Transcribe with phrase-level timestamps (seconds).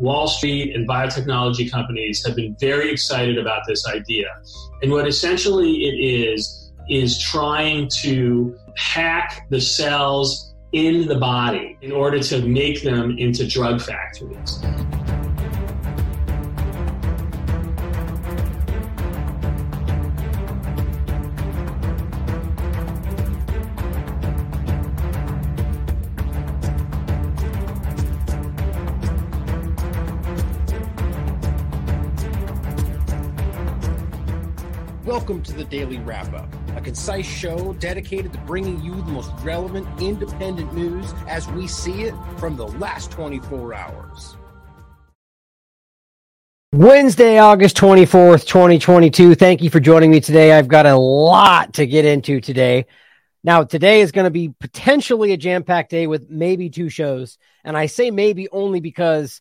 [0.00, 4.26] Wall Street and biotechnology companies have been very excited about this idea.
[4.82, 11.92] And what essentially it is, is trying to hack the cells in the body in
[11.92, 14.60] order to make them into drug factories.
[35.54, 39.86] To the Daily Wrap Up, a concise show dedicated to bringing you the most relevant
[40.02, 44.36] independent news as we see it from the last 24 hours.
[46.72, 49.36] Wednesday, August 24th, 2022.
[49.36, 50.52] Thank you for joining me today.
[50.52, 52.86] I've got a lot to get into today.
[53.44, 57.38] Now, today is going to be potentially a jam packed day with maybe two shows.
[57.62, 59.40] And I say maybe only because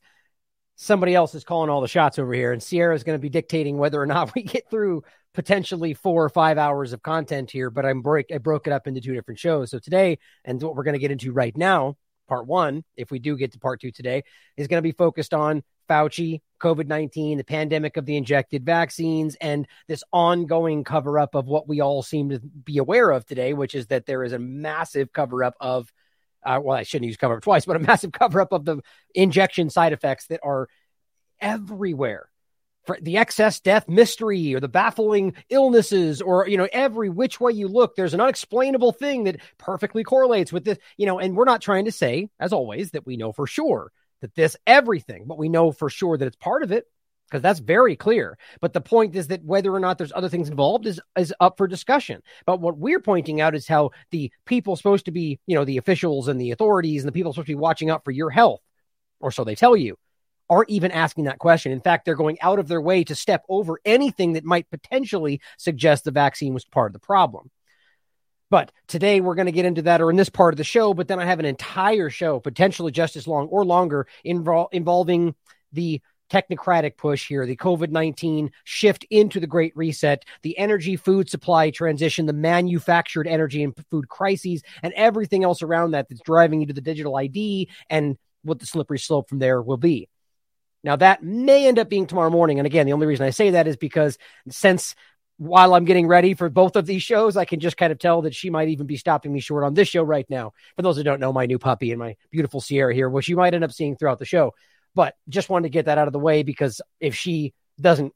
[0.76, 3.30] somebody else is calling all the shots over here, and Sierra is going to be
[3.30, 7.70] dictating whether or not we get through potentially four or five hours of content here,
[7.70, 9.72] but I'm break I broke it up into two different shows.
[9.72, 13.20] So today, and what we're going to get into right now, part one, if we
[13.20, 14.24] do get to part two today,
[14.58, 19.36] is going to be focused on Fauci, COVID 19, the pandemic of the injected vaccines,
[19.42, 23.54] and this ongoing cover up of what we all seem to be aware of today,
[23.54, 25.92] which is that there is a massive cover up of,
[26.44, 28.82] uh, well, I shouldn't use cover up twice, but a massive cover up of the
[29.16, 30.70] injection side effects that are
[31.42, 32.30] everywhere
[33.02, 37.68] the excess death mystery or the baffling illnesses or you know every which way you
[37.68, 41.62] look there's an unexplainable thing that perfectly correlates with this you know and we're not
[41.62, 45.50] trying to say as always that we know for sure that this everything but we
[45.50, 46.86] know for sure that it's part of it
[47.34, 48.38] because that's very clear.
[48.62, 51.58] But the point is that whether or not there's other things involved is is up
[51.58, 52.22] for discussion.
[52.46, 55.78] But what we're pointing out is how the people supposed to be you know the
[55.78, 58.62] officials and the authorities and the people supposed to be watching out for your health
[59.20, 59.98] or so they tell you
[60.54, 61.72] aren't even asking that question.
[61.72, 65.42] In fact, they're going out of their way to step over anything that might potentially
[65.58, 67.50] suggest the vaccine was part of the problem.
[68.52, 70.94] But today we're going to get into that or in this part of the show,
[70.94, 75.34] but then I have an entire show, potentially just as long or longer, invol- involving
[75.72, 81.30] the technocratic push here, the COVID 19 shift into the Great Reset, the energy food
[81.30, 86.62] supply transition, the manufactured energy and food crises, and everything else around that that's driving
[86.62, 90.08] you to the digital ID and what the slippery slope from there will be.
[90.84, 92.60] Now, that may end up being tomorrow morning.
[92.60, 94.18] And again, the only reason I say that is because
[94.50, 94.96] since
[95.38, 98.24] while I'm getting ready for both of these shows, I can just kind of tell
[98.24, 100.54] that she might even be stopping me short on this show right now.
[100.76, 103.36] For those who don't know, my new puppy and my beautiful Sierra here, which you
[103.36, 104.54] might end up seeing throughout the show.
[104.94, 108.14] But just wanted to get that out of the way because if she doesn't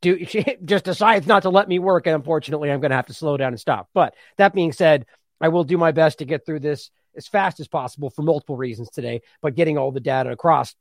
[0.00, 3.06] do, she just decides not to let me work, and unfortunately, I'm going to have
[3.06, 3.88] to slow down and stop.
[3.94, 5.06] But that being said,
[5.40, 8.56] I will do my best to get through this as fast as possible for multiple
[8.56, 10.74] reasons today, but getting all the data across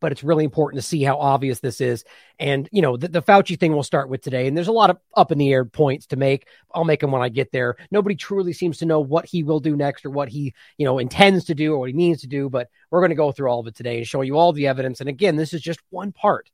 [0.00, 2.04] but it's really important to see how obvious this is.
[2.38, 4.46] And, you know, the, the Fauci thing we'll start with today.
[4.46, 6.46] And there's a lot of up in the air points to make.
[6.74, 7.76] I'll make them when I get there.
[7.90, 10.98] Nobody truly seems to know what he will do next or what he, you know,
[10.98, 12.48] intends to do or what he means to do.
[12.48, 14.66] But we're going to go through all of it today and show you all the
[14.66, 15.00] evidence.
[15.00, 16.50] And again, this is just one part,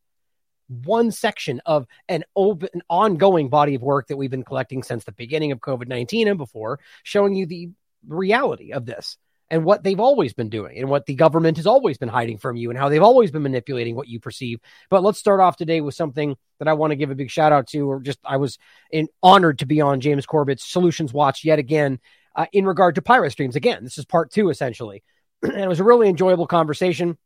[0.68, 5.04] one section of an open, an ongoing body of work that we've been collecting since
[5.04, 7.70] the beginning of COVID 19 and before, showing you the
[8.08, 9.16] reality of this
[9.50, 12.56] and what they've always been doing and what the government has always been hiding from
[12.56, 14.60] you and how they've always been manipulating what you perceive.
[14.90, 17.52] But let's start off today with something that I want to give a big shout
[17.52, 18.58] out to, or just I was
[18.90, 22.00] in, honored to be on James Corbett's Solutions Watch yet again
[22.34, 23.56] uh, in regard to pirate streams.
[23.56, 25.02] Again, this is part two essentially,
[25.42, 27.16] and it was a really enjoyable conversation.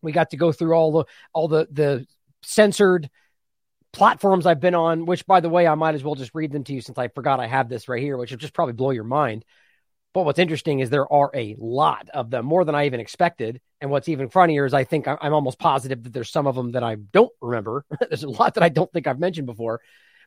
[0.00, 2.06] We got to go through all the all the the
[2.42, 3.10] censored
[3.92, 6.64] platforms I've been on, which by the way, I might as well just read them
[6.64, 8.90] to you since I forgot I have this right here, which will just probably blow
[8.90, 9.44] your mind.
[10.14, 13.60] But what's interesting is there are a lot of them, more than I even expected.
[13.80, 16.72] And what's even funnier is I think I'm almost positive that there's some of them
[16.72, 17.84] that I don't remember.
[18.00, 19.80] there's a lot that I don't think I've mentioned before.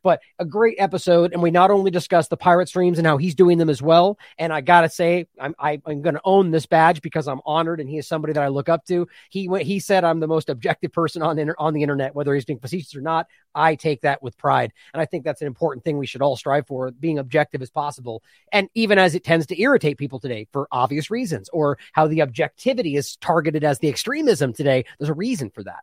[0.05, 3.33] But a great episode, and we not only discussed the pirate streams and how he's
[3.33, 4.19] doing them as well.
[4.37, 7.27] And I gotta say, I'm I, am i am going to own this badge because
[7.27, 9.07] I'm honored, and he is somebody that I look up to.
[9.31, 12.35] He went, he said I'm the most objective person on the on the internet, whether
[12.35, 13.25] he's being facetious or not.
[13.55, 16.35] I take that with pride, and I think that's an important thing we should all
[16.35, 18.21] strive for, being objective as possible.
[18.51, 22.21] And even as it tends to irritate people today for obvious reasons, or how the
[22.21, 25.79] objectivity is targeted as the extremism today, there's a reason for that.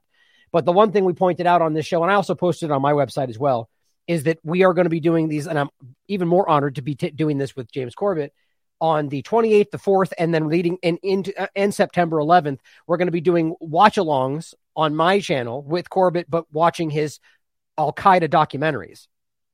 [0.53, 2.83] But the one thing we pointed out on this show, and I also posted on
[2.83, 3.69] my website as well,
[4.13, 5.71] is that we are going to be doing these, and I'm
[6.07, 8.35] even more honored to be t- doing this with James Corbett
[8.79, 12.59] on the 28th, the 4th, and then leading in into uh, and September 11th.
[12.87, 17.21] We're going to be doing watch alongs on my channel with Corbett, but watching his
[17.79, 19.07] Al Qaeda documentaries.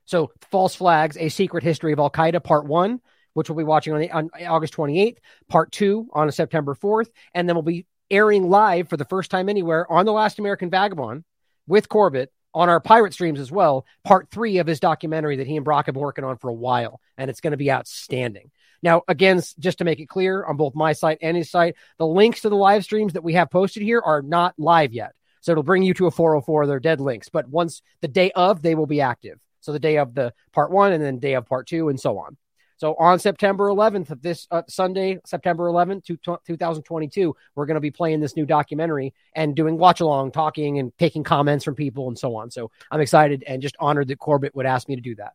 [0.06, 3.00] So, False Flags: A Secret History of Al Qaeda, Part One,
[3.34, 5.18] which we'll be watching on, the, on August 28th,
[5.48, 9.48] Part Two on September 4th, and then we'll be airing live for the first time
[9.48, 11.22] anywhere on The Last American Vagabond
[11.68, 15.54] with Corbett on our pirate streams as well, part three of his documentary that he
[15.54, 17.00] and Broc have been working on for a while.
[17.16, 18.50] And it's going to be outstanding.
[18.82, 22.06] Now, again, just to make it clear on both my site and his site, the
[22.06, 25.12] links to the live streams that we have posted here are not live yet.
[25.40, 26.66] So it'll bring you to a 404.
[26.66, 27.28] They're dead links.
[27.28, 29.38] But once the day of, they will be active.
[29.60, 32.18] So the day of the part one and then day of part two and so
[32.18, 32.36] on.
[32.78, 37.90] So on September 11th of this uh, Sunday, September 11th, 2022, we're going to be
[37.90, 42.16] playing this new documentary and doing watch along, talking and taking comments from people and
[42.16, 42.52] so on.
[42.52, 45.32] So I'm excited and just honored that Corbett would ask me to do that.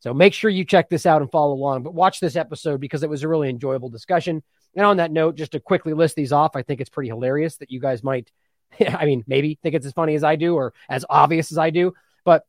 [0.00, 3.02] So make sure you check this out and follow along, but watch this episode because
[3.02, 4.42] it was a really enjoyable discussion.
[4.74, 7.56] And on that note, just to quickly list these off, I think it's pretty hilarious
[7.58, 8.30] that you guys might,
[8.80, 11.68] I mean, maybe think it's as funny as I do or as obvious as I
[11.68, 11.92] do,
[12.24, 12.46] but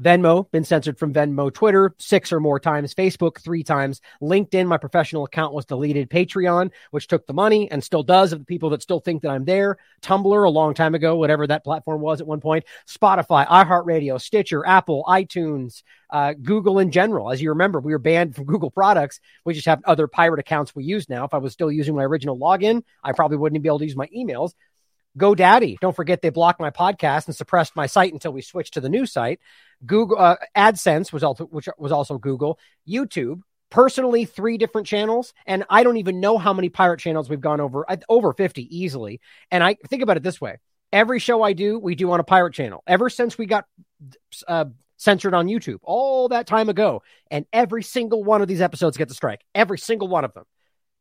[0.00, 4.76] Venmo, been censored from Venmo, Twitter, six or more times, Facebook, three times, LinkedIn, my
[4.76, 8.70] professional account was deleted, Patreon, which took the money and still does of the people
[8.70, 12.20] that still think that I'm there, Tumblr, a long time ago, whatever that platform was
[12.20, 17.30] at one point, Spotify, iHeartRadio, Stitcher, Apple, iTunes, uh, Google in general.
[17.30, 19.20] As you remember, we were banned from Google products.
[19.44, 21.24] We just have other pirate accounts we use now.
[21.24, 23.96] If I was still using my original login, I probably wouldn't be able to use
[23.96, 24.54] my emails.
[25.18, 25.78] GoDaddy.
[25.80, 28.88] Don't forget they blocked my podcast and suppressed my site until we switched to the
[28.88, 29.40] new site.
[29.86, 32.58] Google uh, AdSense was also which was also Google.
[32.88, 33.40] YouTube.
[33.70, 37.60] Personally, three different channels, and I don't even know how many pirate channels we've gone
[37.60, 37.84] over.
[38.08, 39.20] Over fifty easily.
[39.50, 40.58] And I think about it this way:
[40.92, 42.84] every show I do, we do on a pirate channel.
[42.86, 43.64] Ever since we got
[44.46, 44.66] uh,
[44.96, 47.02] censored on YouTube all that time ago,
[47.32, 49.42] and every single one of these episodes gets a strike.
[49.54, 50.44] Every single one of them.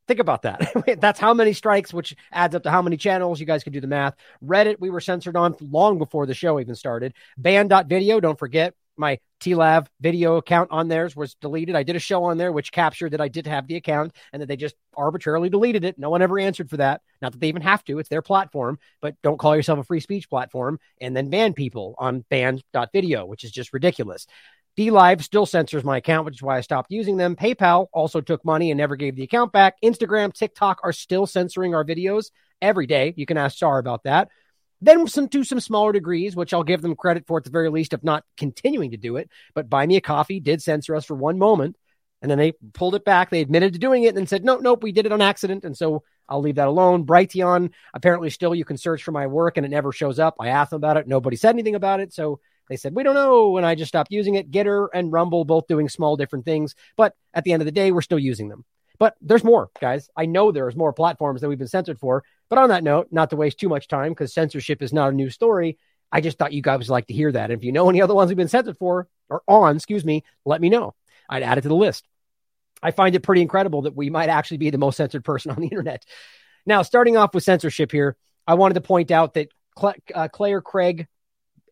[0.08, 0.74] Think about that.
[1.00, 3.40] That's how many strikes, which adds up to how many channels.
[3.40, 4.16] You guys can do the math.
[4.44, 7.14] Reddit, we were censored on long before the show even started.
[7.38, 11.76] Banned.video, don't forget my TLAV video account on theirs was deleted.
[11.76, 14.42] I did a show on there which captured that I did have the account and
[14.42, 15.98] that they just arbitrarily deleted it.
[15.98, 17.02] No one ever answered for that.
[17.22, 20.00] Not that they even have to, it's their platform, but don't call yourself a free
[20.00, 24.28] speech platform and then ban people on banned.video, which is just ridiculous.
[24.78, 27.36] DLive still censors my account, which is why I stopped using them.
[27.36, 29.76] PayPal also took money and never gave the account back.
[29.84, 32.32] Instagram, TikTok are still censoring our videos
[32.62, 33.14] every day.
[33.16, 34.30] You can ask Char about that.
[34.82, 37.70] Then some to some smaller degrees, which I'll give them credit for at the very
[37.70, 39.30] least, if not continuing to do it.
[39.54, 41.78] But Buy Me a Coffee did censor us for one moment,
[42.22, 43.30] and then they pulled it back.
[43.30, 45.64] They admitted to doing it and then said, "Nope, nope, we did it on accident."
[45.64, 47.06] And so I'll leave that alone.
[47.06, 50.36] Brighteon, apparently, still you can search for my work and it never shows up.
[50.40, 51.08] I asked them about it.
[51.08, 52.12] Nobody said anything about it.
[52.12, 53.58] So they said, we don't know.
[53.58, 54.52] And I just stopped using it.
[54.52, 56.76] Gettr and Rumble both doing small different things.
[56.96, 58.66] But at the end of the day, we're still using them.
[59.00, 60.10] But there's more, guys.
[60.16, 62.24] I know there's more platforms that we've been censored for.
[62.50, 65.16] But on that note, not to waste too much time because censorship is not a
[65.16, 65.78] new story.
[66.12, 67.50] I just thought you guys would like to hear that.
[67.50, 70.24] And if you know any other ones we've been censored for or on, excuse me,
[70.46, 70.94] let me know.
[71.28, 72.08] I'd add it to the list.
[72.84, 75.60] I find it pretty incredible that we might actually be the most censored person on
[75.60, 76.06] the internet.
[76.66, 78.16] Now, starting off with censorship here,
[78.46, 81.08] I wanted to point out that Cl- uh, Clare Craig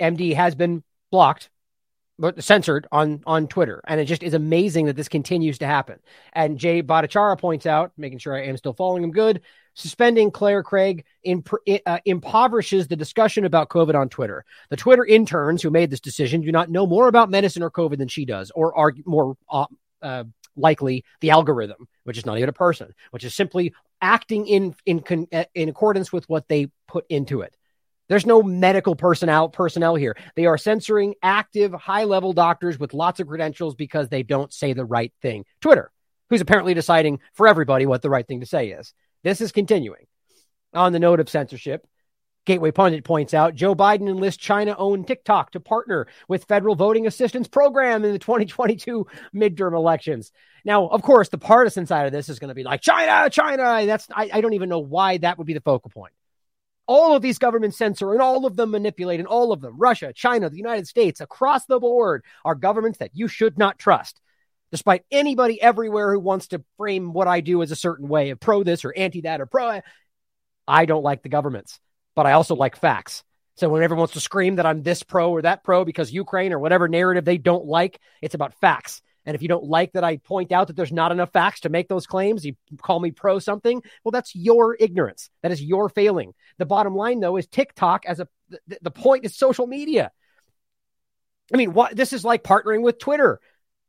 [0.01, 1.49] MD has been blocked
[2.21, 5.99] but censored on on Twitter, and it just is amazing that this continues to happen.
[6.33, 9.41] And Jay Bhattacharya points out, making sure I am still following him good,
[9.73, 11.49] suspending Clare Craig imp-
[11.85, 14.45] uh, impoverishes the discussion about COVID on Twitter.
[14.69, 17.97] The Twitter interns who made this decision do not know more about medicine or COVID
[17.97, 19.65] than she does, or are more uh,
[20.03, 20.25] uh,
[20.55, 25.03] likely the algorithm, which is not even a person, which is simply acting in in
[25.55, 27.55] in accordance with what they put into it.
[28.11, 30.17] There's no medical personnel personnel here.
[30.35, 34.73] They are censoring active high level doctors with lots of credentials because they don't say
[34.73, 35.45] the right thing.
[35.61, 35.93] Twitter,
[36.29, 38.93] who's apparently deciding for everybody what the right thing to say is.
[39.23, 40.07] This is continuing.
[40.73, 41.87] On the note of censorship,
[42.45, 47.07] Gateway Pundit points out Joe Biden enlists China owned TikTok to partner with federal voting
[47.07, 50.33] assistance program in the 2022 midterm elections.
[50.65, 53.85] Now, of course, the partisan side of this is going to be like China, China.
[53.85, 56.11] That's I, I don't even know why that would be the focal point
[56.87, 60.13] all of these governments censor and all of them manipulate and all of them, Russia,
[60.13, 64.19] China, the United States, across the board, are governments that you should not trust.
[64.71, 68.39] Despite anybody everywhere who wants to frame what I do as a certain way of
[68.39, 69.81] pro this or anti that or pro,
[70.67, 71.79] I don't like the governments,
[72.15, 73.23] but I also like facts.
[73.57, 76.53] So when everyone wants to scream that I'm this pro or that pro because Ukraine
[76.53, 79.01] or whatever narrative they don't like, it's about facts.
[79.25, 81.69] And if you don't like that I point out that there's not enough facts to
[81.69, 83.81] make those claims, you call me pro something.
[84.03, 85.29] Well, that's your ignorance.
[85.43, 86.33] That is your failing.
[86.57, 88.27] The bottom line, though, is TikTok as a
[88.67, 90.11] the, the point is social media.
[91.53, 93.39] I mean, what this is like partnering with Twitter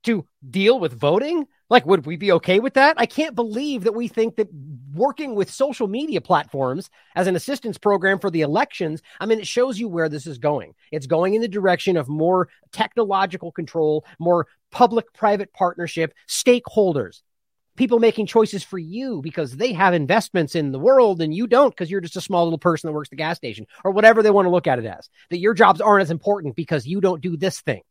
[0.05, 1.47] to deal with voting.
[1.73, 2.97] Like, would we be okay with that?
[2.99, 4.49] I can't believe that we think that
[4.93, 9.47] working with social media platforms as an assistance program for the elections, I mean, it
[9.47, 10.75] shows you where this is going.
[10.91, 17.23] It's going in the direction of more technological control, more public private partnership, stakeholders.
[17.77, 21.71] people making choices for you because they have investments in the world and you don't
[21.71, 24.31] because you're just a small little person that works the gas station or whatever they
[24.31, 25.09] want to look at it as.
[25.31, 27.83] That your jobs aren't as important because you don't do this thing.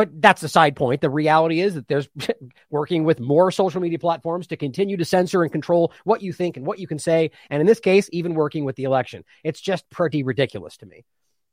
[0.00, 1.02] But that's the side point.
[1.02, 2.08] The reality is that there's
[2.70, 6.56] working with more social media platforms to continue to censor and control what you think
[6.56, 7.32] and what you can say.
[7.50, 9.26] And in this case, even working with the election.
[9.44, 11.04] It's just pretty ridiculous to me.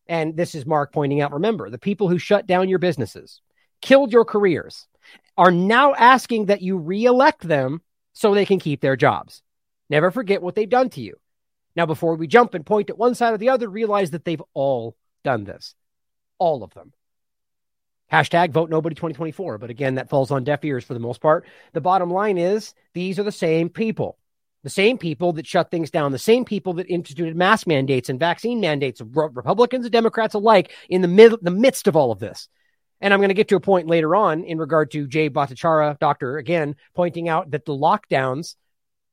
[0.07, 3.41] And this is Mark pointing out remember, the people who shut down your businesses,
[3.81, 4.87] killed your careers,
[5.37, 7.81] are now asking that you reelect them
[8.13, 9.43] so they can keep their jobs.
[9.89, 11.17] Never forget what they've done to you.
[11.75, 14.41] Now, before we jump and point at one side or the other, realize that they've
[14.53, 15.75] all done this.
[16.39, 16.93] All of them.
[18.11, 19.57] Hashtag vote nobody 2024.
[19.57, 21.45] But again, that falls on deaf ears for the most part.
[21.73, 24.17] The bottom line is these are the same people,
[24.63, 28.19] the same people that shut things down, the same people that instituted mask mandates and
[28.19, 32.47] vaccine mandates, Republicans and Democrats alike, in the, mid- the midst of all of this.
[33.01, 35.99] And I'm going to get to a point later on in regard to Jay Bhattacharya,
[35.99, 38.55] doctor, again, pointing out that the lockdowns,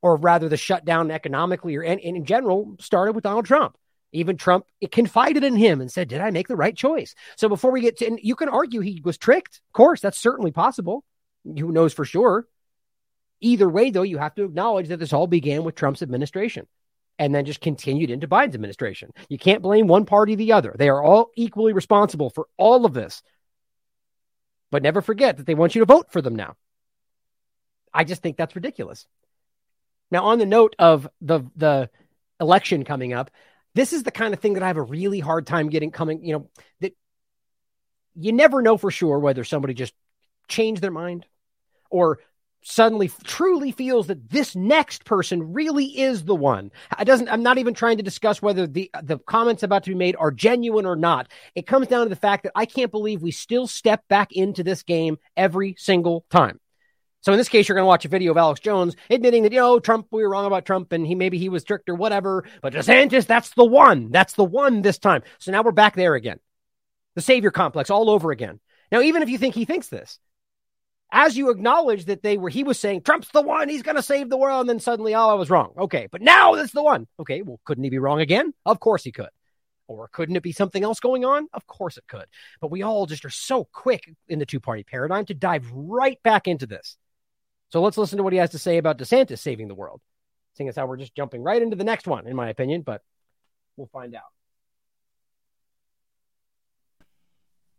[0.00, 3.76] or rather the shutdown economically or in, in general, started with Donald Trump.
[4.14, 7.14] Even Trump confided in him and said, Did I make the right choice?
[7.36, 9.60] So before we get to, and you can argue he was tricked.
[9.68, 11.04] Of course, that's certainly possible.
[11.44, 12.46] Who knows for sure?
[13.40, 16.68] Either way, though, you have to acknowledge that this all began with Trump's administration
[17.18, 19.10] and then just continued into Biden's administration.
[19.28, 20.74] You can't blame one party or the other.
[20.78, 23.20] They are all equally responsible for all of this.
[24.70, 26.54] But never forget that they want you to vote for them now.
[27.92, 29.06] I just think that's ridiculous.
[30.10, 31.90] Now, on the note of the the
[32.40, 33.30] election coming up,
[33.74, 36.24] this is the kind of thing that I have a really hard time getting coming,
[36.24, 36.50] you know,
[36.80, 36.94] that
[38.14, 39.94] you never know for sure whether somebody just
[40.48, 41.26] changed their mind
[41.90, 42.20] or
[42.64, 46.70] suddenly truly feels that this next person really is the one.
[46.96, 49.96] I doesn't I'm not even trying to discuss whether the the comments about to be
[49.96, 51.30] made are genuine or not.
[51.54, 54.64] It comes down to the fact that I can't believe we still step back into
[54.64, 56.58] this game every single time.
[57.24, 59.52] So in this case, you're going to watch a video of Alex Jones admitting that,
[59.52, 61.94] you know, Trump, we were wrong about Trump and he maybe he was tricked or
[61.94, 62.44] whatever.
[62.60, 64.10] But DeSantis, that's the one.
[64.10, 65.22] That's the one this time.
[65.38, 66.38] So now we're back there again.
[67.14, 68.60] The savior complex all over again.
[68.92, 70.18] Now, even if you think he thinks this,
[71.10, 74.02] as you acknowledge that they were, he was saying, Trump's the one, he's going to
[74.02, 74.60] save the world.
[74.60, 75.72] And then suddenly, oh, I was wrong.
[75.78, 76.08] Okay.
[76.12, 77.06] But now that's the one.
[77.18, 77.40] Okay.
[77.40, 78.52] Well, couldn't he be wrong again?
[78.66, 79.30] Of course he could.
[79.88, 81.48] Or couldn't it be something else going on?
[81.54, 82.26] Of course it could.
[82.60, 86.22] But we all just are so quick in the two party paradigm to dive right
[86.22, 86.98] back into this.
[87.74, 90.00] So let's listen to what he has to say about DeSantis saving the world.
[90.56, 93.02] Seeing as how we're just jumping right into the next one, in my opinion, but
[93.76, 94.22] we'll find out.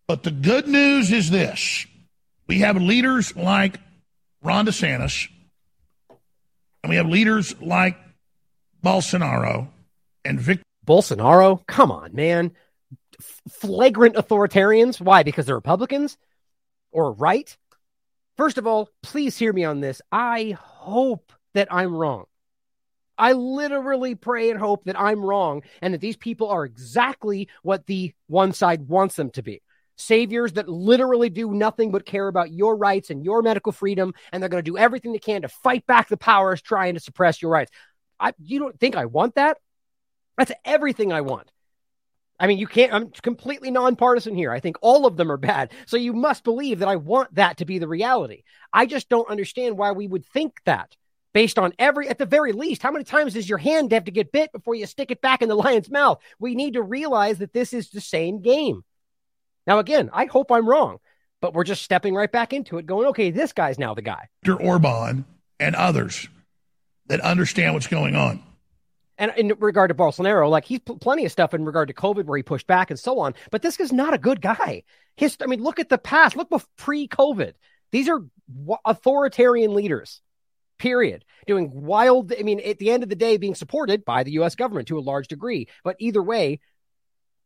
[0.05, 1.87] But the good news is this
[2.45, 3.79] we have leaders like
[4.43, 5.29] Ron DeSantis,
[6.83, 7.97] and we have leaders like
[8.83, 9.69] Bolsonaro
[10.25, 10.65] and Victor.
[10.85, 11.65] Bolsonaro?
[11.67, 12.51] Come on, man.
[13.47, 14.99] Flagrant authoritarians.
[14.99, 15.23] Why?
[15.23, 16.17] Because they're Republicans
[16.91, 17.55] or right?
[18.37, 20.01] First of all, please hear me on this.
[20.11, 22.25] I hope that I'm wrong.
[23.17, 27.85] I literally pray and hope that I'm wrong and that these people are exactly what
[27.85, 29.61] the one side wants them to be.
[29.97, 34.43] Saviors that literally do nothing but care about your rights and your medical freedom, and
[34.43, 37.41] they're going to do everything they can to fight back the powers trying to suppress
[37.41, 37.71] your rights.
[38.19, 39.57] I, you don't think I want that?
[40.37, 41.49] That's everything I want.
[42.39, 44.51] I mean, you can't, I'm completely nonpartisan here.
[44.51, 45.71] I think all of them are bad.
[45.85, 48.43] So you must believe that I want that to be the reality.
[48.73, 50.95] I just don't understand why we would think that
[51.33, 54.11] based on every, at the very least, how many times does your hand have to
[54.11, 56.19] get bit before you stick it back in the lion's mouth?
[56.39, 58.83] We need to realize that this is the same game.
[59.65, 60.97] Now, again, I hope I'm wrong,
[61.41, 64.27] but we're just stepping right back into it, going, okay, this guy's now the guy.
[64.43, 65.25] Viktor Orban
[65.59, 66.27] and others
[67.07, 68.43] that understand what's going on.
[69.17, 72.25] And in regard to Bolsonaro, like he's pl- plenty of stuff in regard to COVID
[72.25, 73.33] where he pushed back and so on.
[73.49, 74.83] But this is not a good guy.
[75.15, 76.35] His, I mean, look at the past.
[76.35, 77.53] Look pre COVID.
[77.91, 78.19] These are
[78.53, 80.21] w- authoritarian leaders,
[80.77, 81.23] period.
[81.47, 84.55] Doing wild, I mean, at the end of the day, being supported by the US
[84.55, 85.69] government to a large degree.
[85.83, 86.59] But either way,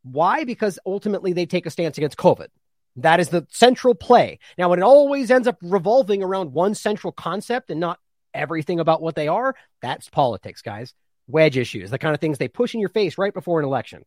[0.02, 0.44] why?
[0.44, 2.48] Because ultimately they take a stance against COVID.
[2.96, 4.40] That is the central play.
[4.58, 8.00] Now, it always ends up revolving around one central concept and not
[8.34, 10.94] everything about what they are, that's politics, guys
[11.32, 14.04] wedge issues, the kind of things they push in your face right before an election.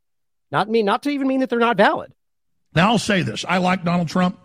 [0.51, 2.13] Not mean, not to even mean that they're not valid.
[2.75, 4.39] Now I'll say this: I like Donald Trump,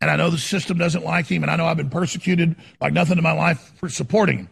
[0.00, 2.92] and I know the system doesn't like him, and I know I've been persecuted like
[2.92, 4.48] nothing in my life for supporting him,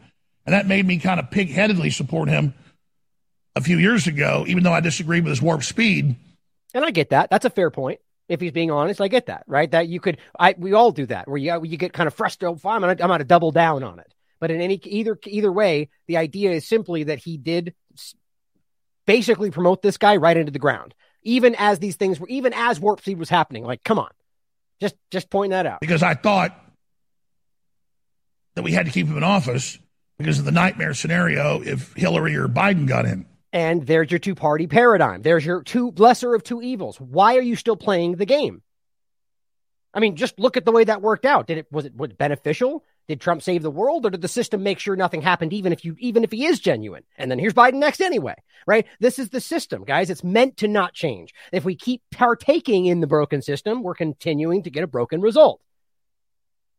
[0.47, 2.55] and that made me kind of pig-headedly support him
[3.57, 6.17] a few years ago, even though I disagreed with his warp speed.
[6.75, 7.31] And I get that.
[7.31, 8.01] That's a fair point.
[8.29, 9.71] If he's being honest, I get that, right?
[9.71, 12.59] That you could, I we all do that, where you you get kind of frustrated.
[12.65, 14.13] Oh, I'm gonna, I'm gonna double down on it.
[14.45, 17.73] But in any either either way, the idea is simply that he did
[19.07, 22.79] basically promote this guy right into the ground, even as these things were, even as
[22.79, 23.65] warp speed was happening.
[23.65, 24.11] Like, come on,
[24.83, 25.81] just just point that out.
[25.81, 26.55] Because I thought
[28.55, 29.79] that we had to keep him in office
[30.19, 33.25] because of the nightmare scenario if Hillary or Biden got in.
[33.51, 35.23] And there's your two party paradigm.
[35.23, 37.01] There's your two lesser of two evils.
[37.01, 38.61] Why are you still playing the game?
[39.95, 41.47] I mean, just look at the way that worked out.
[41.47, 42.85] Did it was it was it beneficial?
[43.07, 45.85] Did Trump save the world, or did the system make sure nothing happened, even if
[45.85, 47.05] you even if he is genuine?
[47.19, 48.87] And then here's Biden next anyway, right?
[48.99, 50.09] This is the system, guys.
[50.09, 51.35] It's meant to not change.
[51.53, 55.61] If we keep partaking in the broken system, we're continuing to get a broken result.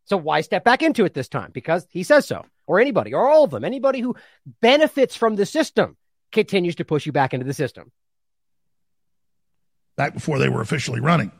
[0.06, 1.52] So why step back into it this time?
[1.52, 4.16] Because he says so, or anybody, or all of them, anybody who
[4.62, 5.98] benefits from the system
[6.32, 7.92] continues to push you back into the system.
[9.96, 11.32] Back before they were officially running.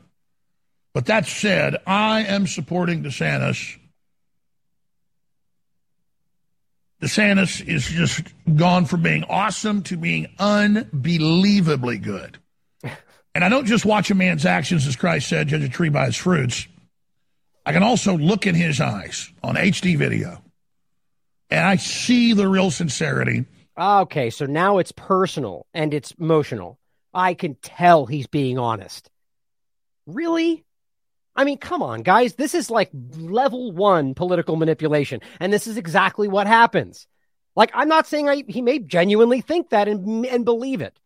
[0.94, 3.78] But that said, I am supporting DeSantis.
[7.02, 8.22] DeSantis is just
[8.56, 12.38] gone from being awesome to being unbelievably good.
[13.34, 16.06] And I don't just watch a man's actions, as Christ said, judge a tree by
[16.06, 16.66] its fruits.
[17.66, 20.42] I can also look in his eyes on HD video,
[21.50, 23.44] and I see the real sincerity
[23.78, 26.78] Okay, so now it's personal and it's emotional.
[27.12, 29.10] I can tell he's being honest.
[30.06, 30.64] Really?
[31.36, 32.34] I mean, come on, guys.
[32.34, 35.20] This is like level one political manipulation.
[35.40, 37.06] And this is exactly what happens.
[37.54, 40.98] Like, I'm not saying I, he may genuinely think that and, and believe it.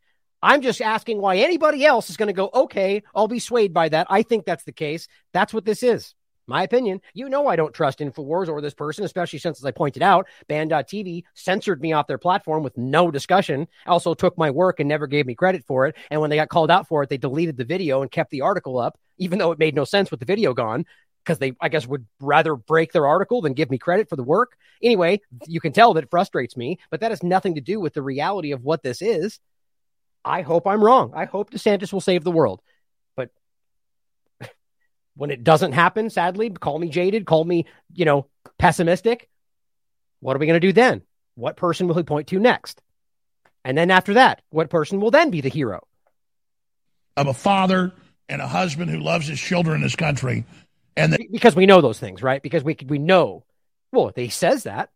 [0.42, 3.90] I'm just asking why anybody else is going to go, okay, I'll be swayed by
[3.90, 4.06] that.
[4.10, 5.06] I think that's the case.
[5.32, 6.14] That's what this is.
[6.50, 7.00] My opinion.
[7.14, 10.26] You know, I don't trust InfoWars or this person, especially since, as I pointed out,
[10.48, 15.06] Band.tv censored me off their platform with no discussion, also took my work and never
[15.06, 15.94] gave me credit for it.
[16.10, 18.40] And when they got called out for it, they deleted the video and kept the
[18.40, 20.86] article up, even though it made no sense with the video gone
[21.24, 24.24] because they, I guess, would rather break their article than give me credit for the
[24.24, 24.56] work.
[24.82, 27.94] Anyway, you can tell that it frustrates me, but that has nothing to do with
[27.94, 29.38] the reality of what this is.
[30.24, 31.12] I hope I'm wrong.
[31.14, 32.60] I hope DeSantis will save the world.
[35.20, 38.26] When it doesn't happen, sadly, call me jaded, call me, you know,
[38.58, 39.28] pessimistic.
[40.20, 41.02] What are we going to do then?
[41.34, 42.80] What person will he point to next?
[43.62, 45.86] And then after that, what person will then be the hero?
[47.18, 47.92] Of a father
[48.30, 50.46] and a husband who loves his children in his country.
[50.96, 52.42] And the- because we know those things, right?
[52.42, 53.44] Because we we know.
[53.92, 54.88] Well, he says that.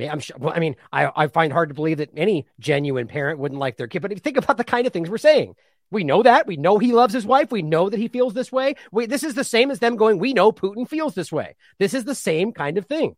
[0.00, 3.38] I'm sure, well, I mean, I, I find hard to believe that any genuine parent
[3.38, 4.00] wouldn't like their kid.
[4.00, 5.56] But think about the kind of things we're saying.
[5.90, 6.46] We know that.
[6.46, 7.50] We know he loves his wife.
[7.50, 8.76] We know that he feels this way.
[8.92, 11.56] We, this is the same as them going, we know Putin feels this way.
[11.78, 13.16] This is the same kind of thing.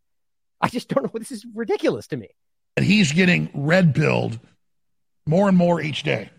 [0.60, 1.18] I just don't know.
[1.18, 2.28] This is ridiculous to me.
[2.76, 4.38] And he's getting red pilled
[5.26, 6.30] more and more each day.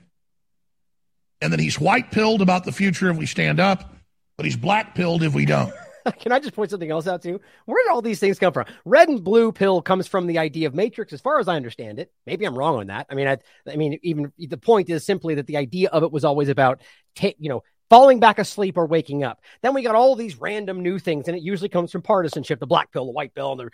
[1.41, 3.93] And then he's white pilled about the future if we stand up,
[4.37, 5.73] but he's black pilled if we don't.
[6.19, 7.39] Can I just point something else out too?
[7.65, 8.65] Where did all these things come from?
[8.85, 11.99] Red and blue pill comes from the idea of matrix, as far as I understand
[11.99, 12.11] it.
[12.25, 13.07] Maybe I'm wrong on that.
[13.09, 13.37] I mean, I,
[13.69, 16.81] I mean, even the point is simply that the idea of it was always about,
[17.21, 19.41] you know, falling back asleep or waking up.
[19.61, 22.67] Then we got all these random new things, and it usually comes from partisanship: the
[22.67, 23.69] black pill, the white pill, and the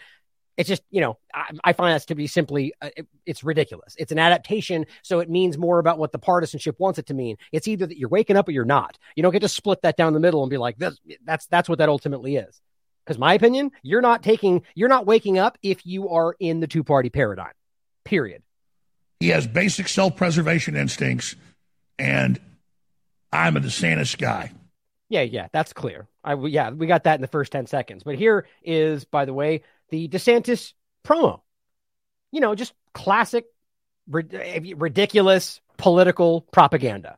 [0.59, 3.95] it's just you know I, I find that to be simply uh, it, it's ridiculous.
[3.97, 7.37] It's an adaptation, so it means more about what the partisanship wants it to mean.
[7.53, 8.97] It's either that you're waking up or you're not.
[9.15, 10.99] You don't get to split that down the middle and be like this.
[11.23, 12.61] That's that's what that ultimately is.
[13.05, 16.67] Because my opinion, you're not taking, you're not waking up if you are in the
[16.67, 17.53] two party paradigm.
[18.03, 18.43] Period.
[19.21, 21.35] He has basic self preservation instincts,
[21.97, 22.39] and
[23.31, 24.51] I'm a DeSantis guy.
[25.07, 26.07] Yeah, yeah, that's clear.
[26.23, 28.03] I yeah, we got that in the first ten seconds.
[28.03, 30.73] But here is, by the way, the DeSantis
[31.05, 31.41] promo.
[32.31, 33.45] You know, just classic,
[34.13, 37.17] eh, ridiculous political propaganda.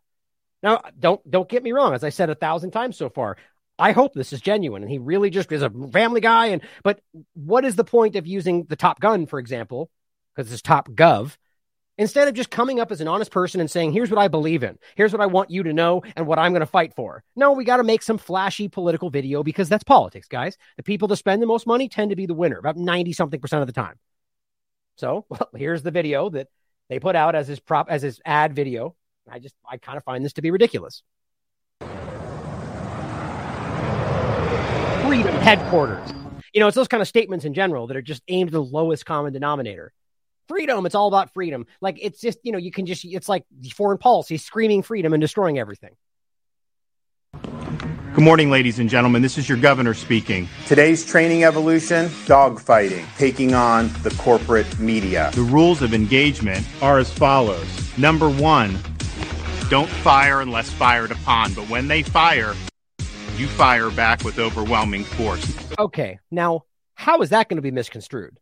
[0.64, 1.94] Now, don't don't get me wrong.
[1.94, 3.38] As I said a thousand times so far,
[3.80, 6.48] I hope this is genuine, and he really just is a family guy.
[6.48, 7.02] And but
[7.34, 9.90] what is the point of using the Top Gun, for example,
[10.36, 11.36] because it's Top Gov,
[11.98, 14.64] instead of just coming up as an honest person and saying, "Here's what I believe
[14.64, 14.78] in.
[14.96, 17.52] Here's what I want you to know, and what I'm going to fight for." No,
[17.52, 20.58] we got to make some flashy political video because that's politics, guys.
[20.78, 23.40] The people that spend the most money tend to be the winner, about ninety something
[23.40, 23.96] percent of the time.
[24.98, 26.48] So, well, here's the video that
[26.90, 28.96] they put out as his prop as his ad video.
[29.30, 31.04] I just I kind of find this to be ridiculous.
[35.06, 36.10] Freedom headquarters.
[36.54, 38.64] You know, it's those kind of statements in general that are just aimed at the
[38.64, 39.94] lowest common denominator.
[40.52, 41.66] Freedom, it's all about freedom.
[41.80, 45.22] Like it's just, you know, you can just it's like foreign policy screaming freedom and
[45.22, 45.96] destroying everything.
[47.42, 49.22] Good morning, ladies and gentlemen.
[49.22, 50.50] This is your governor speaking.
[50.68, 55.32] Today's training evolution dogfighting, taking on the corporate media.
[55.34, 58.78] The rules of engagement are as follows Number one,
[59.70, 62.56] don't fire unless fired upon, but when they fire,
[63.38, 65.58] you fire back with overwhelming force.
[65.80, 68.38] Okay, now, how is that going to be misconstrued?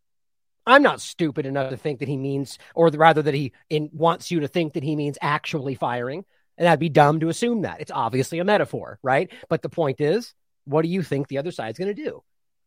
[0.69, 4.31] I'm not stupid enough to think that he means, or rather that he in, wants
[4.31, 6.25] you to think that he means actually firing.
[6.57, 7.79] And that'd be dumb to assume that.
[7.79, 9.31] It's obviously a metaphor, right?
[9.47, 10.33] But the point is,
[10.65, 12.21] what do you think the other side's going to do?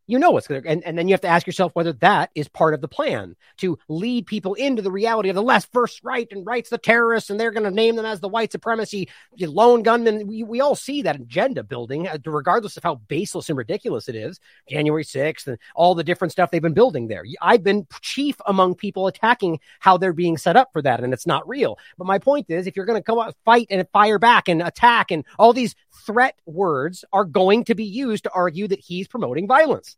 [0.06, 2.30] You know what's going to, and, and then you have to ask yourself whether that
[2.34, 6.00] is part of the plan to lead people into the reality of the left versus
[6.02, 9.08] right and right's the terrorists and they're going to name them as the white supremacy
[9.38, 10.26] lone gunmen.
[10.26, 14.14] We, we all see that agenda building, uh, regardless of how baseless and ridiculous it
[14.14, 14.40] is.
[14.68, 17.24] January 6th and all the different stuff they've been building there.
[17.40, 21.26] I've been chief among people attacking how they're being set up for that, and it's
[21.26, 21.78] not real.
[21.98, 24.62] But my point is, if you're going to come out, fight and fire back and
[24.62, 29.08] attack, and all these threat words are going to be used to argue that he's
[29.08, 29.91] promoting violence.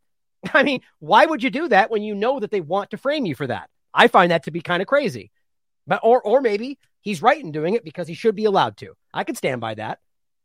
[0.55, 3.27] I mean, why would you do that when you know that they want to frame
[3.27, 3.71] you for that?
[3.93, 5.31] I find that to be kind of crazy.
[5.87, 8.95] But or or maybe he's right in doing it because he should be allowed to.
[9.13, 10.01] I could stand by that.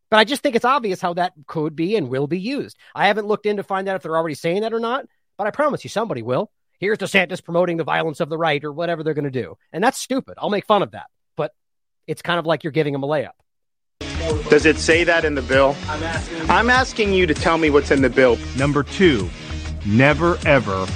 [0.09, 2.77] But I just think it's obvious how that could be and will be used.
[2.95, 5.05] I haven't looked in to find out if they're already saying that or not,
[5.37, 6.51] but I promise you somebody will.
[6.79, 9.57] Here's DeSantis promoting the violence of the right or whatever they're going to do.
[9.71, 10.35] And that's stupid.
[10.37, 11.07] I'll make fun of that.
[11.35, 11.53] But
[12.07, 13.31] it's kind of like you're giving him a layup.
[14.49, 15.75] Does it say that in the bill?
[15.87, 16.49] I'm asking.
[16.49, 18.37] I'm asking you to tell me what's in the bill.
[18.57, 19.29] Number two,
[19.89, 20.87] never ever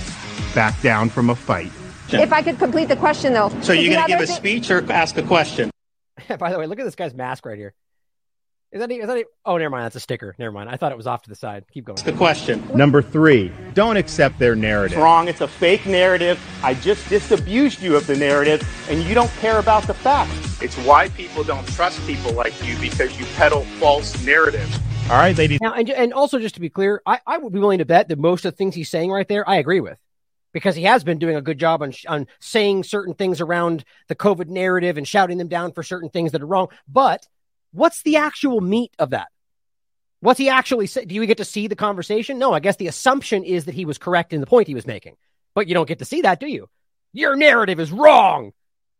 [0.53, 1.71] back down from a fight.
[2.09, 3.49] If I could complete the question, though.
[3.61, 5.71] So you're going to give a speech or ask a question?
[6.39, 7.73] By the way, look at this guy's mask right here.
[8.73, 9.85] Is that, is that oh, never mind.
[9.85, 10.33] That's a sticker.
[10.39, 10.67] Never mind.
[10.67, 11.63] I thought it was off to the side.
[11.71, 11.97] Keep going.
[12.03, 12.67] The question.
[12.73, 14.97] Number three, don't accept their narrative.
[14.97, 15.27] It's wrong.
[15.27, 16.41] It's a fake narrative.
[16.63, 20.59] I just disabused you of the narrative, and you don't care about the facts.
[20.59, 24.79] It's why people don't trust people like you because you peddle false narratives.
[25.03, 25.59] All right, ladies.
[25.61, 28.07] Now, and, and also, just to be clear, I, I would be willing to bet
[28.07, 29.99] that most of the things he's saying right there, I agree with
[30.51, 34.15] because he has been doing a good job on on saying certain things around the
[34.15, 36.69] COVID narrative and shouting them down for certain things that are wrong.
[36.87, 37.27] But
[37.73, 39.27] What's the actual meat of that?
[40.21, 41.03] What's he actually say?
[41.03, 42.39] Do you get to see the conversation?
[42.39, 44.87] No, I guess the assumption is that he was correct in the point he was
[44.87, 45.17] making,
[45.53, 46.69] but you don't get to see that, do you?
[47.11, 48.53] Your narrative is wrong.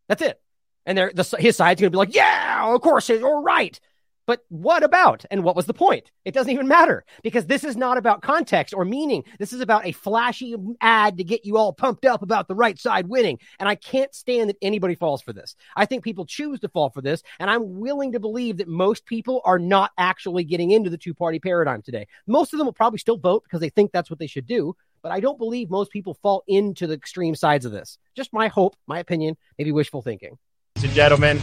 [0.08, 0.38] That's it.
[0.84, 3.80] And the, his side's going to be like, yeah, of course, you're right.
[4.26, 5.24] But what about?
[5.30, 6.10] And what was the point?
[6.24, 9.24] It doesn't even matter because this is not about context or meaning.
[9.38, 12.78] This is about a flashy ad to get you all pumped up about the right
[12.78, 13.38] side winning.
[13.58, 15.56] And I can't stand that anybody falls for this.
[15.76, 17.22] I think people choose to fall for this.
[17.38, 21.14] And I'm willing to believe that most people are not actually getting into the two
[21.14, 22.06] party paradigm today.
[22.26, 24.74] Most of them will probably still vote because they think that's what they should do.
[25.02, 27.98] But I don't believe most people fall into the extreme sides of this.
[28.16, 30.38] Just my hope, my opinion, maybe wishful thinking.
[30.76, 31.40] Ladies and gentlemen,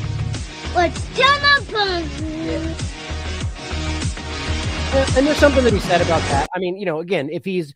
[0.74, 2.71] Let's telephone.
[4.94, 6.50] And there's something to be said about that.
[6.54, 7.74] I mean, you know, again, if he's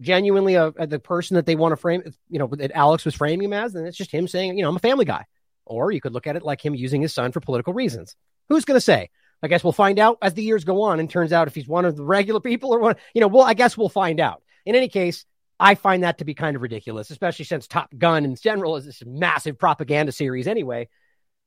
[0.00, 3.16] genuinely a, a, the person that they want to frame, you know, that Alex was
[3.16, 5.24] framing him as, then it's just him saying, you know, I'm a family guy.
[5.64, 8.14] Or you could look at it like him using his son for political reasons.
[8.48, 9.10] Who's going to say?
[9.42, 11.66] I guess we'll find out as the years go on and turns out if he's
[11.66, 14.42] one of the regular people or one, you know, well, I guess we'll find out.
[14.64, 15.24] In any case,
[15.58, 18.84] I find that to be kind of ridiculous, especially since Top Gun in general is
[18.84, 20.88] this massive propaganda series anyway.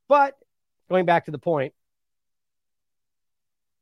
[0.09, 0.35] But
[0.89, 1.73] going back to the point,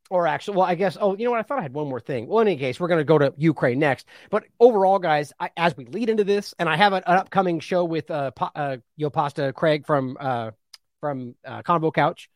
[0.09, 1.39] or actually, well, I guess, oh, you know what?
[1.39, 2.27] I thought I had one more thing.
[2.27, 4.07] Well, in any case, we're going to go to Ukraine next.
[4.29, 7.59] But overall, guys, I, as we lead into this, and I have an, an upcoming
[7.59, 10.51] show with uh, uh, Yo Pasta Craig from uh,
[11.01, 12.29] from uh, Convo Couch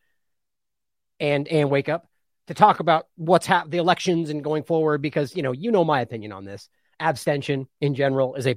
[1.20, 2.08] and and Wake Up
[2.48, 5.84] to talk about what's hap- the elections and going forward because you know you know
[5.84, 6.68] my opinion on this
[7.00, 8.56] abstention in general is a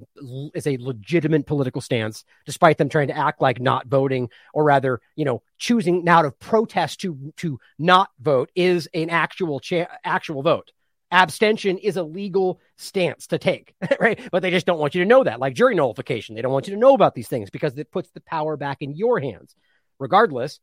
[0.53, 5.01] is a legitimate political stance despite them trying to act like not voting or rather
[5.15, 10.41] you know choosing now to protest to to not vote is an actual cha- actual
[10.41, 10.71] vote.
[11.11, 14.19] Abstention is a legal stance to take right?
[14.31, 16.35] But they just don't want you to know that like jury nullification.
[16.35, 18.81] They don't want you to know about these things because it puts the power back
[18.81, 19.55] in your hands.
[19.99, 20.59] Regardless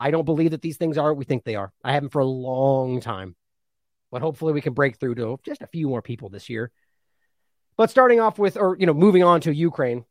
[0.00, 1.72] i don't believe that these things are what we think they are.
[1.82, 3.36] I haven't for a long time
[4.14, 6.70] but hopefully we can break through to just a few more people this year
[7.76, 10.04] but starting off with, or, you know, moving on to Ukraine,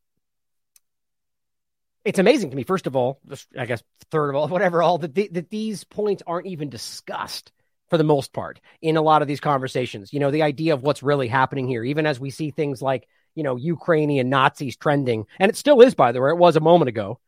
[2.04, 4.98] it's amazing to me, first of all, just, I guess, third of all, whatever, all
[4.98, 7.52] that, the, that these points aren't even discussed
[7.90, 10.12] for the most part in a lot of these conversations.
[10.12, 13.08] You know, the idea of what's really happening here, even as we see things like,
[13.36, 16.62] you know, Ukrainian Nazis trending, and it still is, by the way, it was a
[16.62, 17.20] moment ago.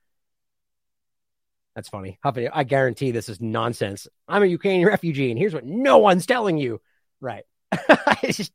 [1.75, 2.17] That's funny.
[2.23, 4.07] I guarantee this is nonsense.
[4.29, 6.79] I'm a Ukrainian refugee, and here's what no one's telling you.
[7.19, 7.43] Right.
[8.23, 8.53] just,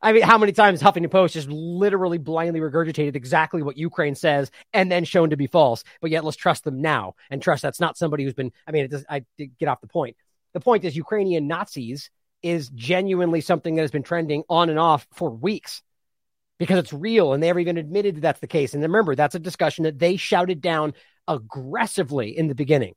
[0.00, 4.52] I mean, how many times Huffington Post just literally blindly regurgitated exactly what Ukraine says
[4.72, 7.80] and then shown to be false, but yet let's trust them now and trust that's
[7.80, 8.52] not somebody who's been.
[8.66, 10.16] I mean, it does, I get off the point.
[10.54, 12.10] The point is, Ukrainian Nazis
[12.42, 15.82] is genuinely something that has been trending on and off for weeks
[16.58, 18.74] because it's real and they ever even admitted that that's the case.
[18.74, 20.94] And remember, that's a discussion that they shouted down
[21.28, 22.94] aggressively in the beginning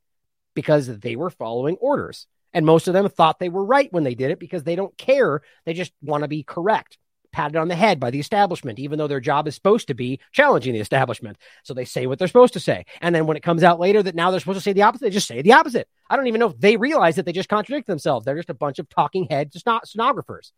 [0.53, 2.27] because they were following orders.
[2.53, 4.95] And most of them thought they were right when they did it because they don't
[4.97, 5.41] care.
[5.65, 6.99] They just want to be correct,
[7.31, 10.19] patted on the head by the establishment, even though their job is supposed to be
[10.31, 11.37] challenging the establishment.
[11.63, 12.85] So they say what they're supposed to say.
[13.01, 15.05] And then when it comes out later that now they're supposed to say the opposite,
[15.05, 15.87] they just say the opposite.
[16.09, 18.23] I don't even know if they realize that they just contradict themselves.
[18.23, 19.51] They're just a bunch of talking head
[19.85, 20.53] stenographers.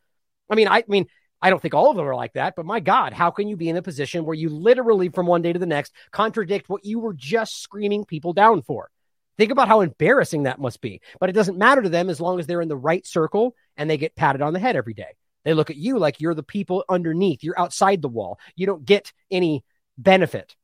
[0.50, 1.08] I mean, I, I mean,
[1.46, 3.56] I don't think all of them are like that, but my God, how can you
[3.56, 6.84] be in a position where you literally from one day to the next contradict what
[6.84, 8.90] you were just screaming people down for?
[9.38, 11.02] Think about how embarrassing that must be.
[11.20, 13.88] But it doesn't matter to them as long as they're in the right circle and
[13.88, 15.14] they get patted on the head every day.
[15.44, 18.40] They look at you like you're the people underneath, you're outside the wall.
[18.56, 19.64] You don't get any
[20.00, 20.56] benefit.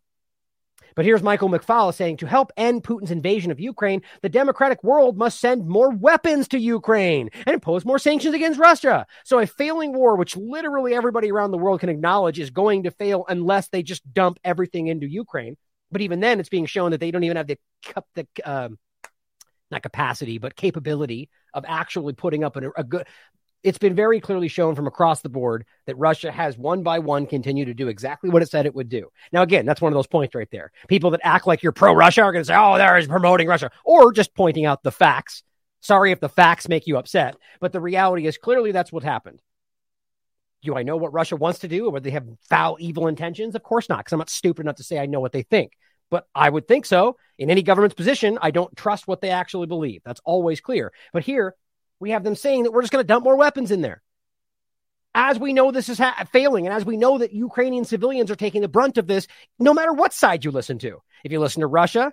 [0.96, 5.18] But here's Michael McFaul saying to help end Putin's invasion of Ukraine, the democratic world
[5.18, 9.06] must send more weapons to Ukraine and impose more sanctions against Russia.
[9.24, 12.92] So a failing war, which literally everybody around the world can acknowledge is going to
[12.92, 15.58] fail unless they just dump everything into Ukraine.
[15.92, 17.58] But even then, it's being shown that they don't even have the,
[18.16, 18.78] the um,
[19.72, 23.08] not capacity, but capability of actually putting up a, a good
[23.64, 27.28] it's been very clearly shown from across the board that Russia has one by one
[27.28, 29.10] continued to do exactly what it said it would do.
[29.32, 30.72] Now, again, that's one of those points right there.
[30.88, 33.48] People that act like you're pro Russia are going to say, oh, there is promoting
[33.48, 35.44] Russia, or just pointing out the facts.
[35.82, 39.42] Sorry if the facts make you upset, but the reality is clearly that's what happened.
[40.64, 43.56] Do I know what Russia wants to do or whether they have foul, evil intentions?
[43.56, 45.74] Of course not, because I'm not stupid enough to say I know what they think.
[46.12, 47.18] But I would think so.
[47.40, 50.02] In any government's position, I don't trust what they actually believe.
[50.04, 50.92] That's always clear.
[51.14, 51.56] But here,
[52.02, 54.02] we have them saying that we're just going to dump more weapons in there.
[55.14, 58.36] As we know this is ha- failing, and as we know that Ukrainian civilians are
[58.36, 59.28] taking the brunt of this,
[59.60, 61.02] no matter what side you listen to.
[61.24, 62.12] If you listen to Russia,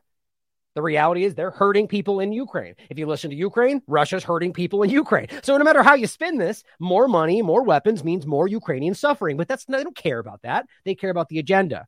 [0.75, 2.75] the reality is they're hurting people in Ukraine.
[2.91, 5.29] If you listen to Ukraine, Russia's hurting people in Ukraine.
[5.43, 9.37] So no matter how you spin this, more money, more weapons means more Ukrainian suffering.
[9.37, 10.67] But that's they don't care about that.
[10.85, 11.87] They care about the agenda.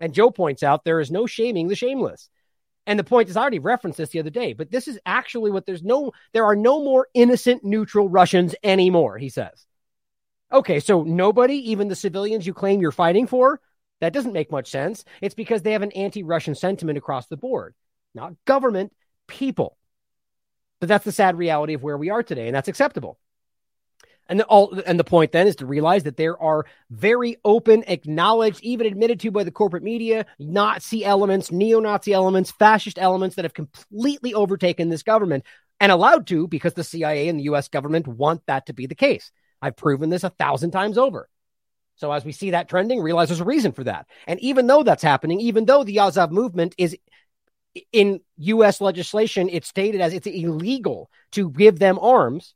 [0.00, 2.30] And Joe points out there is no shaming the shameless.
[2.86, 5.50] And the point is, I already referenced this the other day, but this is actually
[5.52, 9.66] what there's no, there are no more innocent neutral Russians anymore, he says.
[10.52, 13.60] Okay, so nobody, even the civilians you claim you're fighting for,
[14.00, 15.04] that doesn't make much sense.
[15.20, 17.74] It's because they have an anti Russian sentiment across the board,
[18.14, 18.92] not government,
[19.28, 19.76] people.
[20.80, 23.18] But that's the sad reality of where we are today, and that's acceptable.
[24.28, 27.84] And the, all, and the point then is to realize that there are very open,
[27.86, 33.36] acknowledged, even admitted to by the corporate media, Nazi elements, neo Nazi elements, fascist elements
[33.36, 35.44] that have completely overtaken this government
[35.80, 38.94] and allowed to because the CIA and the US government want that to be the
[38.94, 39.32] case.
[39.60, 41.28] I've proven this a thousand times over.
[41.96, 44.06] So as we see that trending, realize there's a reason for that.
[44.26, 46.96] And even though that's happening, even though the Azov movement is
[47.92, 52.54] in US legislation, it's stated as it's illegal to give them arms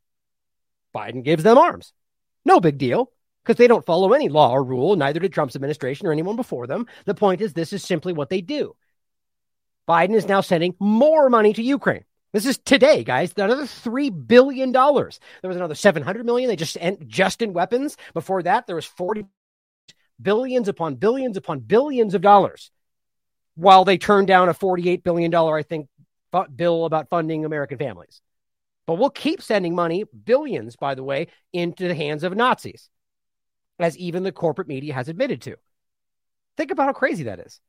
[0.97, 1.93] Biden gives them arms.
[2.45, 3.13] No big deal
[3.45, 4.97] because they don't follow any law or rule.
[4.97, 6.87] Neither did Trump's administration or anyone before them.
[7.05, 8.75] The point is, this is simply what they do.
[9.87, 12.05] Biden is now sending more money to Ukraine.
[12.33, 13.33] This is today, guys.
[13.37, 15.21] Another three billion dollars.
[15.41, 16.49] There was another seven hundred million.
[16.49, 17.97] They just sent just in weapons.
[18.15, 19.25] Before that, there was forty
[20.21, 22.71] billions upon billions upon billions of dollars.
[23.55, 25.89] While they turned down a forty-eight billion dollar, I think,
[26.55, 28.21] bill about funding American families.
[28.87, 32.89] But we'll keep sending money, billions, by the way, into the hands of Nazis,
[33.79, 35.57] as even the corporate media has admitted to.
[36.57, 37.61] Think about how crazy that is.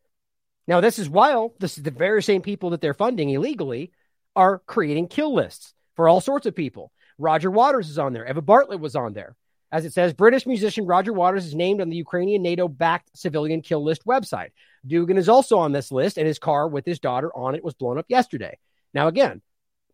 [0.67, 3.91] Now, this is while this is the very same people that they're funding illegally
[4.35, 6.91] are creating kill lists for all sorts of people.
[7.17, 8.29] Roger Waters is on there.
[8.29, 9.35] Eva Bartlett was on there.
[9.71, 13.61] As it says, British musician Roger Waters is named on the Ukrainian NATO backed civilian
[13.61, 14.51] kill list website.
[14.87, 17.73] Dugin is also on this list, and his car with his daughter on it was
[17.73, 18.57] blown up yesterday.
[18.93, 19.41] Now, again,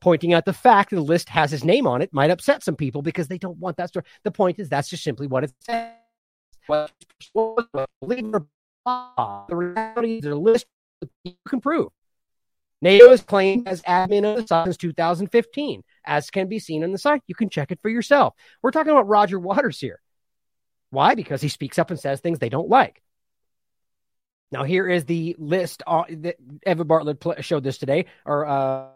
[0.04, 2.76] pointing out the fact that the list has his name on it might upset some
[2.76, 4.04] people because they don't want that story.
[4.26, 5.94] The point is that's just simply what it says.
[6.68, 6.90] The
[9.50, 10.66] reality is a list
[11.24, 11.88] you can prove.
[12.82, 16.92] NATO is claimed as admin of the site since 2015, as can be seen on
[16.92, 17.24] the site.
[17.28, 18.34] You can check it for yourself.
[18.62, 20.02] We're talking about Roger Waters here.
[20.90, 21.16] Why?
[21.16, 23.02] Because he speaks up and says things they don't like.
[24.52, 26.36] Now, here is the list uh, that
[26.68, 28.88] Eva Bartlett showed this today, or uh,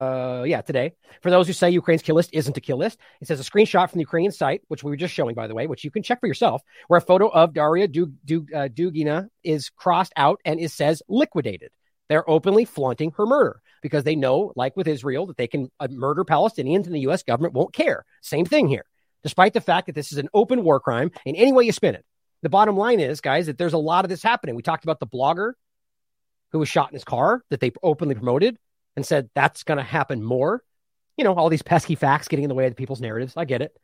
[0.00, 0.92] uh, yeah, today.
[1.22, 3.90] For those who say Ukraine's kill list isn't a kill list, it says a screenshot
[3.90, 6.02] from the Ukrainian site, which we were just showing, by the way, which you can
[6.02, 10.40] check for yourself, where a photo of Daria Dug- Dug- uh, Dugina is crossed out
[10.44, 11.70] and it says liquidated.
[12.08, 15.88] They're openly flaunting her murder because they know, like with Israel, that they can uh,
[15.90, 17.22] murder Palestinians and the U.S.
[17.22, 18.04] government won't care.
[18.22, 18.84] Same thing here,
[19.22, 21.94] despite the fact that this is an open war crime in any way you spin
[21.94, 22.04] it.
[22.42, 24.54] The bottom line is, guys, that there's a lot of this happening.
[24.54, 25.54] We talked about the blogger
[26.52, 28.58] who was shot in his car that they openly promoted
[28.98, 30.60] and said that's going to happen more.
[31.16, 33.34] You know, all these pesky facts getting in the way of people's narratives.
[33.36, 33.76] I get it.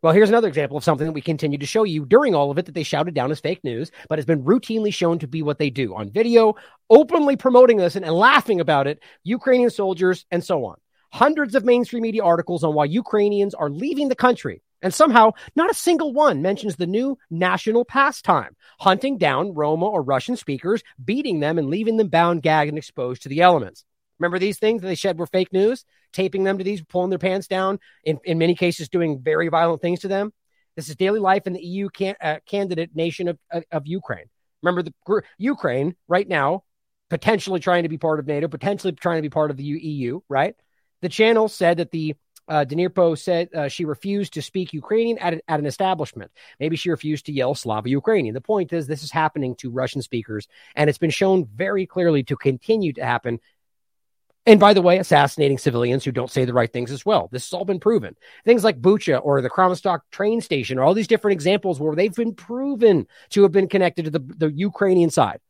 [0.00, 2.58] Well, here's another example of something that we continue to show you during all of
[2.58, 5.42] it that they shouted down as fake news, but has been routinely shown to be
[5.42, 6.54] what they do on video,
[6.88, 10.76] openly promoting this and, and laughing about it, Ukrainian soldiers, and so on.
[11.10, 14.62] Hundreds of mainstream media articles on why Ukrainians are leaving the country.
[14.82, 20.02] And somehow, not a single one mentions the new national pastime hunting down Roma or
[20.02, 23.84] Russian speakers, beating them, and leaving them bound, gagged, and exposed to the elements.
[24.18, 25.84] Remember these things that they said were fake news?
[26.12, 29.82] Taping them to these, pulling their pants down, in, in many cases, doing very violent
[29.82, 30.32] things to them.
[30.76, 34.26] This is daily life in the EU can, uh, candidate nation of, of, of Ukraine.
[34.62, 36.64] Remember, the Ukraine right now
[37.10, 40.20] potentially trying to be part of NATO, potentially trying to be part of the EU.
[40.28, 40.56] Right?
[41.02, 42.16] The channel said that the
[42.48, 42.64] uh,
[43.14, 46.30] said uh, she refused to speak Ukrainian at, at an establishment.
[46.60, 48.32] Maybe she refused to yell Slava Ukraini.
[48.32, 52.22] The point is, this is happening to Russian speakers, and it's been shown very clearly
[52.24, 53.40] to continue to happen.
[54.46, 57.28] And by the way, assassinating civilians who don't say the right things as well.
[57.32, 58.14] This has all been proven.
[58.44, 62.14] Things like Bucha or the Kramatorsk train station, or all these different examples where they've
[62.14, 65.40] been proven to have been connected to the, the Ukrainian side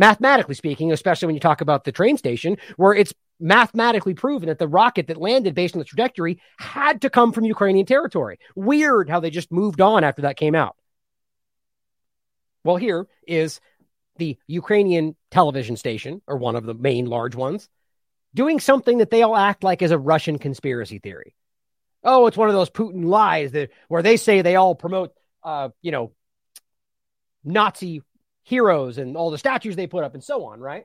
[0.00, 4.58] mathematically speaking, especially when you talk about the train station, where it's mathematically proven that
[4.58, 8.38] the rocket that landed based on the trajectory had to come from Ukrainian territory.
[8.56, 10.74] Weird how they just moved on after that came out.
[12.64, 13.60] Well, here is
[14.16, 17.68] the Ukrainian television station, or one of the main large ones,
[18.34, 21.34] doing something that they all act like is a Russian conspiracy theory.
[22.02, 25.12] Oh, it's one of those Putin lies that where they say they all promote,
[25.42, 26.12] uh, you know,
[27.44, 28.02] Nazi
[28.42, 30.84] heroes and all the statues they put up and so on, right?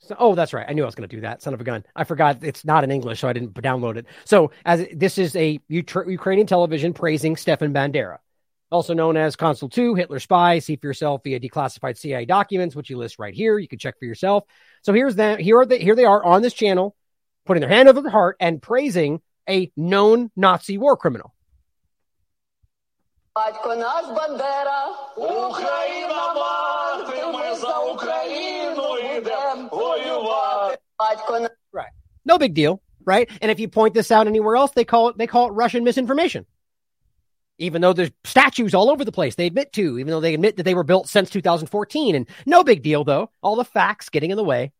[0.00, 0.66] So, oh, that's right.
[0.68, 1.42] I knew I was going to do that.
[1.42, 1.84] Son of a gun.
[1.94, 4.06] I forgot it's not in English, so I didn't download it.
[4.24, 8.18] So, as this is a Ukrainian television praising Stefan Bandera,
[8.71, 10.59] also known as Consul 2, Hitler spy.
[10.59, 13.59] See for yourself via declassified CIA documents, which you list right here.
[13.59, 14.45] You can check for yourself.
[14.81, 15.39] So here's them.
[15.39, 16.95] Here are the, here they are on this channel,
[17.45, 21.33] putting their hand over their heart and praising a known Nazi war criminal.
[23.33, 30.77] Батько наш Бандера, Україна мати, ми за Україну йдемо воювати.
[30.99, 31.93] Батько Right.
[32.25, 33.29] No big deal, right?
[33.41, 35.85] And if you point this out anywhere else, they call it they call it Russian
[35.85, 36.45] misinformation.
[37.58, 40.56] Even though there's statues all over the place, they admit to, even though they admit
[40.56, 42.14] that they were built since 2014.
[42.14, 43.30] And no big deal though.
[43.42, 44.72] All the facts getting in the way.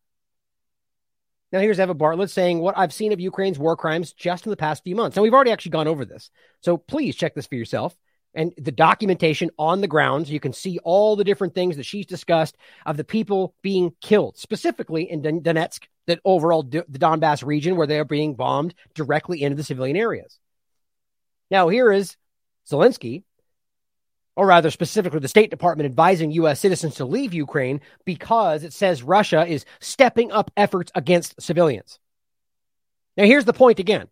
[1.51, 4.57] Now, here's Eva Bartlett saying what I've seen of Ukraine's war crimes just in the
[4.57, 5.15] past few months.
[5.15, 6.29] Now, we've already actually gone over this.
[6.61, 7.95] So please check this for yourself
[8.33, 10.27] and the documentation on the ground.
[10.27, 13.93] So you can see all the different things that she's discussed of the people being
[14.01, 19.41] killed, specifically in Donetsk, the overall the Donbass region where they are being bombed directly
[19.41, 20.39] into the civilian areas.
[21.49, 22.17] Now, here is
[22.69, 23.23] Zelensky,
[24.35, 26.59] or rather specifically the State Department advising U.S.
[26.59, 31.99] citizens to leave Ukraine because it says Russia is stepping up efforts against civilians.
[33.15, 34.07] Now, here's the point again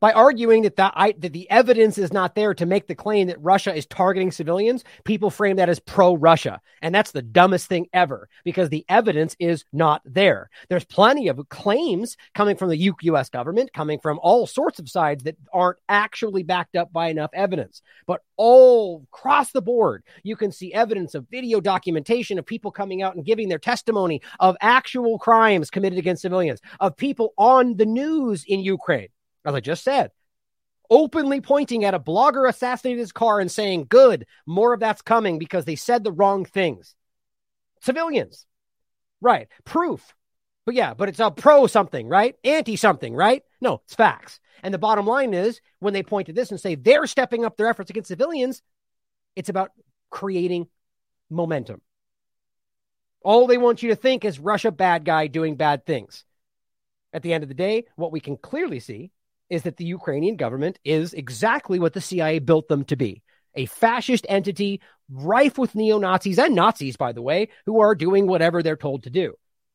[0.00, 3.28] by arguing that the, I, that the evidence is not there to make the claim
[3.28, 6.60] that Russia is targeting civilians, people frame that as pro Russia.
[6.82, 10.50] And that's the dumbest thing ever because the evidence is not there.
[10.68, 15.24] There's plenty of claims coming from the US government, coming from all sorts of sides
[15.24, 17.82] that aren't actually backed up by enough evidence.
[18.06, 23.02] But all across the board, you can see evidence of video documentation of people coming
[23.02, 27.86] out and giving their testimony of actual crimes committed against civilians, of people on the
[27.86, 29.08] news in Ukraine
[29.44, 30.10] as I just said,
[30.90, 35.38] openly pointing at a blogger assassinated his car and saying, Good, more of that's coming
[35.38, 36.94] because they said the wrong things.
[37.80, 38.46] Civilians.
[39.20, 39.48] Right.
[39.64, 40.14] Proof.
[40.64, 42.36] But yeah, but it's a pro something, right?
[42.44, 43.42] Anti something, right?
[43.60, 44.38] No, it's facts.
[44.62, 47.56] And the bottom line is when they point to this and say they're stepping up
[47.56, 48.60] their efforts against civilians,
[49.34, 49.70] it's about
[50.10, 50.68] creating
[51.30, 51.80] momentum.
[53.22, 56.24] All they want you to think is Russia bad guy doing bad things.
[57.12, 59.10] At the end of the day, what we can clearly see
[59.50, 63.22] is that the Ukrainian government is exactly what the CIA built them to be
[63.54, 64.80] a fascist entity
[65.10, 69.02] rife with neo Nazis and Nazis, by the way, who are doing whatever they're told
[69.02, 69.34] to do.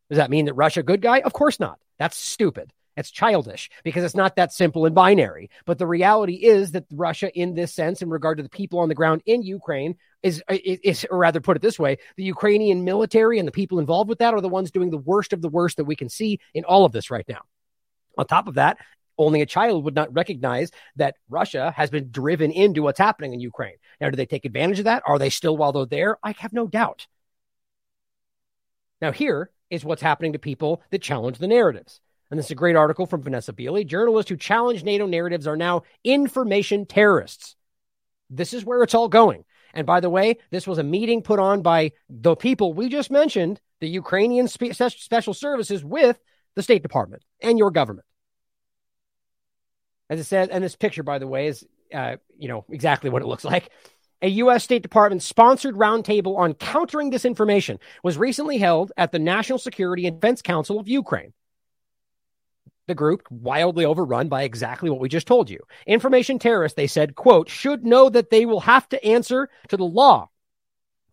[0.09, 1.19] Does that mean that Russia good guy?
[1.19, 1.79] Of course not.
[1.99, 2.71] That's stupid.
[2.95, 5.49] It's childish because it's not that simple and binary.
[5.65, 8.89] But the reality is that Russia, in this sense, in regard to the people on
[8.89, 12.83] the ground in Ukraine, is, uh, is, or rather put it this way, the Ukrainian
[12.85, 15.49] military and the people involved with that are the ones doing the worst of the
[15.49, 17.41] worst that we can see in all of this right now.
[18.17, 18.77] On top of that,
[19.17, 23.39] only a child would not recognize that Russia has been driven into what's happening in
[23.39, 23.75] Ukraine.
[24.01, 25.03] Now, do they take advantage of that?
[25.05, 26.17] Are they still while they're there?
[26.23, 27.07] I have no doubt.
[29.01, 31.99] Now, here is what's happening to people that challenge the narratives.
[32.29, 33.85] And this is a great article from Vanessa Beeley.
[33.85, 37.55] Journalists who challenge NATO narratives are now information terrorists.
[38.29, 39.45] This is where it's all going.
[39.73, 43.11] And by the way, this was a meeting put on by the people we just
[43.11, 46.19] mentioned, the Ukrainian spe- special services with
[46.55, 48.05] the State Department and your government.
[50.09, 53.21] As it says, and this picture, by the way, is uh, you know exactly what
[53.21, 53.69] it looks like.
[54.21, 54.63] A U.S.
[54.63, 60.19] State Department sponsored roundtable on countering disinformation was recently held at the National Security and
[60.19, 61.33] Defense Council of Ukraine.
[62.87, 65.59] The group, wildly overrun by exactly what we just told you.
[65.87, 69.85] Information terrorists, they said, quote, should know that they will have to answer to the
[69.85, 70.29] law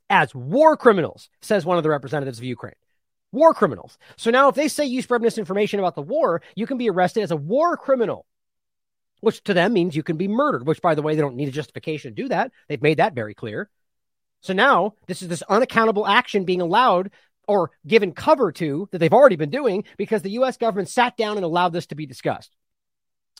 [0.09, 2.75] as war criminals, says one of the representatives of Ukraine.
[3.33, 3.97] War criminals.
[4.17, 7.23] So now, if they say you spread misinformation about the war, you can be arrested
[7.23, 8.27] as a war criminal
[9.21, 11.49] which to them means you can be murdered, which, by the way, they don't need
[11.49, 12.53] a justification to do that.
[12.69, 13.71] They've made that very clear.
[14.41, 17.11] So now this is this unaccountable action being allowed
[17.47, 21.37] or given cover to that they've already been doing because the US government sat down
[21.37, 22.55] and allowed this to be discussed.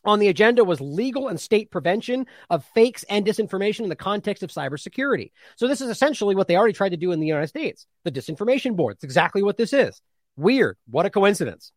[0.05, 4.43] On the agenda was legal and state prevention of fakes and disinformation in the context
[4.43, 5.31] of cybersecurity.
[5.57, 7.87] So this is essentially what they already tried to do in the United States.
[8.05, 8.95] The disinformation board.
[8.95, 10.01] It's exactly what this is.
[10.37, 10.79] Weird.
[10.89, 11.73] What a coincidence.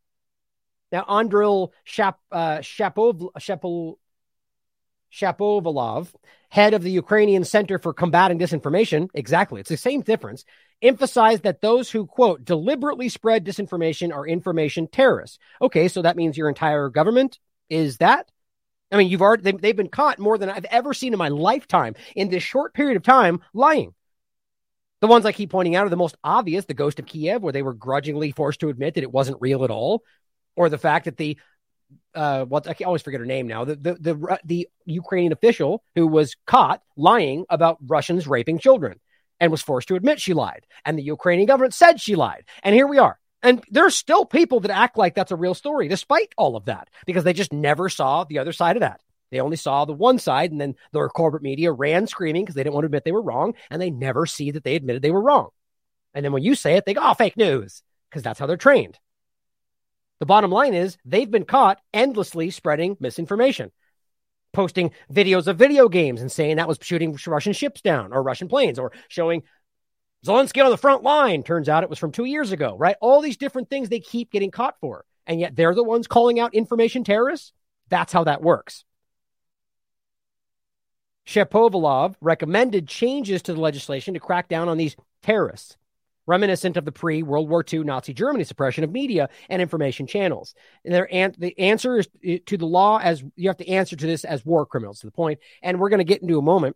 [0.93, 3.95] Now, Andriy Shap, uh, Shapov, Shapol,
[5.11, 6.13] Shapovalov,
[6.49, 10.45] head of the Ukrainian Center for Combating Disinformation, exactly, it's the same difference,
[10.83, 15.39] emphasized that those who, quote, deliberately spread disinformation are information terrorists.
[15.61, 17.39] Okay, so that means your entire government
[17.69, 18.29] is that?
[18.91, 21.29] I mean, you've already, they, have been caught more than I've ever seen in my
[21.29, 23.95] lifetime in this short period of time lying.
[25.01, 27.51] The ones I keep pointing out are the most obvious the ghost of Kiev, where
[27.51, 30.03] they were grudgingly forced to admit that it wasn't real at all,
[30.55, 31.37] or the fact that the
[32.15, 33.65] uh, what I always forget her name now.
[33.65, 38.99] The, the the the Ukrainian official who was caught lying about Russians raping children
[39.39, 42.73] and was forced to admit she lied, and the Ukrainian government said she lied, and
[42.73, 43.19] here we are.
[43.41, 46.87] And there's still people that act like that's a real story, despite all of that,
[47.05, 49.01] because they just never saw the other side of that.
[49.31, 52.63] They only saw the one side, and then their corporate media ran screaming because they
[52.63, 55.11] didn't want to admit they were wrong, and they never see that they admitted they
[55.11, 55.49] were wrong.
[56.13, 58.57] And then when you say it, they go, "Oh, fake news," because that's how they're
[58.57, 58.97] trained.
[60.23, 63.73] The bottom line is they've been caught endlessly spreading misinformation,
[64.53, 68.47] posting videos of video games and saying that was shooting Russian ships down or Russian
[68.47, 69.43] planes, or showing
[70.25, 71.43] Zelensky on the front line.
[71.43, 72.95] Turns out it was from two years ago, right?
[73.01, 75.03] All these different things they keep getting caught for.
[75.27, 77.51] And yet they're the ones calling out information terrorists.
[77.89, 78.85] That's how that works.
[81.27, 85.75] Shapovalov recommended changes to the legislation to crack down on these terrorists
[86.25, 90.55] reminiscent of the pre World War II Nazi Germany suppression of media and information channels.
[90.85, 93.95] And their an- the answer is eh, to the law as you have to answer
[93.95, 95.39] to this as war criminals to the point.
[95.61, 96.75] And we're going to get into a moment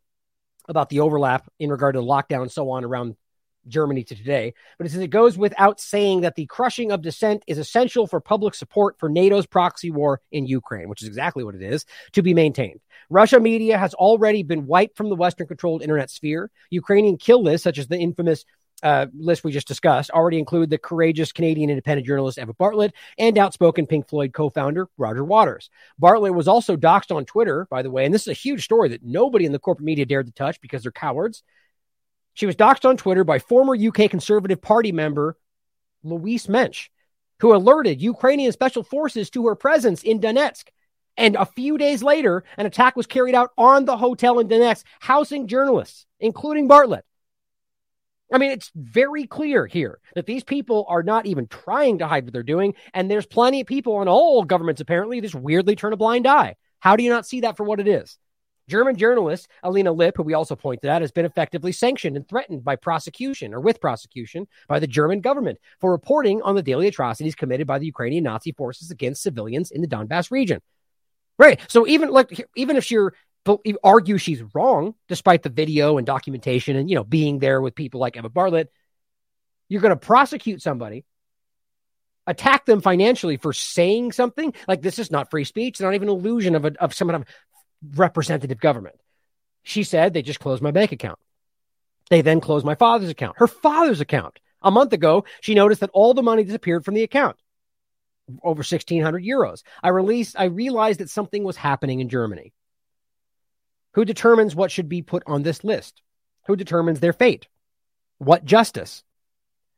[0.68, 3.16] about the overlap in regard to the lockdown and so on around
[3.68, 4.54] Germany to today.
[4.78, 8.20] But it says it goes without saying that the crushing of dissent is essential for
[8.20, 12.22] public support for NATO's proxy war in Ukraine, which is exactly what it is, to
[12.22, 12.80] be maintained.
[13.10, 16.50] Russia media has already been wiped from the Western controlled internet sphere.
[16.70, 18.46] Ukrainian kill lists, such as the infamous
[18.84, 23.38] uh, list we just discussed already include the courageous Canadian independent journalist Eva Bartlett and
[23.38, 25.70] outspoken Pink Floyd co founder Roger Waters.
[25.98, 28.90] Bartlett was also doxxed on Twitter, by the way, and this is a huge story
[28.90, 31.44] that nobody in the corporate media dared to touch because they're cowards.
[32.34, 35.38] She was doxxed on Twitter by former UK Conservative Party member
[36.04, 36.90] Louise Mensch,
[37.40, 40.66] who alerted Ukrainian special forces to her presence in Donetsk.
[41.18, 44.84] And a few days later, an attack was carried out on the hotel in Donetsk,
[45.00, 47.06] housing journalists, including Bartlett.
[48.32, 52.26] I mean, it's very clear here that these people are not even trying to hide
[52.26, 52.74] what they're doing.
[52.94, 56.56] And there's plenty of people on all governments, apparently, just weirdly turn a blind eye.
[56.80, 58.18] How do you not see that for what it is?
[58.70, 62.66] German journalist Alina Lipp, who we also pointed out, has been effectively sanctioned and threatened
[62.66, 67.36] by prosecution or with prosecution by the German government for reporting on the daily atrocities
[67.36, 70.62] committed by the Ukrainian Nazi forces against civilians in the Donbass region.
[71.40, 71.62] Right.
[71.70, 73.14] So even like even if you're
[73.84, 78.00] argue she's wrong, despite the video and documentation and, you know, being there with people
[78.00, 78.72] like Emma Bartlett.
[79.70, 81.06] You're going to prosecute somebody,
[82.26, 85.76] attack them financially for saying something like this is not free speech.
[85.76, 87.28] It's not even an illusion of, a, of some kind of
[87.98, 88.96] representative government.
[89.64, 91.20] She said they just closed my bank account.
[92.10, 94.40] They then closed my father's account, her father's account.
[94.62, 97.38] A month ago, she noticed that all the money disappeared from the account
[98.44, 99.64] over 1600 euros.
[99.82, 102.54] I released, I realized that something was happening in Germany.
[103.98, 106.04] Who determines what should be put on this list?
[106.46, 107.48] Who determines their fate?
[108.20, 109.04] What justice?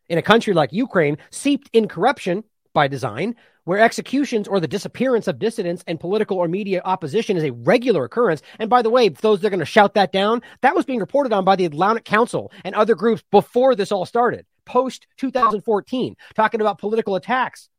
[0.09, 2.43] In a country like Ukraine, seeped in corruption
[2.73, 7.45] by design, where executions or the disappearance of dissidents and political or media opposition is
[7.45, 8.41] a regular occurrence.
[8.59, 10.99] And by the way, those that are going to shout that down, that was being
[10.99, 16.17] reported on by the Atlantic Council and other groups before this all started, post 2014,
[16.35, 17.69] talking about political attacks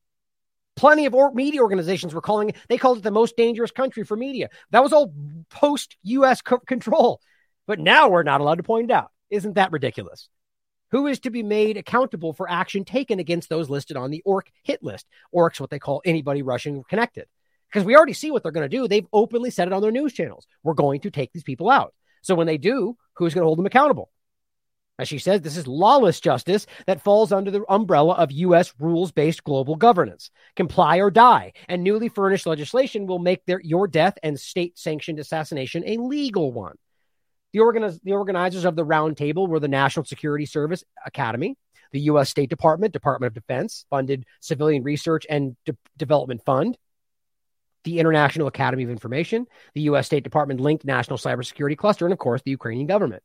[0.81, 4.16] Plenty of media organizations were calling it, they called it the most dangerous country for
[4.16, 4.49] media.
[4.70, 5.12] That was all
[5.51, 7.20] post US co- control.
[7.66, 9.11] But now we're not allowed to point out.
[9.28, 10.31] Isn't that ridiculous?
[10.93, 14.51] Who is to be made accountable for action taken against those listed on the ORC
[14.62, 15.07] hit list?
[15.33, 17.26] ORC's what they call anybody Russian connected.
[17.68, 18.89] Because we already see what they're going to do.
[18.89, 20.47] They've openly said it on their news channels.
[20.62, 21.93] We're going to take these people out.
[22.22, 24.09] So when they do, who's going to hold them accountable?
[25.01, 28.74] As she says, this is lawless justice that falls under the umbrella of U.S.
[28.78, 30.30] rules based global governance.
[30.57, 31.55] Comply or die.
[31.70, 36.53] And newly furnished legislation will make their, your death and state sanctioned assassination a legal
[36.53, 36.76] one.
[37.55, 41.57] The, organiz- the organizers of the roundtable were the National Security Service Academy,
[41.92, 42.28] the U.S.
[42.28, 46.76] State Department, Department of Defense, funded Civilian Research and De- Development Fund,
[47.84, 50.05] the International Academy of Information, the U.S.
[50.05, 53.22] State Department linked National Cybersecurity Cluster, and of course, the Ukrainian government.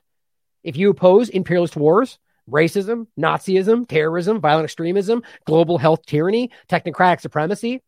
[0.66, 2.18] If you oppose imperialist wars,
[2.49, 7.84] racism, Nazism, terrorism, violent extremism, global health tyranny, technocratic supremacy,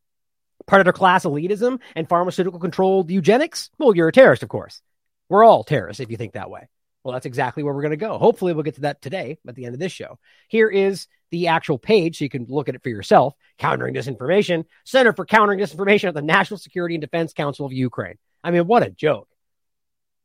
[0.68, 4.84] predator class elitism, and pharmaceutical controlled eugenics, well, you're a terrorist, of course.
[5.28, 6.70] We're all terrorists if you think that way.
[7.04, 8.20] Well, that's exactly where we're going to go.
[8.20, 10.20] Hopefully, we'll get to that today at the end of this show.
[10.48, 13.34] Here is the actual page so you can look at it for yourself.
[13.58, 18.20] Countering Disinformation, Center for Countering Disinformation at the National Security and Defense Council of Ukraine.
[18.44, 19.28] I mean, what a joke.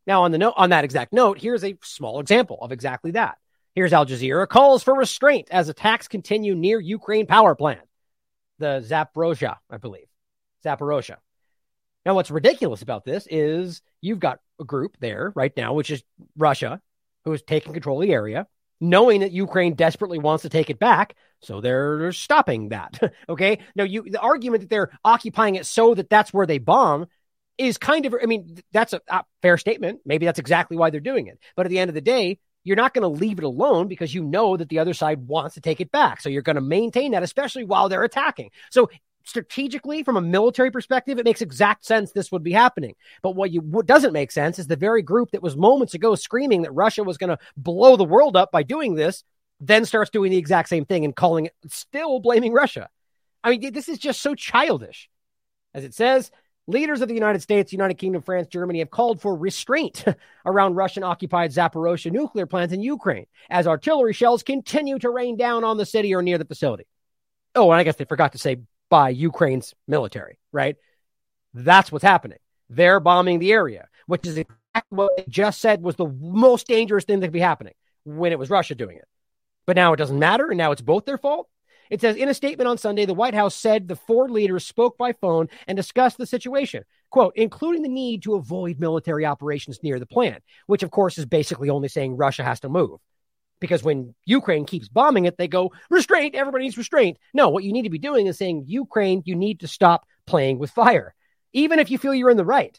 [0.06, 3.38] Now, on the note, on that exact note, here's a small example of exactly that.
[3.74, 7.80] Here's Al Jazeera calls for restraint as attacks continue near Ukraine power plant,
[8.58, 10.06] the Zaporozhye, I believe,
[10.64, 11.16] Zaporozhye.
[12.04, 16.02] Now, what's ridiculous about this is you've got a group there right now, which is
[16.36, 16.80] Russia,
[17.24, 18.46] who is taking control of the area,
[18.80, 21.14] knowing that Ukraine desperately wants to take it back.
[21.40, 22.98] So they're stopping that.
[23.28, 23.60] okay.
[23.76, 27.06] Now, you the argument that they're occupying it so that that's where they bomb
[27.58, 30.00] is kind of, I mean, that's a, a fair statement.
[30.04, 31.38] Maybe that's exactly why they're doing it.
[31.56, 34.14] But at the end of the day, you're not going to leave it alone because
[34.14, 36.20] you know that the other side wants to take it back.
[36.20, 38.50] So you're going to maintain that, especially while they're attacking.
[38.70, 38.88] So
[39.24, 42.94] strategically, from a military perspective, it makes exact sense this would be happening.
[43.22, 46.14] But what you what doesn't make sense is the very group that was moments ago
[46.14, 49.24] screaming that Russia was going to blow the world up by doing this,
[49.60, 52.88] then starts doing the exact same thing and calling it still blaming Russia.
[53.44, 55.08] I mean, this is just so childish.
[55.74, 56.30] As it says,
[56.66, 60.04] leaders of the United States, United Kingdom, France, Germany have called for restraint
[60.46, 65.64] around Russian occupied Zaporozhye nuclear plants in Ukraine as artillery shells continue to rain down
[65.64, 66.84] on the city or near the facility.
[67.54, 68.58] Oh, and I guess they forgot to say
[68.88, 70.76] by Ukraine's military, right?
[71.54, 72.38] That's what's happening.
[72.70, 77.04] They're bombing the area, which is exactly what they just said was the most dangerous
[77.04, 79.04] thing that could be happening when it was Russia doing it.
[79.66, 81.48] But now it doesn't matter, and now it's both their fault.
[81.90, 84.96] It says in a statement on Sunday, the White House said the four leaders spoke
[84.96, 89.98] by phone and discussed the situation, quote, including the need to avoid military operations near
[89.98, 93.00] the plant, which of course is basically only saying Russia has to move
[93.62, 97.16] because when Ukraine keeps bombing it, they go, restraint, everybody needs restraint.
[97.32, 100.58] No, what you need to be doing is saying, Ukraine, you need to stop playing
[100.58, 101.14] with fire,
[101.52, 102.78] even if you feel you're in the right.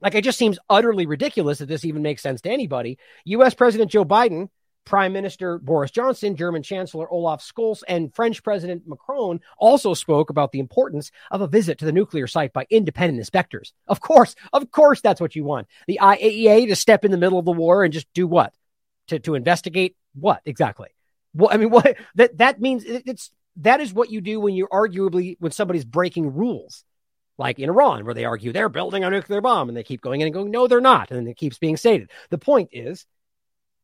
[0.00, 2.98] Like it just seems utterly ridiculous that this even makes sense to anybody.
[3.26, 4.48] US President Joe Biden,
[4.84, 10.52] Prime Minister Boris Johnson, German Chancellor Olaf Scholz, and French President Macron also spoke about
[10.52, 13.72] the importance of a visit to the nuclear site by independent inspectors.
[13.86, 15.68] Of course, of course, that's what you want.
[15.86, 18.54] The IAEA to step in the middle of the war and just do what?
[19.10, 20.88] to to investigate what exactly?
[21.34, 24.68] Well, I mean, what that that means it's that is what you do when you're
[24.68, 26.84] arguably when somebody's breaking rules,
[27.36, 30.20] like in Iran, where they argue they're building a nuclear bomb, and they keep going
[30.20, 32.10] in and going, no, they're not, and it keeps being stated.
[32.30, 33.06] The point is.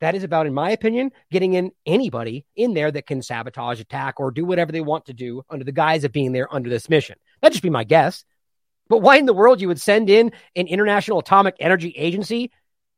[0.01, 4.21] That is about, in my opinion, getting in anybody in there that can sabotage, attack,
[4.21, 6.89] or do whatever they want to do under the guise of being there under this
[6.91, 7.17] mission.
[7.41, 8.25] That'd just be my guess.
[8.89, 12.53] But why in the world you would send in an International Atomic Energy Agency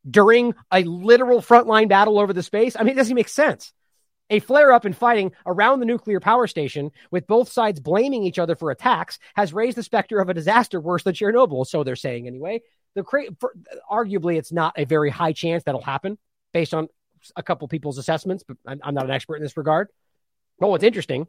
[0.09, 2.77] during a literal frontline battle over the space.
[2.77, 3.73] I mean, it doesn't make sense.
[4.31, 8.39] A flare up in fighting around the nuclear power station, with both sides blaming each
[8.39, 11.67] other for attacks, has raised the specter of a disaster worse than Chernobyl.
[11.67, 12.63] So they're saying anyway.
[12.95, 13.27] The cra-
[13.91, 16.19] arguably, it's not a very high chance that'll happen
[16.53, 16.89] based on
[17.37, 19.89] a couple people's assessments, but I'm, I'm not an expert in this regard.
[20.59, 21.27] But what's interesting,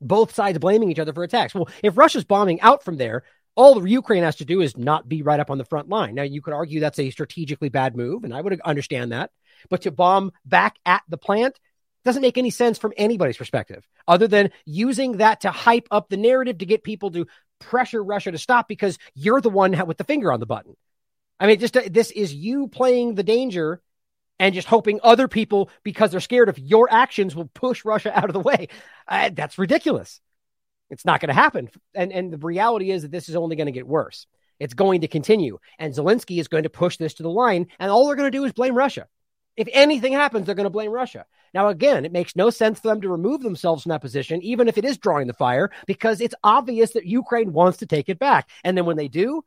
[0.00, 1.54] both sides blaming each other for attacks.
[1.54, 3.24] Well, if Russia's bombing out from there,
[3.54, 6.14] all Ukraine has to do is not be right up on the front line.
[6.14, 9.30] Now, you could argue that's a strategically bad move, and I would understand that.
[9.68, 11.58] But to bomb back at the plant
[12.04, 16.16] doesn't make any sense from anybody's perspective, other than using that to hype up the
[16.16, 17.26] narrative to get people to
[17.60, 20.76] pressure Russia to stop because you're the one with the finger on the button.
[21.38, 23.80] I mean, just uh, this is you playing the danger
[24.42, 28.28] and just hoping other people, because they're scared of your actions, will push Russia out
[28.28, 28.66] of the way.
[29.06, 30.20] Uh, that's ridiculous.
[30.90, 31.70] It's not going to happen.
[31.94, 34.26] And, and the reality is that this is only going to get worse.
[34.58, 35.58] It's going to continue.
[35.78, 37.68] And Zelensky is going to push this to the line.
[37.78, 39.06] And all they're going to do is blame Russia.
[39.56, 41.24] If anything happens, they're going to blame Russia.
[41.54, 44.66] Now, again, it makes no sense for them to remove themselves from that position, even
[44.66, 48.18] if it is drawing the fire, because it's obvious that Ukraine wants to take it
[48.18, 48.50] back.
[48.64, 49.44] And then when they do,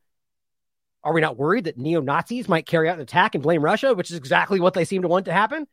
[1.05, 3.93] are we not worried that neo Nazis might carry out an attack and blame Russia,
[3.93, 5.67] which is exactly what they seem to want to happen?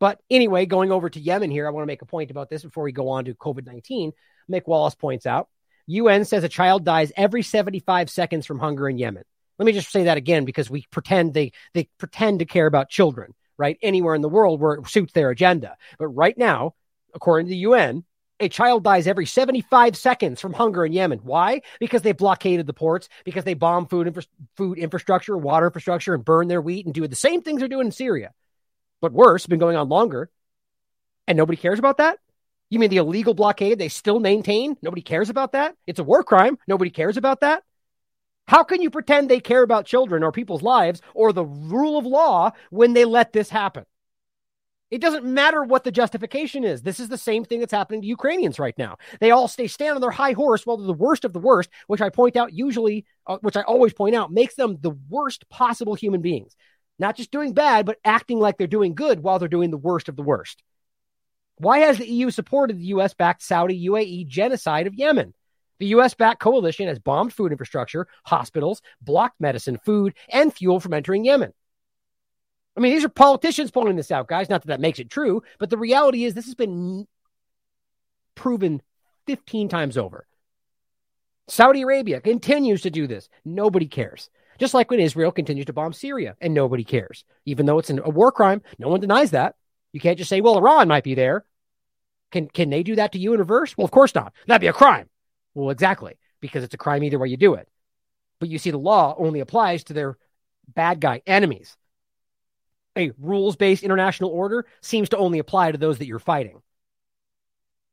[0.00, 2.62] But anyway, going over to Yemen here, I want to make a point about this
[2.62, 4.12] before we go on to COVID 19.
[4.50, 5.48] Mick Wallace points out
[5.86, 9.24] UN says a child dies every 75 seconds from hunger in Yemen.
[9.58, 12.88] Let me just say that again because we pretend they, they pretend to care about
[12.88, 13.76] children, right?
[13.82, 15.76] Anywhere in the world where it suits their agenda.
[15.98, 16.74] But right now,
[17.14, 18.04] according to the UN,
[18.40, 21.20] a child dies every 75 seconds from hunger in Yemen.
[21.22, 21.62] Why?
[21.80, 24.22] Because they blockaded the ports, because they bomb food, infra-
[24.56, 27.86] food infrastructure, water infrastructure, and burn their wheat and do the same things they're doing
[27.86, 28.32] in Syria
[29.00, 30.30] but worse, been going on longer,
[31.26, 32.18] and nobody cares about that?
[32.70, 34.76] You mean the illegal blockade they still maintain?
[34.82, 35.76] Nobody cares about that?
[35.86, 36.58] It's a war crime.
[36.66, 37.62] Nobody cares about that?
[38.46, 42.06] How can you pretend they care about children or people's lives or the rule of
[42.06, 43.84] law when they let this happen?
[44.90, 46.80] It doesn't matter what the justification is.
[46.80, 48.96] This is the same thing that's happening to Ukrainians right now.
[49.20, 51.68] They all stay stand on their high horse while they're the worst of the worst,
[51.88, 55.48] which I point out usually, uh, which I always point out, makes them the worst
[55.50, 56.56] possible human beings.
[56.98, 60.08] Not just doing bad, but acting like they're doing good while they're doing the worst
[60.08, 60.62] of the worst.
[61.58, 65.34] Why has the EU supported the US backed Saudi UAE genocide of Yemen?
[65.80, 70.94] The US backed coalition has bombed food infrastructure, hospitals, blocked medicine, food, and fuel from
[70.94, 71.52] entering Yemen.
[72.78, 74.48] I mean, these are politicians pulling this out, guys.
[74.48, 77.08] Not that that makes it true, but the reality is this has been
[78.36, 78.80] proven
[79.26, 80.28] 15 times over.
[81.48, 83.28] Saudi Arabia continues to do this.
[83.44, 84.30] Nobody cares.
[84.60, 87.94] Just like when Israel continues to bomb Syria and nobody cares, even though it's a
[87.94, 88.62] war crime.
[88.78, 89.56] No one denies that.
[89.92, 91.44] You can't just say, well, Iran might be there.
[92.30, 93.76] Can, can they do that to you in reverse?
[93.76, 94.32] Well, of course not.
[94.46, 95.08] That'd be a crime.
[95.54, 97.68] Well, exactly, because it's a crime either way you do it.
[98.38, 100.16] But you see, the law only applies to their
[100.68, 101.76] bad guy enemies.
[102.96, 106.60] A rules based international order seems to only apply to those that you're fighting.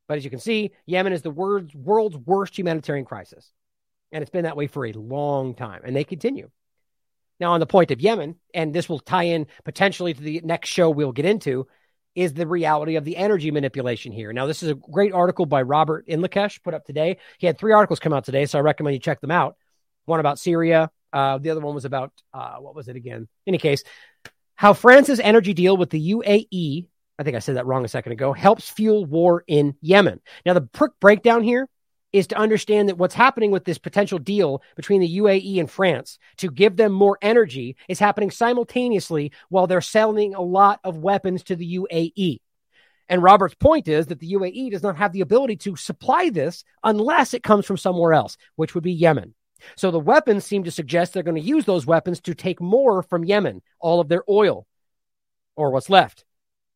[0.08, 1.74] But as you can see, Yemen is the world's,
[2.16, 3.50] worst humanitarian crisis.
[4.12, 6.50] And it's been that way for a long time, and they continue.
[7.40, 10.68] Now, on the point of Yemen, and this will tie in potentially to the next
[10.68, 11.66] show we'll get into,
[12.14, 14.32] is the reality of the energy manipulation here.
[14.32, 17.18] Now, this is a great article by Robert Inlakesh put up today.
[17.38, 19.56] He had three articles come out today, so I recommend you check them out.
[20.06, 23.28] One about Syria, uh, the other one was about uh, what was it again?
[23.46, 23.82] In any case,
[24.56, 26.86] how France's energy deal with the UAE,
[27.18, 30.20] I think I said that wrong a second ago, helps fuel war in Yemen.
[30.44, 31.68] Now, the breakdown here
[32.12, 36.18] is to understand that what's happening with this potential deal between the UAE and France
[36.38, 41.42] to give them more energy is happening simultaneously while they're selling a lot of weapons
[41.44, 42.40] to the UAE.
[43.08, 46.64] And Robert's point is that the UAE does not have the ability to supply this
[46.82, 49.34] unless it comes from somewhere else, which would be Yemen.
[49.76, 53.02] So the weapons seem to suggest they're going to use those weapons to take more
[53.02, 54.66] from Yemen, all of their oil
[55.56, 56.24] or what's left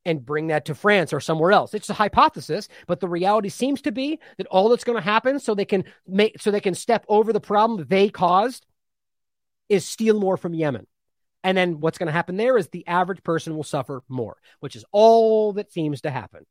[0.04, 1.74] and bring that to France or somewhere else.
[1.74, 5.38] It's a hypothesis, but the reality seems to be that all that's going to happen
[5.38, 8.66] so they can make so they can step over the problem they caused
[9.68, 10.86] is steal more from Yemen.
[11.42, 14.76] And then what's going to happen there is the average person will suffer more, which
[14.76, 16.44] is all that seems to happen.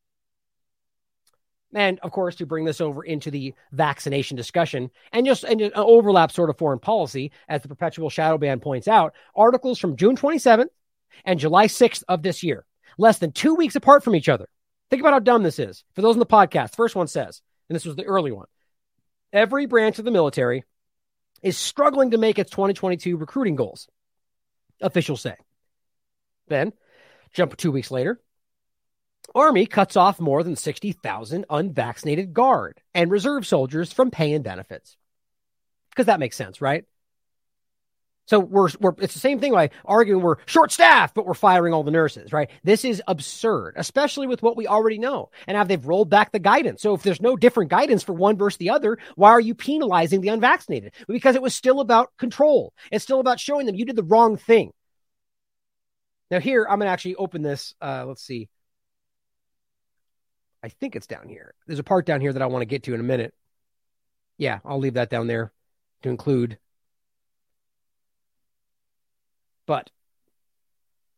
[1.73, 6.31] And of course, to bring this over into the vaccination discussion and just an overlap
[6.31, 10.69] sort of foreign policy, as the perpetual shadow ban points out, articles from June 27th
[11.25, 12.65] and July 6th of this year
[12.97, 14.47] less than two weeks apart from each other.
[14.89, 15.83] Think about how dumb this is.
[15.93, 18.47] For those in the podcast, first one says, and this was the early one
[19.31, 20.63] every branch of the military
[21.43, 23.87] is struggling to make its 2022 recruiting goals,
[24.81, 25.35] officials say.
[26.47, 26.73] Then,
[27.33, 28.19] jump two weeks later,
[29.35, 34.97] Army cuts off more than 60,000 unvaccinated guard and reserve soldiers from pay and benefits.
[35.89, 36.85] Because that makes sense, right?
[38.29, 41.73] So we're, we're it's the same thing like arguing we're short staffed, but we're firing
[41.73, 42.51] all the nurses, right?
[42.63, 45.31] This is absurd, especially with what we already know.
[45.47, 46.83] And have they've rolled back the guidance.
[46.83, 50.21] So if there's no different guidance for one versus the other, why are you penalizing
[50.21, 50.93] the unvaccinated?
[51.07, 52.71] Because it was still about control.
[52.91, 54.73] It's still about showing them you did the wrong thing.
[56.29, 57.73] Now here, I'm gonna actually open this.
[57.81, 58.47] Uh, let's see.
[60.63, 61.53] I think it's down here.
[61.67, 63.33] There's a part down here that I want to get to in a minute.
[64.37, 65.51] Yeah, I'll leave that down there
[66.03, 66.57] to include
[69.69, 69.91] but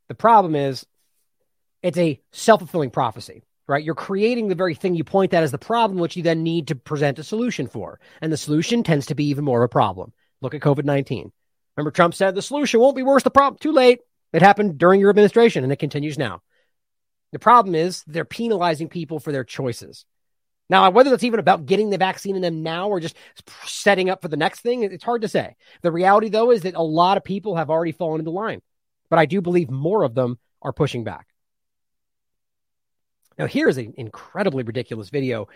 [0.09, 0.85] the problem is
[1.81, 3.81] it's a self fulfilling prophecy, right?
[3.81, 6.67] You're creating the very thing you point at as the problem, which you then need
[6.67, 8.01] to present a solution for.
[8.19, 10.11] And the solution tends to be even more of a problem.
[10.41, 11.31] Look at COVID 19.
[11.77, 13.57] Remember, Trump said the solution won't be worse the problem.
[13.57, 14.01] Too late.
[14.33, 16.41] It happened during your administration and it continues now.
[17.31, 20.05] The problem is they're penalizing people for their choices.
[20.69, 23.17] Now, whether that's even about getting the vaccine in them now or just
[23.65, 25.55] setting up for the next thing, it's hard to say.
[25.81, 28.61] The reality, though, is that a lot of people have already fallen into line,
[29.09, 31.27] but I do believe more of them are pushing back.
[33.37, 35.49] Now, here's an incredibly ridiculous video.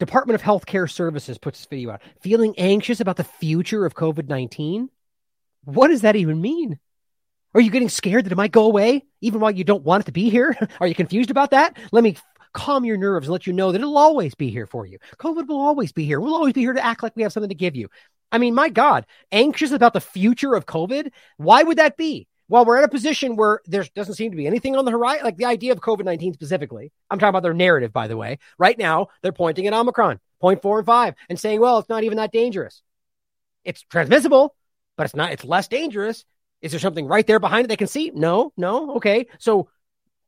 [0.00, 2.02] Department of Healthcare Services puts this video out.
[2.20, 4.90] Feeling anxious about the future of COVID 19?
[5.64, 6.78] What does that even mean?
[7.54, 10.06] Are you getting scared that it might go away even while you don't want it
[10.06, 10.56] to be here?
[10.80, 11.76] Are you confused about that?
[11.92, 12.16] Let me
[12.52, 14.98] calm your nerves and let you know that it'll always be here for you.
[15.18, 16.20] COVID will always be here.
[16.20, 17.88] We'll always be here to act like we have something to give you.
[18.32, 21.10] I mean, my God, anxious about the future of COVID?
[21.36, 22.26] Why would that be?
[22.48, 25.24] Well, we're in a position where there doesn't seem to be anything on the horizon,
[25.24, 26.92] like the idea of COVID 19 specifically.
[27.10, 28.38] I'm talking about their narrative, by the way.
[28.58, 32.04] Right now, they're pointing at Omicron, point four and five, and saying, well, it's not
[32.04, 32.82] even that dangerous.
[33.64, 34.54] It's transmissible,
[34.96, 36.24] but it's not, it's less dangerous.
[36.62, 38.10] Is there something right there behind it they can see?
[38.14, 38.96] No, no.
[38.96, 39.26] Okay.
[39.38, 39.68] So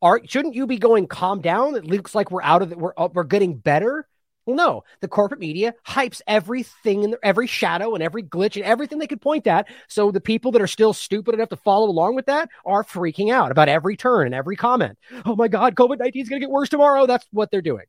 [0.03, 1.75] are shouldn't you be going calm down?
[1.75, 2.79] It looks like we're out of it.
[2.79, 4.07] We're uh, we're getting better.
[4.45, 9.01] Well, no, the corporate media hypes everything and every shadow and every glitch and everything
[9.01, 9.67] they could point at.
[9.89, 13.33] So the people that are still stupid enough to follow along with that are freaking
[13.33, 14.99] out about every turn and every comment.
[15.25, 17.07] Oh my God, COVID 19 is going to get worse tomorrow.
[17.07, 17.87] That's what they're doing.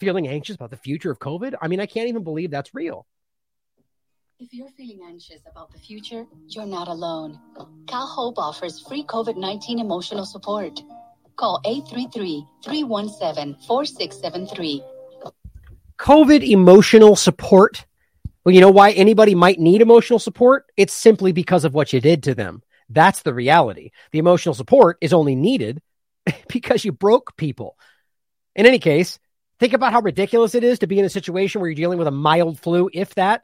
[0.00, 1.54] Feeling anxious about the future of COVID?
[1.62, 3.06] I mean, I can't even believe that's real.
[4.44, 7.40] If you're feeling anxious about the future, you're not alone.
[7.88, 10.82] Cal Hope offers free COVID 19 emotional support.
[11.36, 14.82] Call 833 317 4673
[15.98, 17.86] COVID emotional support.
[18.44, 20.66] Well, you know why anybody might need emotional support?
[20.76, 22.62] It's simply because of what you did to them.
[22.90, 23.92] That's the reality.
[24.12, 25.80] The emotional support is only needed
[26.50, 27.78] because you broke people.
[28.54, 29.18] In any case,
[29.58, 32.08] think about how ridiculous it is to be in a situation where you're dealing with
[32.08, 33.42] a mild flu, if that,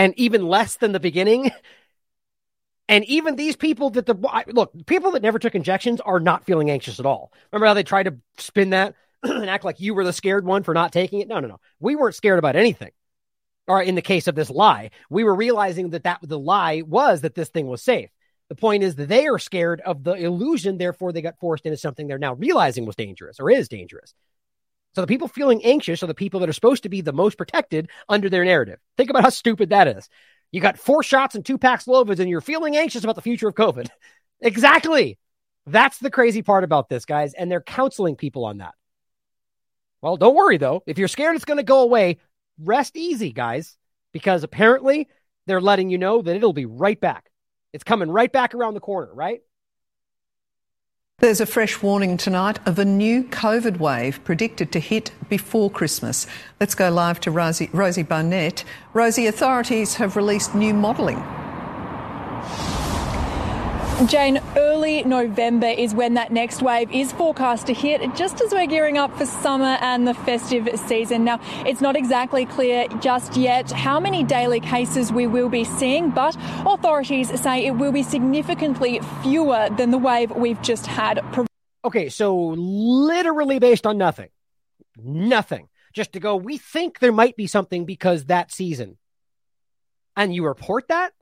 [0.00, 1.50] and even less than the beginning.
[2.88, 4.14] And even these people that the
[4.48, 7.32] look, people that never took injections are not feeling anxious at all.
[7.52, 8.94] Remember how they tried to spin that?
[9.22, 11.28] and act like you were the scared one for not taking it.
[11.28, 11.60] No, no, no.
[11.78, 12.92] We weren't scared about anything.
[13.68, 17.20] Or in the case of this lie, we were realizing that that the lie was
[17.20, 18.08] that this thing was safe.
[18.48, 21.76] The point is that they are scared of the illusion, therefore they got forced into
[21.76, 24.14] something they're now realizing was dangerous or is dangerous.
[24.94, 27.38] So the people feeling anxious are the people that are supposed to be the most
[27.38, 28.80] protected under their narrative.
[28.96, 30.08] Think about how stupid that is.
[30.50, 33.54] You got four shots and two Paxlovids, and you're feeling anxious about the future of
[33.54, 33.88] COVID.
[34.40, 35.18] exactly.
[35.66, 37.34] That's the crazy part about this, guys.
[37.34, 38.74] And they're counseling people on that.
[40.02, 40.82] Well, don't worry though.
[40.86, 42.18] If you're scared it's going to go away,
[42.58, 43.76] rest easy, guys,
[44.12, 45.08] because apparently
[45.46, 47.30] they're letting you know that it'll be right back.
[47.72, 49.40] It's coming right back around the corner, right?
[51.20, 56.26] There's a fresh warning tonight of a new COVID wave predicted to hit before Christmas.
[56.58, 58.64] Let's go live to Rosie, Rosie Barnett.
[58.94, 61.22] Rosie, authorities have released new modelling
[64.06, 68.66] Jane, early November is when that next wave is forecast to hit, just as we're
[68.66, 71.22] gearing up for summer and the festive season.
[71.22, 76.08] Now, it's not exactly clear just yet how many daily cases we will be seeing,
[76.08, 76.34] but
[76.66, 81.22] authorities say it will be significantly fewer than the wave we've just had.
[81.84, 84.30] Okay, so literally based on nothing,
[84.96, 88.96] nothing, just to go, we think there might be something because that season.
[90.16, 91.12] And you report that?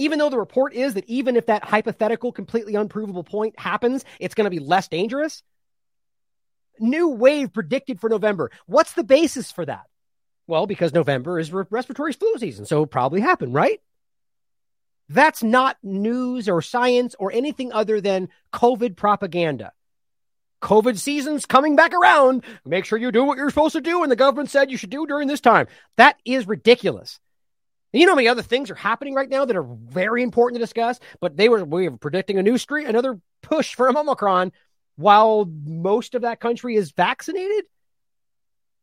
[0.00, 4.34] Even though the report is that even if that hypothetical, completely unprovable point happens, it's
[4.34, 5.42] going to be less dangerous.
[6.78, 8.50] New wave predicted for November.
[8.66, 9.84] What's the basis for that?
[10.46, 13.80] Well, because November is re- respiratory flu season, so it probably happened, right?
[15.10, 19.72] That's not news or science or anything other than COVID propaganda.
[20.62, 22.44] COVID season's coming back around.
[22.64, 24.90] Make sure you do what you're supposed to do and the government said you should
[24.90, 25.66] do during this time.
[25.96, 27.18] That is ridiculous.
[27.92, 30.60] And you know how many other things are happening right now that are very important
[30.60, 34.52] to discuss, but they were we were predicting a new street, another push for Omicron,
[34.96, 37.64] while most of that country is vaccinated.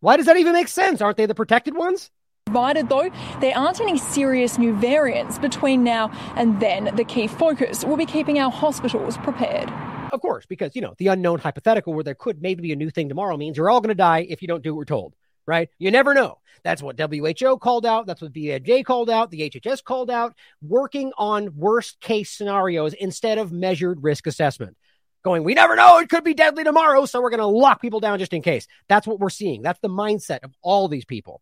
[0.01, 1.01] Why does that even make sense?
[1.01, 2.11] Aren't they the protected ones?
[2.45, 3.09] Provided, though,
[3.41, 8.05] there aren't any serious new variants between now and then, the key focus will be
[8.05, 9.69] keeping our hospitals prepared.
[10.13, 12.89] Of course, because, you know, the unknown hypothetical where there could maybe be a new
[12.89, 15.13] thing tomorrow means you're all going to die if you don't do what we're told
[15.47, 15.69] right?
[15.79, 16.39] You never know.
[16.63, 18.05] That's what WHO called out.
[18.05, 19.31] That's what BMJ called out.
[19.31, 20.35] The HHS called out.
[20.61, 24.75] Working on worst case scenarios instead of measured risk assessment.
[25.23, 25.99] Going, we never know.
[25.99, 27.05] It could be deadly tomorrow.
[27.05, 28.67] So we're going to lock people down just in case.
[28.87, 29.61] That's what we're seeing.
[29.61, 31.41] That's the mindset of all these people.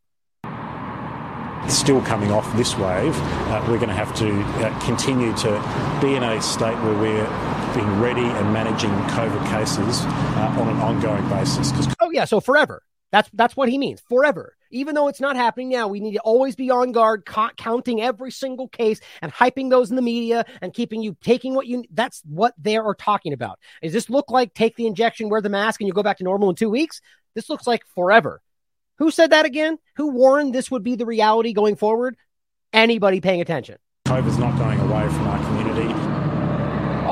[1.68, 6.14] Still coming off this wave, uh, we're going to have to uh, continue to be
[6.14, 11.28] in a state where we're being ready and managing COVID cases uh, on an ongoing
[11.30, 11.72] basis.
[12.00, 12.26] Oh, yeah.
[12.26, 12.84] So forever.
[13.12, 14.02] That's that's what he means.
[14.10, 14.56] Forever.
[14.72, 18.02] Even though it's not happening now, we need to always be on guard, ca- counting
[18.02, 21.86] every single case and hyping those in the media and keeping you taking what you.
[21.92, 23.60] That's what they are talking about.
[23.82, 26.24] Does this look like take the injection, wear the mask, and you go back to
[26.24, 27.00] normal in two weeks?
[27.36, 28.42] This looks like forever.
[28.98, 29.78] Who said that again?
[29.98, 32.16] Who warned this would be the reality going forward?
[32.74, 33.78] Anybody paying attention?
[34.08, 36.05] COVID's not going away from our community.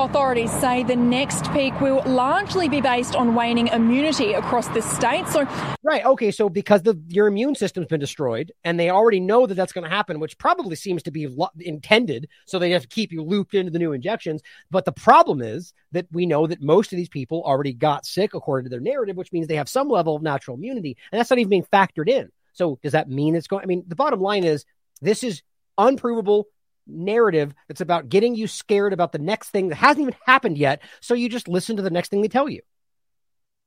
[0.04, 5.26] Authorities say the next peak will largely be based on waning immunity across the state.
[5.28, 5.48] So,
[5.82, 9.54] right, okay, so because the your immune system's been destroyed, and they already know that
[9.54, 12.88] that's going to happen, which probably seems to be lo- intended, so they have to
[12.88, 14.42] keep you looped into the new injections.
[14.70, 18.34] But the problem is that we know that most of these people already got sick
[18.34, 21.30] according to their narrative, which means they have some level of natural immunity, and that's
[21.30, 22.30] not even being factored in.
[22.52, 23.62] So, does that mean it's going?
[23.62, 24.66] I mean, the bottom line is
[25.00, 25.42] this is
[25.78, 26.44] unprovable
[26.86, 30.82] narrative that's about getting you scared about the next thing that hasn't even happened yet.
[31.00, 32.60] So you just listen to the next thing they tell you.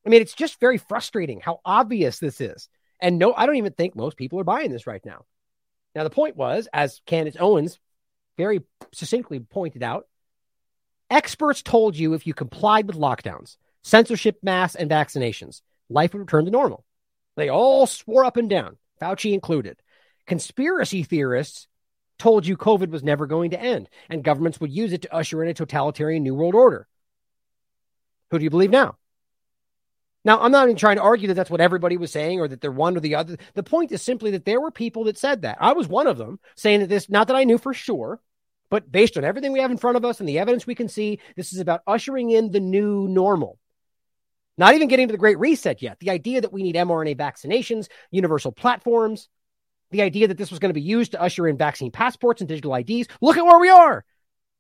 [0.05, 2.70] I mean, it's just very frustrating how obvious this is.
[2.99, 5.26] And no, I don't even think most people are buying this right now.
[5.95, 7.80] Now, the point was, as Candace Owens
[8.38, 8.61] very
[8.93, 10.07] succinctly pointed out,
[11.09, 16.45] experts told you if you complied with lockdowns, censorship, masks, and vaccinations, life would return
[16.45, 16.86] to normal.
[17.36, 19.82] They all swore up and down, Fauci included.
[20.26, 21.68] Conspiracy theorists
[22.20, 25.43] told you COVID was never going to end and governments would use it to usher
[25.43, 26.88] in a totalitarian new world order.
[28.32, 28.97] Who do you believe now?
[30.26, 32.59] Now, I'm not even trying to argue that that's what everybody was saying or that
[32.59, 33.38] they're one or the other.
[33.53, 35.57] The point is simply that there were people that said that.
[35.61, 38.20] I was one of them saying that this, not that I knew for sure,
[38.70, 40.89] but based on everything we have in front of us and the evidence we can
[40.89, 43.57] see, this is about ushering in the new normal.
[44.57, 45.99] Not even getting to the great reset yet.
[45.99, 49.30] The idea that we need mRNA vaccinations, universal platforms,
[49.92, 52.48] the idea that this was going to be used to usher in vaccine passports and
[52.48, 53.08] digital IDs.
[53.22, 54.06] Look at where we are.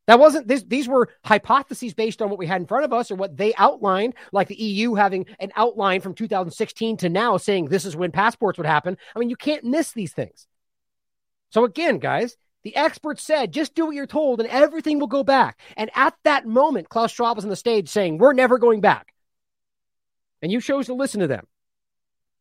[0.07, 3.11] That wasn't this, these were hypotheses based on what we had in front of us
[3.11, 7.65] or what they outlined, like the EU having an outline from 2016 to now saying
[7.65, 8.97] this is when passports would happen.
[9.13, 10.47] I mean, you can't miss these things.
[11.49, 15.23] So again, guys, the experts said just do what you're told and everything will go
[15.23, 15.59] back.
[15.75, 19.13] And at that moment, Klaus Schwab was on the stage saying, We're never going back.
[20.41, 21.47] And you chose to listen to them.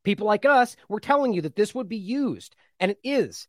[0.04, 3.48] People like us were telling you that this would be used, and it is.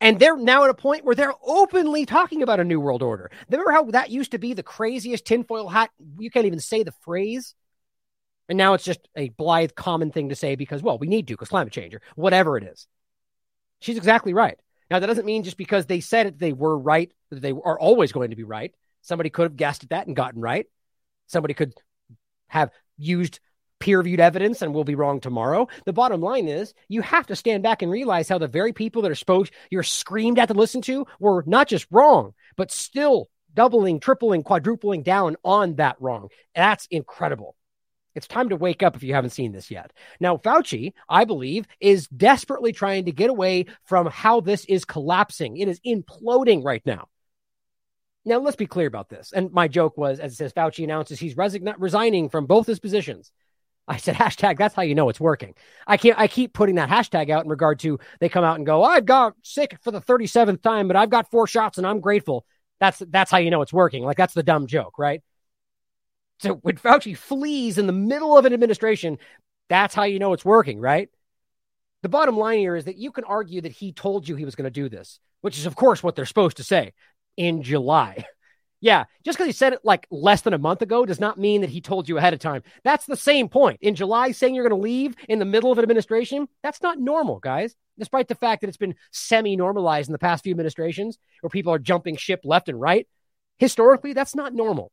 [0.00, 3.30] And they're now at a point where they're openly talking about a new world order.
[3.50, 5.90] Remember how that used to be the craziest tinfoil hat?
[6.18, 7.54] You can't even say the phrase.
[8.48, 11.34] And now it's just a blithe, common thing to say because, well, we need to
[11.34, 12.86] because climate change or whatever it is.
[13.80, 14.58] She's exactly right.
[14.90, 17.78] Now, that doesn't mean just because they said it, they were right, that they are
[17.78, 18.74] always going to be right.
[19.02, 20.66] Somebody could have guessed at that and gotten right.
[21.28, 21.74] Somebody could
[22.48, 23.38] have used
[23.80, 25.66] peer reviewed evidence and we'll be wrong tomorrow.
[25.86, 29.02] The bottom line is you have to stand back and realize how the very people
[29.02, 33.28] that are supposed you're screamed at to listen to were not just wrong, but still
[33.52, 36.28] doubling, tripling, quadrupling down on that wrong.
[36.54, 37.56] That's incredible.
[38.14, 39.92] It's time to wake up if you haven't seen this yet.
[40.18, 45.56] Now, Fauci, I believe, is desperately trying to get away from how this is collapsing.
[45.56, 47.08] It is imploding right now.
[48.24, 49.32] Now, let's be clear about this.
[49.32, 52.80] And my joke was, as it says, Fauci announces he's resign- resigning from both his
[52.80, 53.30] positions.
[53.90, 54.56] I said hashtag.
[54.56, 55.54] That's how you know it's working.
[55.84, 56.16] I can't.
[56.16, 59.04] I keep putting that hashtag out in regard to they come out and go, I've
[59.04, 62.46] got sick for the thirty seventh time, but I've got four shots and I'm grateful.
[62.78, 64.04] That's that's how you know it's working.
[64.04, 65.22] Like that's the dumb joke, right?
[66.38, 69.18] So when Fauci flees in the middle of an administration,
[69.68, 71.08] that's how you know it's working, right?
[72.02, 74.54] The bottom line here is that you can argue that he told you he was
[74.54, 76.92] going to do this, which is of course what they're supposed to say
[77.36, 78.24] in July.
[78.80, 81.60] Yeah, just because he said it like less than a month ago does not mean
[81.60, 82.62] that he told you ahead of time.
[82.82, 83.78] That's the same point.
[83.82, 86.98] In July, saying you're going to leave in the middle of an administration, that's not
[86.98, 87.76] normal, guys.
[87.98, 91.74] Despite the fact that it's been semi normalized in the past few administrations where people
[91.74, 93.06] are jumping ship left and right,
[93.58, 94.90] historically, that's not normal,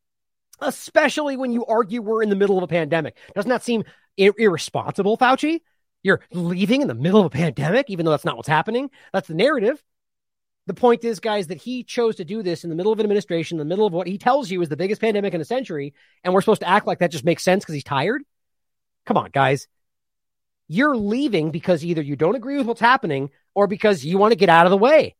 [0.59, 3.15] especially when you argue we're in the middle of a pandemic.
[3.35, 3.85] Doesn't that seem
[4.17, 5.61] ir- irresponsible, Fauci?
[6.03, 8.89] You're leaving in the middle of a pandemic, even though that's not what's happening.
[9.13, 9.81] That's the narrative.
[10.67, 13.05] The point is, guys, that he chose to do this in the middle of an
[13.05, 15.45] administration, in the middle of what he tells you is the biggest pandemic in a
[15.45, 15.93] century,
[16.23, 18.21] and we're supposed to act like that just makes sense because he's tired.
[19.05, 19.67] Come on, guys.
[20.67, 24.37] You're leaving because either you don't agree with what's happening or because you want to
[24.37, 25.15] get out of the way.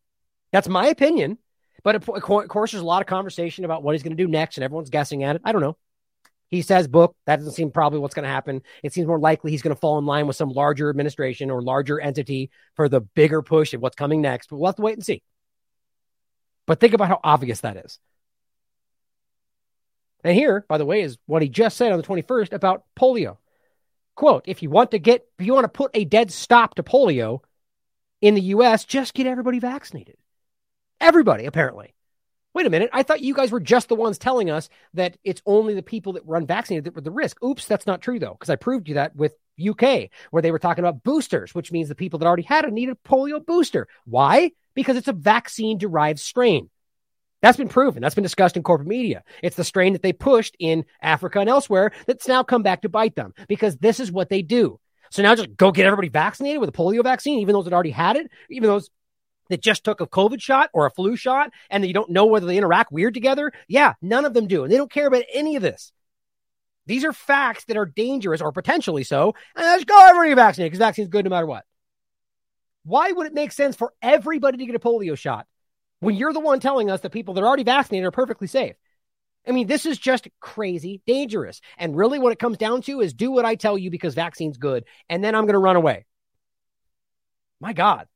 [0.52, 1.38] That's my opinion.
[1.84, 4.58] But of course, there's a lot of conversation about what he's going to do next,
[4.58, 5.42] and everyone's guessing at it.
[5.46, 5.78] I don't know.
[6.50, 7.16] He says book.
[7.26, 8.62] That doesn't seem probably what's going to happen.
[8.84, 11.62] It seems more likely he's going to fall in line with some larger administration or
[11.62, 14.50] larger entity for the bigger push of what's coming next.
[14.50, 15.24] But we'll have to wait and see.
[16.68, 17.98] But think about how obvious that is.
[20.24, 23.38] And here, by the way, is what he just said on the 21st about polio.
[24.16, 26.84] Quote, if you want to get, if you want to put a dead stop to
[26.84, 27.40] polio
[28.22, 30.18] in the US, just get everybody vaccinated.
[31.00, 31.94] Everybody, apparently.
[32.58, 32.90] Wait a minute.
[32.92, 36.14] I thought you guys were just the ones telling us that it's only the people
[36.14, 37.42] that were unvaccinated that were the risk.
[37.44, 40.60] Oops, that's not true, though, because I proved you that with UK, where they were
[40.60, 43.88] talking about boosters, which means the people that already had it need a polio booster.
[44.06, 44.52] Why?
[44.78, 46.70] because it's a vaccine derived strain.
[47.42, 48.02] That's been proven.
[48.02, 49.24] That's been discussed in corporate media.
[49.42, 52.90] It's the strain that they pushed in Africa and elsewhere that's now come back to
[52.90, 54.80] bite them because this is what they do.
[55.10, 57.90] So now just go get everybody vaccinated with a polio vaccine, even those that already
[57.90, 58.92] had it, even those
[59.50, 62.46] that just took a COVID shot or a flu shot and you don't know whether
[62.46, 63.52] they interact weird together.
[63.68, 64.64] Yeah, none of them do.
[64.64, 65.92] And they don't care about any of this.
[66.86, 69.36] These are facts that are dangerous or potentially so.
[69.56, 71.66] And let's go everybody vaccinated because vaccine is good no matter what.
[72.84, 75.46] Why would it make sense for everybody to get a polio shot
[76.00, 78.76] when you're the one telling us that people that are already vaccinated are perfectly safe?
[79.46, 81.62] I mean, this is just crazy dangerous.
[81.78, 84.58] And really, what it comes down to is do what I tell you because vaccine's
[84.58, 86.06] good, and then I'm going to run away.
[87.60, 88.08] My God.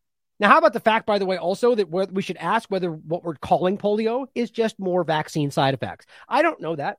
[0.42, 3.24] Now, how about the fact, by the way, also that we should ask whether what
[3.24, 6.08] we're calling polio is just more vaccine side effects?
[6.28, 6.98] I don't know that,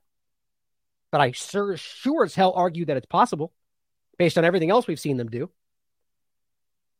[1.11, 3.51] but I sure, sure as hell argue that it's possible
[4.17, 5.51] based on everything else we've seen them do.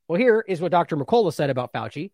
[0.09, 0.97] Well, here is what Dr.
[0.97, 2.11] McCullough said about Fauci.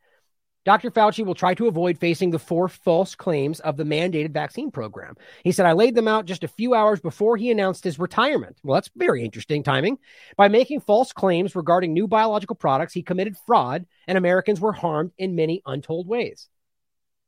[0.65, 0.91] Dr.
[0.91, 5.15] Fauci will try to avoid facing the four false claims of the mandated vaccine program.
[5.43, 8.57] He said, I laid them out just a few hours before he announced his retirement.
[8.63, 9.99] Well, that's very interesting timing.
[10.35, 15.11] By making false claims regarding new biological products, he committed fraud and Americans were harmed
[15.17, 16.49] in many untold ways.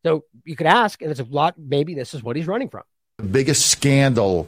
[0.04, 2.84] So you could ask, and it's a lot, maybe this is what he's running from.
[3.18, 4.48] The biggest scandal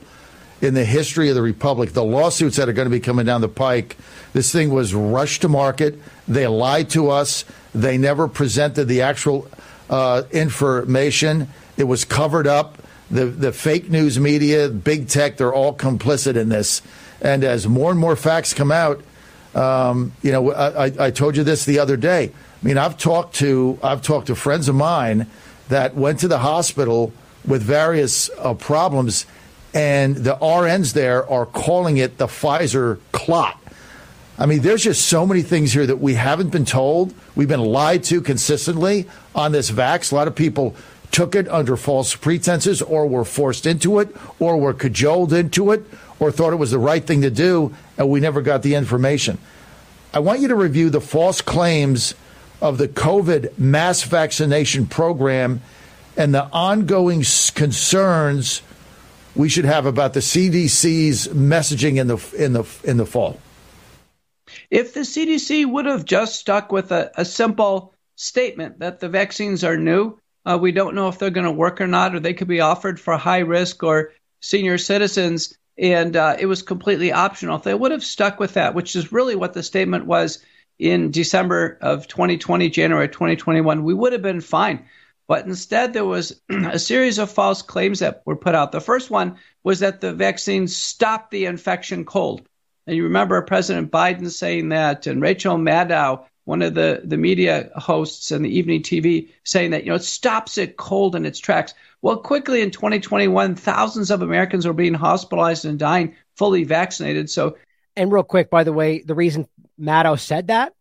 [0.63, 3.41] in the history of the republic, the lawsuits that are going to be coming down
[3.41, 3.97] the pike.
[4.31, 5.99] This thing was rushed to market.
[6.27, 7.43] They lied to us.
[7.75, 9.47] They never presented the actual
[9.89, 11.49] uh, information.
[11.75, 12.77] It was covered up.
[13.11, 16.81] The, the fake news media, big tech, they're all complicit in this.
[17.21, 19.03] And as more and more facts come out,
[19.53, 22.31] um, you know, I, I told you this the other day.
[22.31, 25.27] I mean, I've talked to I've talked to friends of mine
[25.69, 27.13] that went to the hospital
[27.45, 29.25] with various uh, problems,
[29.73, 33.59] and the RNs there are calling it the Pfizer clot.
[34.37, 37.13] I mean, there's just so many things here that we haven't been told.
[37.35, 40.11] We've been lied to consistently on this vax.
[40.11, 40.75] A lot of people
[41.11, 45.85] took it under false pretenses or were forced into it or were cajoled into it
[46.19, 49.37] or thought it was the right thing to do, and we never got the information.
[50.13, 52.15] I want you to review the false claims
[52.61, 55.61] of the COVID mass vaccination program
[56.15, 58.61] and the ongoing concerns
[59.35, 63.39] we should have about the CDC's messaging in the in the in the fall.
[64.69, 69.63] If the CDC would have just stuck with a, a simple statement that the vaccines
[69.63, 72.33] are new, uh, we don't know if they're going to work or not, or they
[72.33, 74.11] could be offered for high risk or
[74.41, 77.57] senior citizens, and uh, it was completely optional.
[77.57, 80.43] If they would have stuck with that, which is really what the statement was
[80.77, 84.85] in December of 2020, January 2021, we would have been fine.
[85.33, 88.71] But instead, there was a series of false claims that were put out.
[88.71, 92.43] The first one was that the vaccine stopped the infection cold.
[92.85, 97.71] And you remember President Biden saying that, and Rachel Maddow, one of the, the media
[97.75, 101.39] hosts on the evening TV, saying that, you know, it stops it cold in its
[101.39, 101.73] tracks.
[102.03, 107.31] Well, quickly in 2021, thousands of Americans were being hospitalized and dying fully vaccinated.
[107.31, 107.57] So,
[107.95, 109.47] and real quick, by the way, the reason
[109.79, 110.75] Maddow said that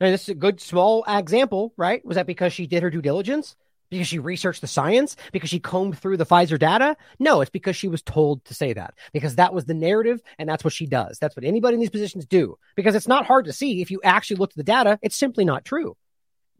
[0.00, 2.04] and this is a good small example, right?
[2.04, 3.56] Was that because she did her due diligence?
[3.90, 5.16] Because she researched the science?
[5.32, 6.96] Because she combed through the Pfizer data?
[7.18, 8.94] No, it's because she was told to say that.
[9.12, 11.18] Because that was the narrative, and that's what she does.
[11.18, 12.58] That's what anybody in these positions do.
[12.76, 15.44] Because it's not hard to see if you actually look at the data, it's simply
[15.44, 15.96] not true.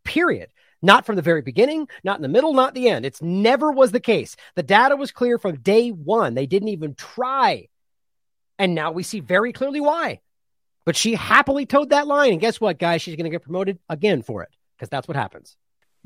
[0.04, 0.50] Period.
[0.80, 3.04] Not from the very beginning, not in the middle, not the end.
[3.04, 4.36] It's never was the case.
[4.54, 6.34] The data was clear from day one.
[6.34, 7.68] They didn't even try.
[8.58, 10.20] And now we see very clearly why.
[10.84, 12.32] But she happily toed that line.
[12.32, 13.02] And guess what, guys?
[13.02, 15.56] She's going to get promoted again for it because that's what happens.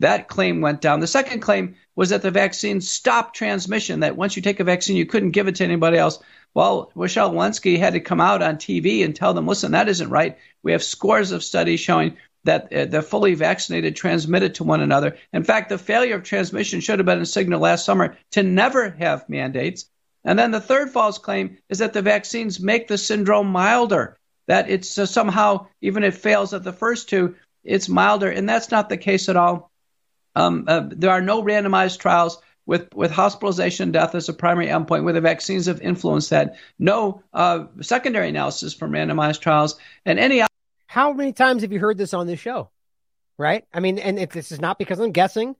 [0.03, 0.99] That claim went down.
[0.99, 4.97] The second claim was that the vaccine stopped transmission, that once you take a vaccine,
[4.97, 6.19] you couldn't give it to anybody else.
[6.55, 10.11] Well, Rochelle Walensky had to come out on TV and tell them, listen, that isn't
[10.11, 10.37] right.
[10.65, 15.17] We have scores of studies showing that uh, the fully vaccinated transmitted to one another.
[15.33, 18.91] In fact, the failure of transmission should have been a signal last summer to never
[18.91, 19.89] have mandates.
[20.25, 24.69] And then the third false claim is that the vaccines make the syndrome milder that
[24.69, 28.29] it's uh, somehow, even if it fails at the first two, it's milder.
[28.29, 29.72] And that's not the case at all.
[30.35, 35.05] Um, uh, there are no randomized trials with, with hospitalization death as a primary endpoint
[35.05, 36.57] where the vaccines have influenced that.
[36.79, 39.77] No uh, secondary analysis from randomized trials.
[40.05, 40.43] And any.
[40.87, 42.71] How many times have you heard this on this show?
[43.39, 43.65] Right?
[43.73, 45.57] I mean, and if this is not because I'm guessing,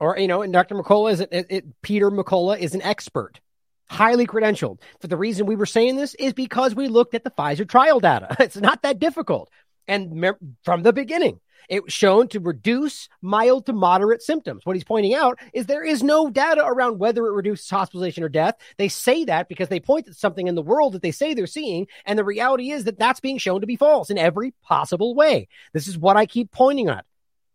[0.00, 0.74] or, you know, and Dr.
[0.74, 3.40] McCullough is, it, it, Peter McCullough is an expert
[3.88, 4.80] highly credentialed.
[5.00, 8.00] For the reason we were saying this is because we looked at the Pfizer trial
[8.00, 8.36] data.
[8.40, 9.50] It's not that difficult.
[9.88, 14.64] And from the beginning, it was shown to reduce mild to moderate symptoms.
[14.64, 18.28] What he's pointing out is there is no data around whether it reduces hospitalization or
[18.28, 18.56] death.
[18.76, 21.46] They say that because they point at something in the world that they say they're
[21.46, 21.86] seeing.
[22.04, 25.48] And the reality is that that's being shown to be false in every possible way.
[25.72, 27.04] This is what I keep pointing at.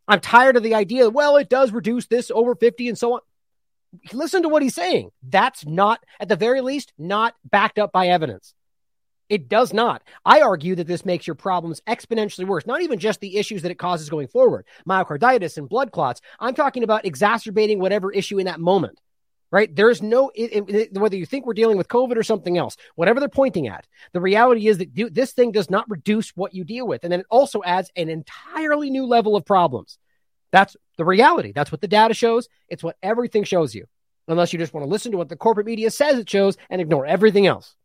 [0.07, 3.21] I'm tired of the idea, well, it does reduce this over 50 and so on
[4.13, 5.11] listen to what he's saying.
[5.23, 8.53] That's not, at the very least, not backed up by evidence.
[9.31, 10.03] It does not.
[10.25, 12.65] I argue that this makes your problems exponentially worse.
[12.65, 16.19] Not even just the issues that it causes going forward, myocarditis and blood clots.
[16.37, 18.99] I'm talking about exacerbating whatever issue in that moment,
[19.49, 19.73] right?
[19.73, 23.21] There's no, it, it, whether you think we're dealing with COVID or something else, whatever
[23.21, 26.65] they're pointing at, the reality is that do, this thing does not reduce what you
[26.65, 27.05] deal with.
[27.05, 29.97] And then it also adds an entirely new level of problems.
[30.51, 31.53] That's the reality.
[31.53, 32.49] That's what the data shows.
[32.67, 33.85] It's what everything shows you,
[34.27, 36.81] unless you just want to listen to what the corporate media says it shows and
[36.81, 37.77] ignore everything else.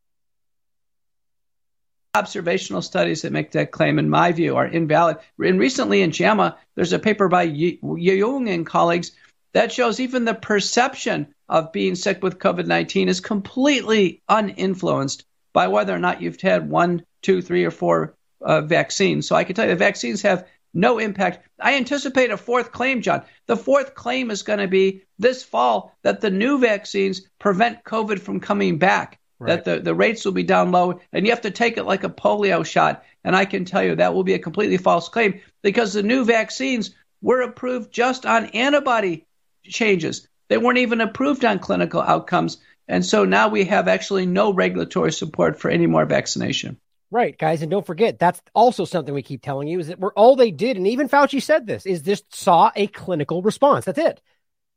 [2.16, 5.18] Observational studies that make that claim, in my view, are invalid.
[5.38, 9.12] And recently in JAMA, there's a paper by Yeung and colleagues
[9.52, 15.68] that shows even the perception of being sick with COVID 19 is completely uninfluenced by
[15.68, 19.28] whether or not you've had one, two, three, or four uh, vaccines.
[19.28, 21.46] So I can tell you the vaccines have no impact.
[21.60, 23.22] I anticipate a fourth claim, John.
[23.46, 28.20] The fourth claim is going to be this fall that the new vaccines prevent COVID
[28.20, 29.18] from coming back.
[29.38, 29.48] Right.
[29.48, 32.04] That the, the rates will be down low, and you have to take it like
[32.04, 33.04] a polio shot.
[33.22, 36.24] And I can tell you that will be a completely false claim because the new
[36.24, 39.26] vaccines were approved just on antibody
[39.64, 40.26] changes.
[40.48, 42.58] They weren't even approved on clinical outcomes.
[42.88, 46.78] And so now we have actually no regulatory support for any more vaccination.
[47.10, 50.12] Right, guys, and don't forget that's also something we keep telling you is that we're
[50.14, 53.84] all they did, and even Fauci said this, is just saw a clinical response.
[53.84, 54.20] That's it.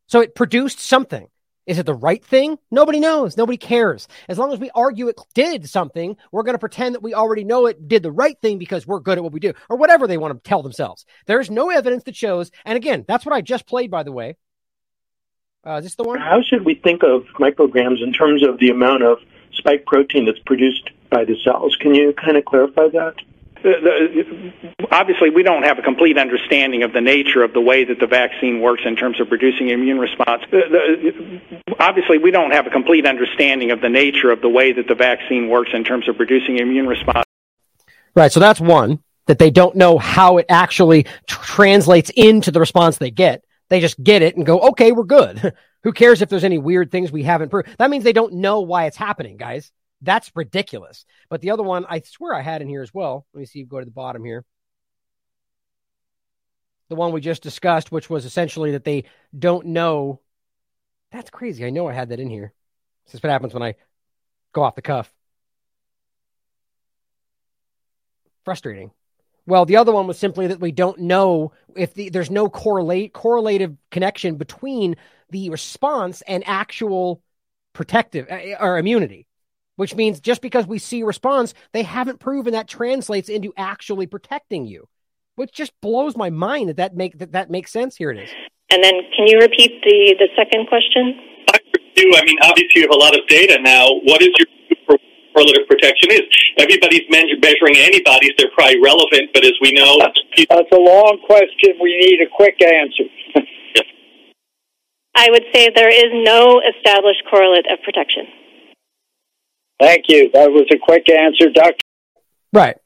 [0.07, 1.27] So it produced something.
[1.69, 2.57] Is it the right thing?
[2.71, 3.37] Nobody knows.
[3.37, 4.07] Nobody cares.
[4.27, 7.43] As long as we argue it did something, we're going to pretend that we already
[7.43, 10.07] know it did the right thing because we're good at what we do, or whatever
[10.07, 11.05] they want to tell themselves.
[11.27, 14.35] There's no evidence that shows, and again, that's what I just played, by the way.
[15.63, 16.17] Uh, is this the one?
[16.17, 19.19] How should we think of micrograms in terms of the amount of
[19.53, 21.77] spike protein that's produced by the cells?
[21.79, 23.13] Can you kind of clarify that?
[23.59, 24.53] Uh, the,
[24.91, 28.07] obviously, we don't have a complete understanding of the nature of the way that the
[28.07, 30.43] vaccine works in terms of producing immune response.
[30.47, 31.41] Uh, the,
[31.79, 34.95] obviously, we don't have a complete understanding of the nature of the way that the
[34.95, 37.25] vaccine works in terms of producing immune response.
[38.15, 38.31] Right.
[38.31, 43.11] So that's one that they don't know how it actually translates into the response they
[43.11, 43.43] get.
[43.69, 45.53] They just get it and go, okay, we're good.
[45.83, 47.69] Who cares if there's any weird things we haven't proved?
[47.77, 49.71] That means they don't know why it's happening, guys.
[50.01, 51.05] That's ridiculous.
[51.29, 53.25] But the other one, I swear I had in here as well.
[53.33, 53.59] Let me see.
[53.59, 54.45] You go to the bottom here.
[56.89, 59.03] The one we just discussed, which was essentially that they
[59.37, 60.21] don't know.
[61.11, 61.65] That's crazy.
[61.65, 62.53] I know I had that in here.
[63.05, 63.75] This is what happens when I
[64.53, 65.11] go off the cuff.
[68.45, 68.91] Frustrating.
[69.45, 73.13] Well, the other one was simply that we don't know if the, there's no correlate
[73.13, 74.95] correlative connection between
[75.31, 77.21] the response and actual
[77.73, 79.25] protective uh, or immunity,
[79.79, 84.67] which means just because we see response, they haven't proven that translates into actually protecting
[84.67, 84.89] you,
[85.39, 87.95] which just blows my mind that that make that, that makes sense.
[87.95, 88.29] Here it is.
[88.71, 91.15] And then, can you repeat the the second question?
[91.47, 91.59] I
[91.95, 92.11] do.
[92.11, 93.87] I mean, obviously, you have a lot of data now.
[94.03, 94.99] What is your
[95.31, 96.27] correlative protection is.
[96.59, 101.79] Everybody's measuring antibodies; they're probably relevant, but as we know, that's a long question.
[101.79, 103.07] We need a quick answer.
[105.15, 108.27] I would say there is no established correlate of protection.
[109.79, 110.29] Thank you.
[110.33, 111.85] That was a quick answer, Doctor.
[112.51, 112.77] Right.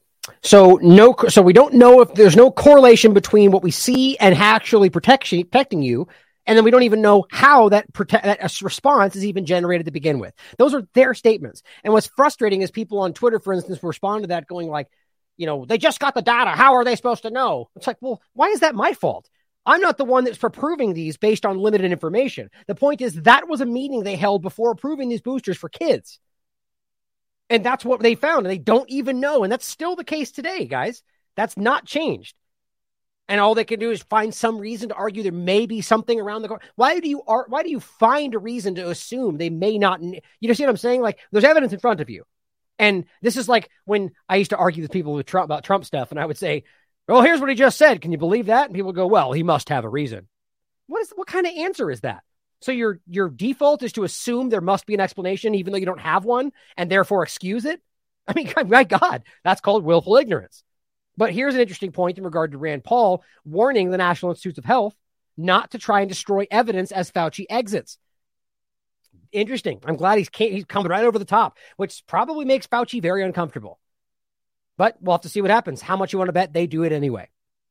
[0.42, 4.36] So no, so we don't know if there's no correlation between what we see and
[4.36, 6.08] actually protection, protecting you,
[6.46, 9.86] and then we don't even know how that protect that uh, response is even generated
[9.86, 10.34] to begin with.
[10.58, 11.64] Those are their statements.
[11.84, 14.88] And what's frustrating is people on Twitter, for instance, respond to that going like,
[15.38, 16.52] you know, they just got the data.
[16.52, 17.70] How are they supposed to know?
[17.76, 19.30] It's like, well, why is that my fault?
[19.66, 22.50] I'm not the one that's for proving these based on limited information.
[22.68, 26.20] The point is that was a meeting they held before approving these boosters for kids.
[27.54, 28.46] And that's what they found.
[28.46, 29.44] And they don't even know.
[29.44, 31.04] And that's still the case today, guys.
[31.36, 32.36] That's not changed
[33.28, 36.20] and all they can do is find some reason to argue there may be something
[36.20, 36.64] around the corner.
[36.76, 40.02] Why do you why do you find a reason to assume they may not?
[40.02, 41.02] You know, see what I'm saying?
[41.02, 42.26] Like, there's evidence in front of you,
[42.80, 45.86] and this is like when I used to argue with people with Trump about Trump
[45.86, 46.64] stuff, and I would say,
[47.08, 48.02] "Well, here's what he just said.
[48.02, 50.28] Can you believe that?" And people would go, "Well, he must have a reason."
[50.88, 52.24] What is what kind of answer is that?
[52.64, 55.86] So your your default is to assume there must be an explanation, even though you
[55.86, 57.82] don't have one, and therefore excuse it.
[58.26, 60.64] I mean, my God, that's called willful ignorance.
[61.18, 64.66] But here's an interesting point in regard to Rand Paul warning the National Institutes of
[64.66, 64.96] Health
[65.36, 67.98] not to try and destroy evidence as Fauci exits.
[69.34, 69.82] Interesting.
[69.86, 73.80] I'm glad he's he's coming right over the top, which probably makes Fauci very uncomfortable.
[74.78, 75.82] But we'll have to see what happens.
[75.82, 77.28] How much you want to bet they do it anyway?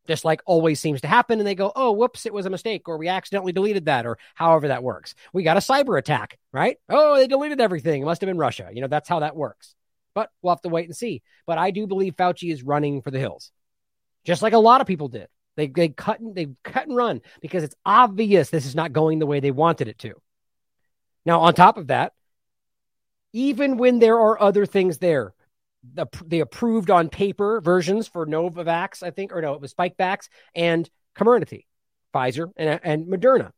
[0.07, 2.89] Just like always seems to happen, and they go, "Oh, whoops, it was a mistake,"
[2.89, 5.15] or we accidentally deleted that, or however that works.
[5.33, 6.79] We got a cyber attack, right?
[6.89, 8.03] Oh, they deleted everything.
[8.03, 8.69] It must have been Russia.
[8.73, 9.75] You know, that's how that works.
[10.15, 11.23] But we'll have to wait and see.
[11.47, 13.53] But I do believe Fauci is running for the hills,
[14.25, 15.29] just like a lot of people did.
[15.57, 19.19] They they cut and they cut and run because it's obvious this is not going
[19.21, 20.15] the way they wanted it to.
[21.25, 22.13] Now, on top of that,
[23.33, 25.35] even when there are other things there,
[25.95, 30.29] the the approved on paper versions for Novavax, I think, or no, it was Spikevax
[30.55, 31.67] and Comirnaty,
[32.15, 33.51] Pfizer and, and Moderna.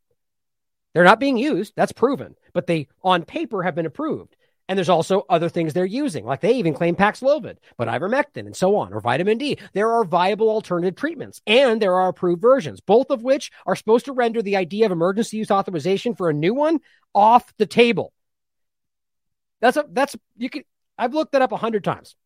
[0.94, 1.74] They're not being used.
[1.76, 4.36] That's proven, but they on paper have been approved.
[4.66, 8.56] And there's also other things they're using, like they even claim Paxlovid, but ivermectin and
[8.56, 9.58] so on, or vitamin D.
[9.74, 14.06] There are viable alternative treatments, and there are approved versions, both of which are supposed
[14.06, 16.80] to render the idea of emergency use authorization for a new one
[17.14, 18.14] off the table.
[19.60, 20.62] That's a that's you can.
[20.98, 22.16] I've looked that up a hundred times.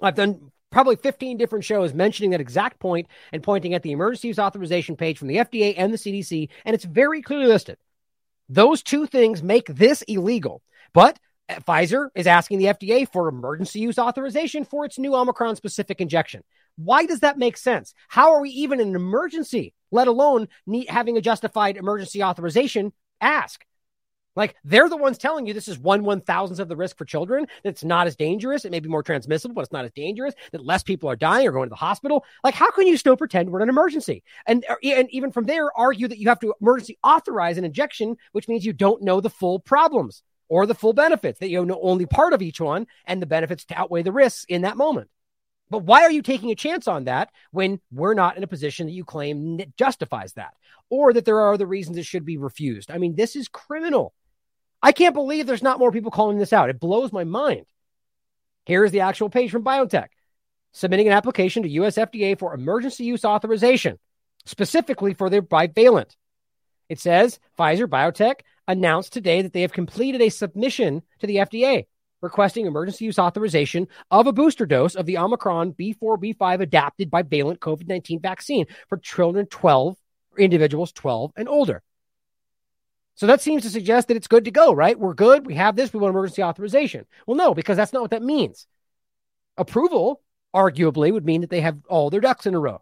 [0.00, 4.28] I've done probably 15 different shows mentioning that exact point and pointing at the emergency
[4.28, 7.76] use authorization page from the FDA and the CDC, and it's very clearly listed.
[8.48, 10.62] Those two things make this illegal.
[10.92, 11.18] But
[11.48, 16.42] Pfizer is asking the FDA for emergency use authorization for its new Omicron specific injection.
[16.76, 17.92] Why does that make sense?
[18.08, 20.48] How are we even in an emergency, let alone
[20.88, 23.64] having a justified emergency authorization ask?
[24.36, 27.04] Like they're the ones telling you this is one one thousandth of the risk for
[27.04, 27.46] children.
[27.64, 28.64] That's not as dangerous.
[28.64, 30.34] It may be more transmissible, but it's not as dangerous.
[30.52, 32.24] That less people are dying or going to the hospital.
[32.44, 34.22] Like how can you still pretend we're in an emergency?
[34.46, 38.16] And uh, and even from there, argue that you have to emergency authorize an injection,
[38.32, 41.40] which means you don't know the full problems or the full benefits.
[41.40, 44.44] That you know only part of each one, and the benefits to outweigh the risks
[44.48, 45.10] in that moment.
[45.70, 48.86] But why are you taking a chance on that when we're not in a position
[48.86, 50.54] that you claim justifies that,
[50.88, 52.90] or that there are other reasons it should be refused?
[52.90, 54.12] I mean, this is criminal.
[54.82, 56.70] I can't believe there's not more people calling this out.
[56.70, 57.66] It blows my mind.
[58.64, 60.08] Here's the actual page from BioNTech
[60.72, 63.98] submitting an application to US FDA for emergency use authorization,
[64.44, 66.14] specifically for their bivalent.
[66.88, 71.86] It says Pfizer Biotech announced today that they have completed a submission to the FDA
[72.22, 77.58] requesting emergency use authorization of a booster dose of the Omicron B4 B5 adapted bivalent
[77.58, 79.96] COVID 19 vaccine for children 12,
[80.38, 81.82] individuals 12 and older.
[83.20, 84.98] So that seems to suggest that it's good to go, right?
[84.98, 85.44] We're good.
[85.44, 85.92] We have this.
[85.92, 87.04] We want emergency authorization.
[87.26, 88.66] Well, no, because that's not what that means.
[89.58, 90.22] Approval,
[90.56, 92.80] arguably, would mean that they have all their ducks in a row.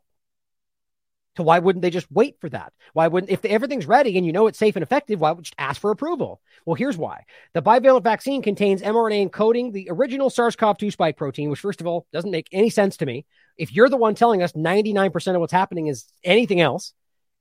[1.37, 2.73] So why wouldn't they just wait for that?
[2.93, 5.43] Why wouldn't, if everything's ready and you know it's safe and effective, why would you
[5.43, 6.41] just ask for approval?
[6.65, 7.25] Well, here's why.
[7.55, 12.07] The bivalent vaccine contains mRNA encoding the original SARS-CoV-2 spike protein, which first of all
[12.13, 13.27] doesn't make any sense to me.
[13.57, 16.93] If you're the one telling us 99% of what's happening is anything else,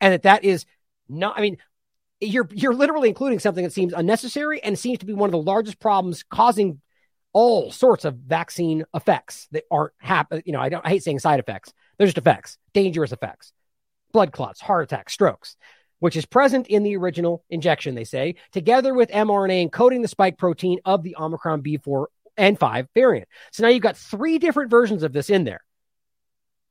[0.02, 0.65] and that that is
[1.07, 1.57] not, I mean,
[2.19, 5.38] you're you're literally including something that seems unnecessary and seems to be one of the
[5.38, 6.81] largest problems causing
[7.34, 10.41] all sorts of vaccine effects that aren't happen.
[10.45, 11.73] You know, I don't I hate saying side effects.
[11.98, 13.53] They're just effects, dangerous effects,
[14.11, 15.56] blood clots, heart attacks, strokes,
[15.99, 17.95] which is present in the original injection.
[17.95, 22.06] They say together with mRNA encoding the spike protein of the Omicron B4
[22.38, 23.27] and 5 variant.
[23.52, 25.61] So now you've got three different versions of this in there.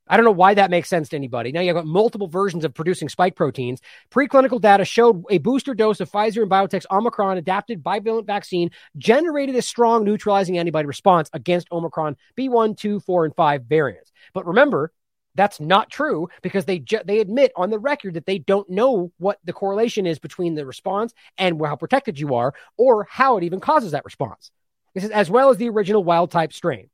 [0.08, 1.52] I don't know why that makes sense to anybody.
[1.52, 3.80] Now you've got multiple versions of producing spike proteins.
[4.10, 9.56] Preclinical data showed a booster dose of Pfizer and BioNTech's Omicron adapted bivalent vaccine generated
[9.56, 14.12] a strong neutralizing antibody response against Omicron B1, 2, 4, and 5 variants.
[14.32, 14.92] But remember,
[15.34, 19.12] that's not true because they ju- they admit on the record that they don't know
[19.18, 23.44] what the correlation is between the response and how protected you are or how it
[23.44, 24.50] even causes that response.
[24.94, 26.88] This is as well as the original wild type strain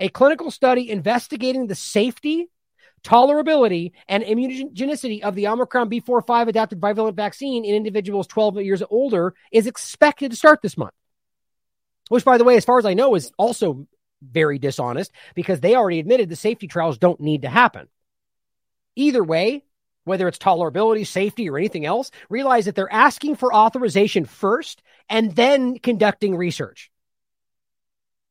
[0.00, 2.48] a clinical study investigating the safety,
[3.04, 9.34] tolerability, and immunogenicity of the Omicron B45 adapted bivalent vaccine in individuals 12 years older
[9.52, 10.94] is expected to start this month.
[12.08, 13.86] Which, by the way, as far as I know, is also
[14.22, 17.86] very dishonest because they already admitted the safety trials don't need to happen.
[18.96, 19.64] Either way,
[20.04, 25.36] whether it's tolerability, safety, or anything else, realize that they're asking for authorization first and
[25.36, 26.90] then conducting research.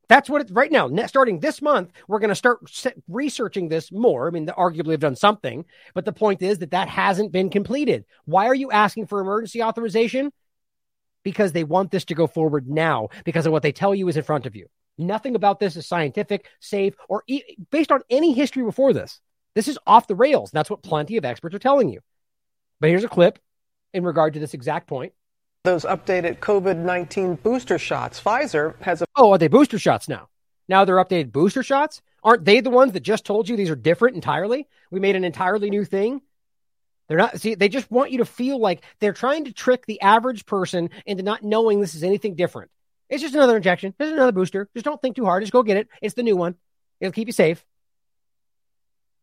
[0.09, 0.89] That's what right now.
[1.05, 2.59] Starting this month, we're going to start
[3.07, 4.27] researching this more.
[4.27, 8.05] I mean, arguably have done something, but the point is that that hasn't been completed.
[8.25, 10.31] Why are you asking for emergency authorization?
[11.23, 14.17] Because they want this to go forward now because of what they tell you is
[14.17, 14.65] in front of you.
[14.97, 19.21] Nothing about this is scientific, safe, or e- based on any history before this.
[19.53, 20.49] This is off the rails.
[20.51, 21.99] That's what plenty of experts are telling you.
[22.79, 23.37] But here's a clip
[23.93, 25.13] in regard to this exact point
[25.63, 28.21] those updated COVID 19 booster shots.
[28.21, 29.05] Pfizer has a.
[29.15, 30.29] Oh, are they booster shots now?
[30.67, 32.01] Now they're updated booster shots?
[32.23, 34.67] Aren't they the ones that just told you these are different entirely?
[34.91, 36.21] We made an entirely new thing.
[37.07, 39.99] They're not, see, they just want you to feel like they're trying to trick the
[40.01, 42.69] average person into not knowing this is anything different.
[43.09, 43.95] It's just another injection.
[43.99, 44.69] It's another booster.
[44.75, 45.41] Just don't think too hard.
[45.41, 45.87] Just go get it.
[46.03, 46.55] It's the new one.
[46.99, 47.65] It'll keep you safe.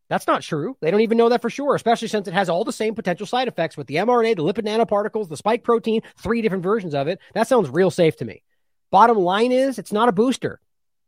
[0.08, 0.76] That's not true.
[0.80, 3.26] They don't even know that for sure, especially since it has all the same potential
[3.26, 7.08] side effects with the mRNA, the lipid nanoparticles, the spike protein, three different versions of
[7.08, 7.18] it.
[7.34, 8.42] That sounds real safe to me.
[8.90, 10.60] Bottom line is, it's not a booster.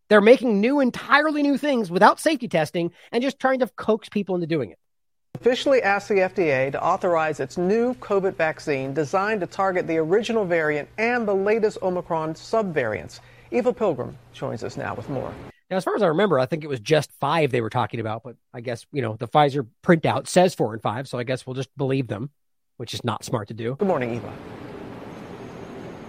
[0.08, 4.34] They're making new, entirely new things without safety testing and just trying to coax people
[4.34, 4.78] into doing it.
[5.34, 10.44] Officially asked the FDA to authorize its new COVID vaccine designed to target the original
[10.44, 13.20] variant and the latest Omicron subvariants.
[13.52, 15.32] Eva Pilgrim joins us now with more.
[15.70, 18.00] Now, as far as I remember, I think it was just five they were talking
[18.00, 21.24] about, but I guess, you know, the Pfizer printout says four and five, so I
[21.24, 22.30] guess we'll just believe them,
[22.78, 23.74] which is not smart to do.
[23.74, 24.32] Good morning, Eva.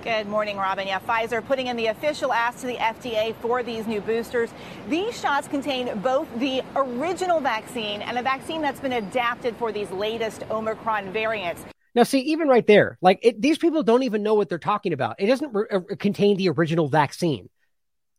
[0.02, 0.88] Good morning, Robin.
[0.88, 4.50] Yeah, Pfizer putting in the official ask to the FDA for these new boosters.
[4.88, 9.92] These shots contain both the original vaccine and a vaccine that's been adapted for these
[9.92, 11.66] latest Omicron variants.
[11.96, 14.94] Now, see, even right there, like it, these people don't even know what they're talking
[14.94, 15.18] about.
[15.20, 17.50] It doesn't re- uh, contain the original vaccine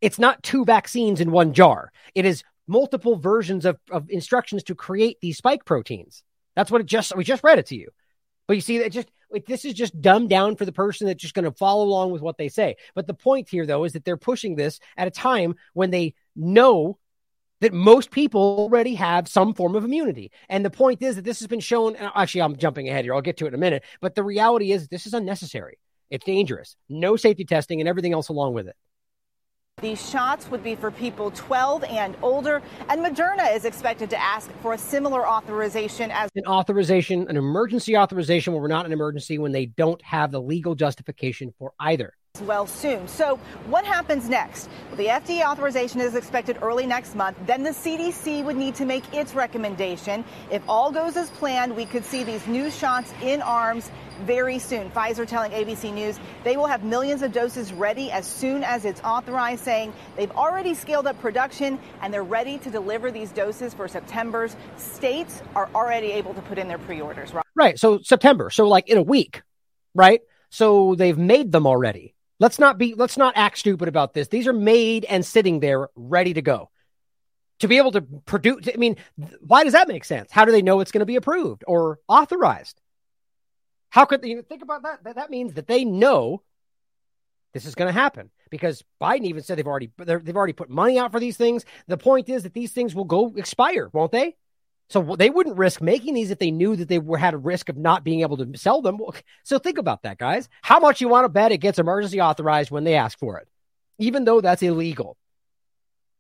[0.01, 1.93] it's not two vaccines in one jar.
[2.14, 6.22] It is multiple versions of, of instructions to create these spike proteins.
[6.56, 7.89] That's what it just, we just read it to you.
[8.47, 9.09] But you see that just,
[9.47, 12.22] this is just dumbed down for the person that's just going to follow along with
[12.22, 12.77] what they say.
[12.94, 16.14] But the point here, though, is that they're pushing this at a time when they
[16.35, 16.98] know
[17.60, 20.32] that most people already have some form of immunity.
[20.48, 21.94] And the point is that this has been shown.
[21.97, 23.14] Actually, I'm jumping ahead here.
[23.14, 23.85] I'll get to it in a minute.
[24.01, 25.78] But the reality is, this is unnecessary.
[26.09, 26.74] It's dangerous.
[26.89, 28.77] No safety testing and everything else along with it.
[29.81, 34.51] These shots would be for people 12 and older, and Moderna is expected to ask
[34.61, 39.39] for a similar authorization as an authorization, an emergency authorization where we're not an emergency
[39.39, 43.06] when they don't have the legal justification for either well soon.
[43.08, 43.36] So,
[43.66, 44.68] what happens next?
[44.96, 47.38] The FDA authorization is expected early next month.
[47.46, 50.24] Then the CDC would need to make its recommendation.
[50.50, 53.90] If all goes as planned, we could see these new shots in arms
[54.20, 54.90] very soon.
[54.90, 59.00] Pfizer telling ABC News they will have millions of doses ready as soon as it's
[59.02, 63.88] authorized, saying they've already scaled up production and they're ready to deliver these doses for
[63.88, 64.56] September's.
[64.76, 67.32] States are already able to put in their pre orders.
[67.32, 67.44] Right.
[67.54, 67.78] right.
[67.78, 68.50] So, September.
[68.50, 69.42] So, like in a week,
[69.94, 70.20] right?
[70.50, 72.14] So, they've made them already.
[72.40, 74.28] Let's not be let's not act stupid about this.
[74.28, 76.70] These are made and sitting there ready to go.
[77.60, 78.96] To be able to produce I mean,
[79.40, 80.32] why does that make sense?
[80.32, 82.80] How do they know it's going to be approved or authorized?
[83.90, 85.14] How could they think about that?
[85.16, 86.42] That, means that they know
[87.52, 90.98] this is going to happen because Biden even said they've already they've already put money
[90.98, 91.66] out for these things.
[91.88, 94.36] The point is that these things will go expire, won't they?
[94.90, 97.68] So they wouldn't risk making these if they knew that they were had a risk
[97.68, 98.98] of not being able to sell them.
[99.44, 100.48] So think about that, guys.
[100.62, 103.48] How much you want to bet it gets emergency authorized when they ask for it,
[103.98, 105.16] even though that's illegal.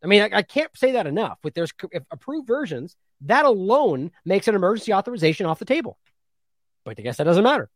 [0.02, 1.38] I mean, I, I can't say that enough.
[1.42, 1.72] With there's
[2.10, 5.98] approved versions, that alone makes an emergency authorization off the table.
[6.84, 7.68] But I guess that doesn't matter.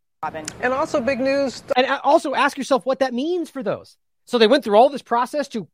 [0.60, 1.62] And also big news.
[1.76, 3.96] And uh, also ask yourself what that means for those.
[4.26, 5.68] So they went through all this process to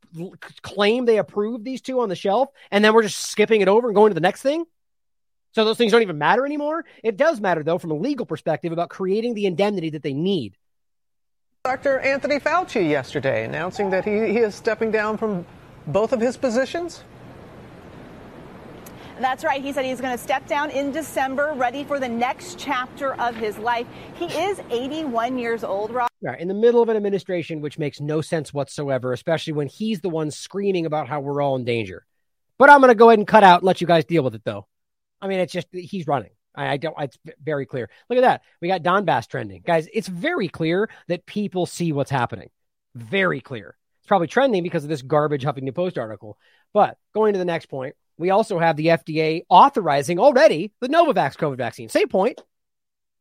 [0.61, 3.87] claim they approved these two on the shelf, and then we're just skipping it over
[3.87, 4.65] and going to the next thing.
[5.53, 6.85] So those things don't even matter anymore.
[7.03, 10.57] It does matter, though, from a legal perspective about creating the indemnity that they need.
[11.63, 11.99] Dr.
[11.99, 15.45] Anthony Fauci yesterday announcing that he, he is stepping down from
[15.87, 17.03] both of his positions.
[19.19, 19.61] That's right.
[19.61, 23.35] He said he's going to step down in December, ready for the next chapter of
[23.35, 23.85] his life.
[24.15, 26.09] He is 81 years old, Rob.
[26.23, 30.01] Right, in the middle of an administration, which makes no sense whatsoever, especially when he's
[30.01, 32.05] the one screaming about how we're all in danger.
[32.57, 34.33] But I'm going to go ahead and cut out and let you guys deal with
[34.33, 34.65] it, though.
[35.21, 36.31] I mean, it's just he's running.
[36.53, 36.95] I, don't.
[36.99, 37.89] It's very clear.
[38.09, 38.41] Look at that.
[38.61, 39.87] We got Donbass trending, guys.
[39.93, 42.49] It's very clear that people see what's happening.
[42.93, 43.77] Very clear.
[44.01, 46.37] It's probably trending because of this garbage Huffington Post article.
[46.73, 51.37] But going to the next point, we also have the FDA authorizing already the Novavax
[51.37, 51.87] COVID vaccine.
[51.89, 52.41] Same point.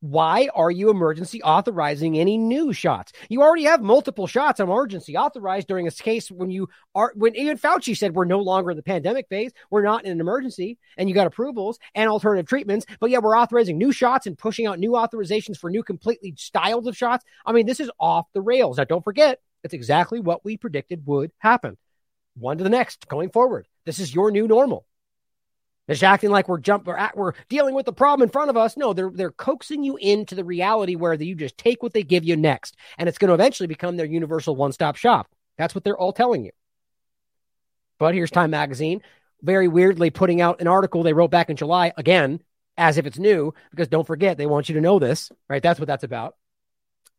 [0.01, 3.13] Why are you emergency authorizing any new shots?
[3.29, 7.59] You already have multiple shots emergency authorized during a case when you are when even
[7.59, 11.11] Fauci said we're no longer in the pandemic phase, we're not in an emergency, and
[11.11, 12.87] you got approvals and alternative treatments.
[12.99, 16.87] But yeah, we're authorizing new shots and pushing out new authorizations for new completely styles
[16.87, 17.23] of shots.
[17.45, 18.79] I mean, this is off the rails.
[18.79, 21.77] Now, don't forget, it's exactly what we predicted would happen.
[22.37, 23.69] One to the next, going forward.
[23.85, 24.87] This is your new normal.
[25.91, 28.77] It's acting like we're jump we're, we're dealing with the problem in front of us.
[28.77, 32.25] No, they're they're coaxing you into the reality where you just take what they give
[32.25, 35.29] you next, and it's going to eventually become their universal one stop shop.
[35.59, 36.53] That's what they're all telling you.
[37.99, 39.03] But here's Time Magazine,
[39.43, 42.41] very weirdly putting out an article they wrote back in July again,
[42.79, 45.63] as if it's new, because don't forget they want you to know this, right?
[45.63, 46.37] That's what that's about.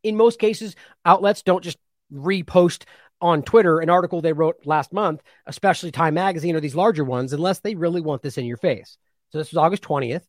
[0.02, 1.76] In most cases, outlets don't just
[2.10, 2.84] repost
[3.22, 7.32] on Twitter an article they wrote last month, especially Time Magazine or these larger ones,
[7.32, 8.98] unless they really want this in your face.
[9.30, 10.22] So this was August 20th.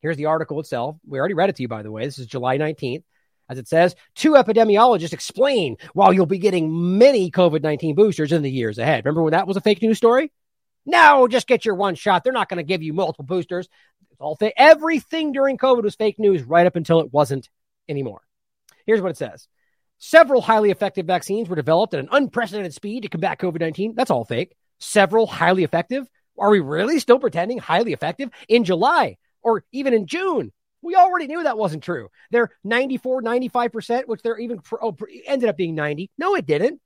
[0.00, 0.96] Here's the article itself.
[1.06, 2.04] We already read it to you, by the way.
[2.04, 3.04] This is July 19th.
[3.48, 8.42] As it says, two epidemiologists explain why you'll be getting many COVID 19 boosters in
[8.42, 9.04] the years ahead.
[9.04, 10.32] Remember when that was a fake news story?
[10.84, 12.24] No, just get your one shot.
[12.24, 13.68] They're not going to give you multiple boosters.
[14.18, 14.54] All fake.
[14.56, 17.48] Everything during COVID was fake news right up until it wasn't
[17.88, 18.22] anymore.
[18.86, 19.48] Here's what it says
[20.04, 23.94] Several highly effective vaccines were developed at an unprecedented speed to combat COVID 19.
[23.94, 24.56] That's all fake.
[24.80, 26.08] Several highly effective.
[26.36, 30.50] Are we really still pretending highly effective in July or even in June?
[30.82, 32.08] We already knew that wasn't true.
[32.32, 36.10] They're 94, 95%, which they're even oh, ended up being 90.
[36.18, 36.80] No, it didn't.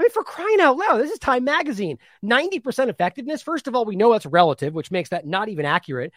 [0.00, 1.98] I mean, for crying out loud, this is Time Magazine.
[2.24, 3.42] 90% effectiveness.
[3.42, 6.14] First of all, we know that's relative, which makes that not even accurate.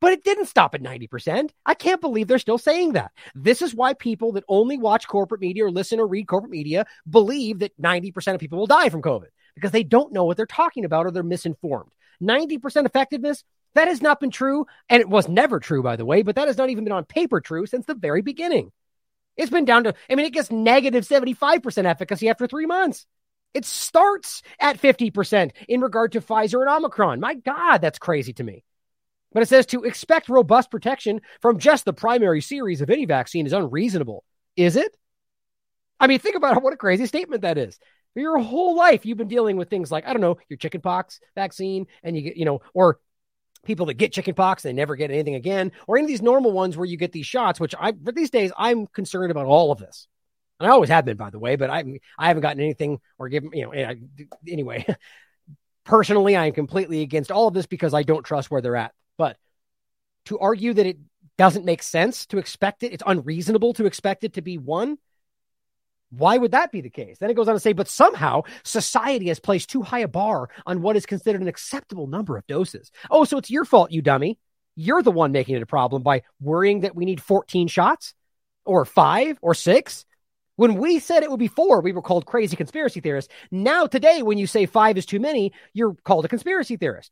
[0.00, 1.50] But it didn't stop at 90%.
[1.64, 3.12] I can't believe they're still saying that.
[3.34, 6.84] This is why people that only watch corporate media or listen or read corporate media
[7.08, 10.46] believe that 90% of people will die from COVID because they don't know what they're
[10.46, 11.92] talking about or they're misinformed.
[12.22, 13.42] 90% effectiveness,
[13.74, 14.66] that has not been true.
[14.88, 17.04] And it was never true, by the way, but that has not even been on
[17.04, 18.72] paper true since the very beginning.
[19.36, 23.06] It's been down to, I mean, it gets negative 75% efficacy after three months.
[23.54, 27.20] It starts at 50% in regard to Pfizer and Omicron.
[27.20, 28.64] My God, that's crazy to me.
[29.36, 33.44] But it says to expect robust protection from just the primary series of any vaccine
[33.44, 34.24] is unreasonable.
[34.56, 34.96] Is it?
[36.00, 37.78] I mean, think about what a crazy statement that is.
[38.14, 41.20] For your whole life, you've been dealing with things like, I don't know, your chickenpox
[41.34, 42.98] vaccine, and you get, you know, or
[43.66, 46.74] people that get chickenpox, they never get anything again, or any of these normal ones
[46.74, 49.76] where you get these shots, which I, for these days, I'm concerned about all of
[49.78, 50.08] this.
[50.60, 51.84] And I always have been, by the way, but I,
[52.18, 53.94] I haven't gotten anything or given, you know,
[54.48, 54.86] anyway,
[55.84, 58.94] personally, I am completely against all of this because I don't trust where they're at.
[59.16, 59.36] But
[60.26, 60.98] to argue that it
[61.38, 64.98] doesn't make sense to expect it, it's unreasonable to expect it to be one
[66.10, 67.18] why would that be the case?
[67.18, 70.48] Then it goes on to say, but somehow society has placed too high a bar
[70.64, 72.90] on what is considered an acceptable number of doses.
[73.10, 74.38] Oh, so it's your fault, you dummy.
[74.76, 78.14] You're the one making it a problem by worrying that we need 14 shots
[78.64, 80.04] or five or six.
[80.56, 83.32] When we said it would be four, we were called crazy conspiracy theorists.
[83.50, 87.10] Now, today, when you say five is too many, you're called a conspiracy theorist.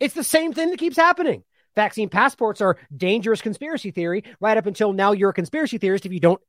[0.00, 1.44] It's the same thing that keeps happening.
[1.76, 6.12] Vaccine passports are dangerous conspiracy theory right up until now you're a conspiracy theorist if
[6.12, 6.40] you don't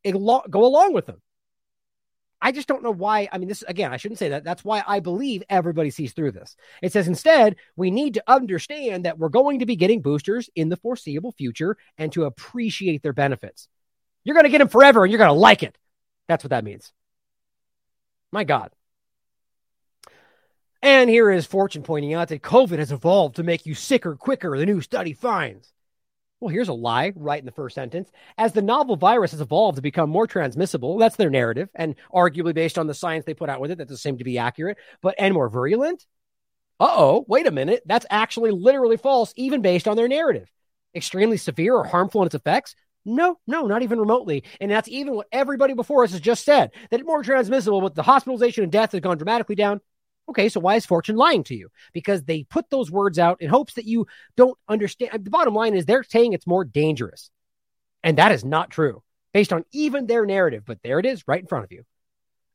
[0.50, 1.20] go along with them.
[2.44, 3.28] I just don't know why.
[3.30, 4.42] I mean, this again, I shouldn't say that.
[4.42, 6.56] That's why I believe everybody sees through this.
[6.82, 10.68] It says instead, we need to understand that we're going to be getting boosters in
[10.68, 13.68] the foreseeable future and to appreciate their benefits.
[14.24, 15.78] You're going to get them forever and you're going to like it.
[16.26, 16.92] That's what that means.
[18.32, 18.72] My God.
[20.82, 24.58] And here is Fortune pointing out that COVID has evolved to make you sicker quicker,
[24.58, 25.72] the new study finds.
[26.40, 28.10] Well, here's a lie right in the first sentence.
[28.36, 32.52] As the novel virus has evolved to become more transmissible, that's their narrative, and arguably
[32.52, 34.76] based on the science they put out with it, that does seem to be accurate,
[35.02, 36.04] but and more virulent?
[36.80, 37.84] Uh oh, wait a minute.
[37.86, 40.50] That's actually literally false, even based on their narrative.
[40.96, 42.74] Extremely severe or harmful in its effects?
[43.04, 44.42] No, no, not even remotely.
[44.60, 47.94] And that's even what everybody before us has just said that it's more transmissible, but
[47.94, 49.80] the hospitalization and death has gone dramatically down.
[50.32, 51.68] Okay, so why is Fortune lying to you?
[51.92, 55.12] Because they put those words out in hopes that you don't understand.
[55.24, 57.30] The bottom line is they're saying it's more dangerous.
[58.02, 59.02] And that is not true
[59.34, 60.62] based on even their narrative.
[60.64, 61.84] But there it is right in front of you.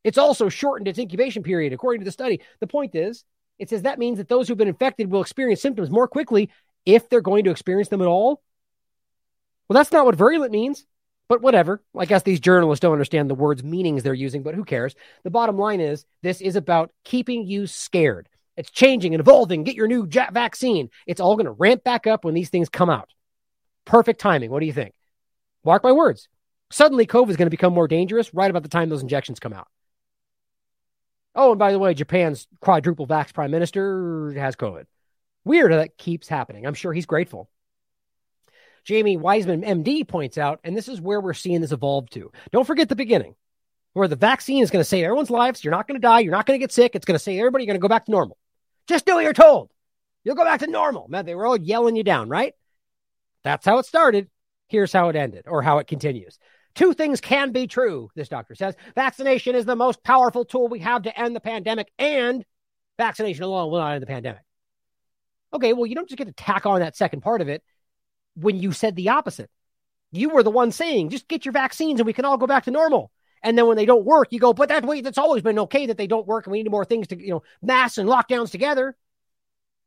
[0.04, 2.42] It's also shortened its incubation period, according to the study.
[2.62, 3.24] The point is,
[3.60, 6.50] it says that means that those who've been infected will experience symptoms more quickly
[6.84, 8.42] if they're going to experience them at all.
[9.70, 10.88] Well, that's not what virulent means.
[11.30, 11.84] But whatever.
[11.98, 14.96] I guess these journalists don't understand the words meanings they're using, but who cares?
[15.24, 18.30] The bottom line is this is about keeping you scared.
[18.56, 19.64] It's changing and evolving.
[19.64, 20.90] Get your new vaccine.
[21.06, 23.10] It's all going to ramp back up when these things come out.
[23.86, 24.50] Perfect timing.
[24.50, 24.94] What do you think?
[25.64, 26.28] Mark my words.
[26.72, 29.54] Suddenly, COVID is going to become more dangerous right about the time those injections come
[29.54, 29.68] out.
[31.36, 34.86] Oh, and by the way, Japan's quadruple vax prime minister has COVID.
[35.46, 36.66] Weird that keeps happening.
[36.66, 37.50] I'm sure he's grateful.
[38.88, 42.32] Jamie Wiseman, MD, points out, and this is where we're seeing this evolve to.
[42.54, 43.36] Don't forget the beginning,
[43.92, 45.62] where the vaccine is going to save everyone's lives.
[45.62, 46.22] You're not going to die.
[46.22, 46.96] You're not going to get sick.
[46.96, 47.66] It's going to save everybody.
[47.66, 48.38] You're going to go back to normal.
[48.88, 49.70] Just do what you're told.
[50.24, 51.10] You'll go back to normal.
[51.10, 52.54] Man, they were all yelling you down, right?
[53.44, 54.30] That's how it started.
[54.70, 56.40] Here's how it ended, or how it continues.
[56.74, 58.76] Two things can be true, this doctor says.
[58.96, 62.46] Vaccination is the most powerful tool we have to end the pandemic, and
[62.98, 64.44] vaccination alone will not end the pandemic.
[65.52, 67.64] Okay, well, you don't just get to tack on that second part of it
[68.38, 69.50] when you said the opposite.
[70.12, 72.64] You were the one saying, just get your vaccines and we can all go back
[72.66, 73.12] to normal.
[73.44, 75.88] And then when they don't work, you go, but that way, that's always been okay
[75.88, 78.52] that they don't work and we need more things to, you know, mass and lockdowns
[78.52, 78.96] together.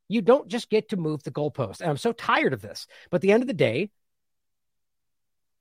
[0.09, 1.81] You don't just get to move the goalpost.
[1.81, 2.87] And I'm so tired of this.
[3.11, 3.91] But at the end of the day,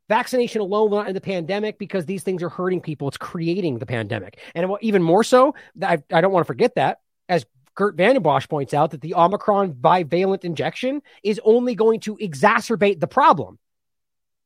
[0.07, 3.07] vaccination alone will not end the pandemic because these things are hurting people.
[3.07, 4.39] It's creating the pandemic.
[4.55, 7.45] And even more so, I, I don't want to forget that as
[7.79, 12.99] Geert Vanden Bossche points out that the Omicron bivalent injection is only going to exacerbate
[12.99, 13.57] the problem.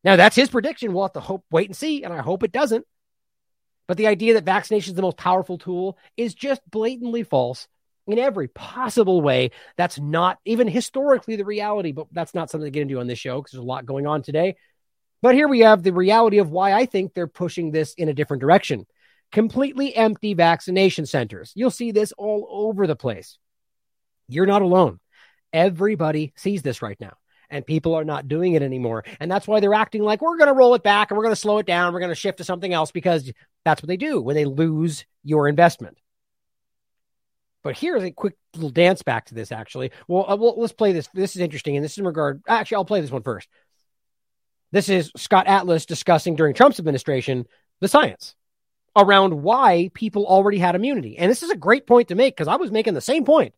[0.04, 0.94] Now, that's his prediction.
[0.94, 2.86] We'll have to hope, wait and see, and I hope it doesn't.
[3.88, 7.68] But the idea that vaccination is the most powerful tool is just blatantly false
[8.06, 9.50] in every possible way.
[9.78, 13.18] That's not even historically the reality, but that's not something to get into on this
[13.18, 14.58] show because there's a lot going on today.
[15.24, 18.14] But here we have the reality of why I think they're pushing this in a
[18.14, 18.86] different direction
[19.34, 21.52] completely empty vaccination centers.
[21.56, 23.38] You'll see this all over the place.
[24.30, 25.00] You're not alone.
[25.52, 27.18] Everybody sees this right now,
[27.50, 29.04] and people are not doing it anymore.
[29.20, 31.36] And that's why they're acting like we're going to roll it back and we're going
[31.36, 31.94] to slow it down.
[31.94, 33.32] We're going to shift to something else because
[33.66, 35.98] that's what they do when they lose your investment.
[37.64, 39.92] But here's a quick little dance back to this, actually.
[40.08, 41.10] Well, uh, well, let's play this.
[41.14, 41.76] This is interesting.
[41.76, 43.48] And this is in regard, actually, I'll play this one first.
[44.72, 47.46] This is Scott Atlas discussing during Trump's administration
[47.80, 48.36] the science
[48.95, 51.18] around why people already had immunity.
[51.18, 53.53] And this is a great point to make because I was making the same point.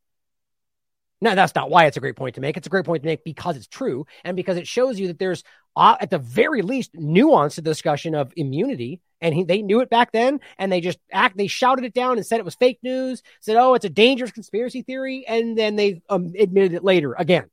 [1.21, 2.57] Now, that's not why it's a great point to make.
[2.57, 5.19] It's a great point to make because it's true and because it shows you that
[5.19, 5.43] there's,
[5.75, 8.99] uh, at the very least, nuance to the discussion of immunity.
[9.21, 11.37] And he, they knew it back then, and they just act.
[11.37, 13.23] They shouted it down and said it was fake news.
[13.39, 17.49] Said, "Oh, it's a dangerous conspiracy theory," and then they um, admitted it later again.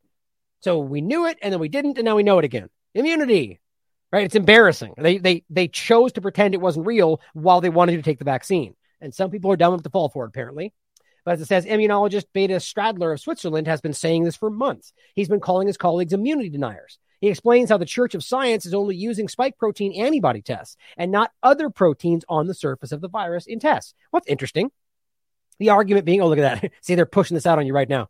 [0.60, 2.68] So we knew it, and then we didn't, and now we know it again.
[2.94, 3.60] Immunity
[4.12, 4.24] right?
[4.24, 4.94] It's embarrassing.
[4.98, 8.24] They they they chose to pretend it wasn't real while they wanted to take the
[8.24, 8.74] vaccine.
[9.00, 10.72] And some people are dumb enough to fall for it, apparently.
[11.24, 14.92] But as it says, immunologist Beda Stadler of Switzerland has been saying this for months.
[15.14, 16.98] He's been calling his colleagues immunity deniers.
[17.20, 21.12] He explains how the Church of Science is only using spike protein antibody tests and
[21.12, 23.94] not other proteins on the surface of the virus in tests.
[24.10, 24.72] What's interesting?
[25.60, 26.72] The argument being, oh, look at that.
[26.80, 28.08] See, they're pushing this out on you right now.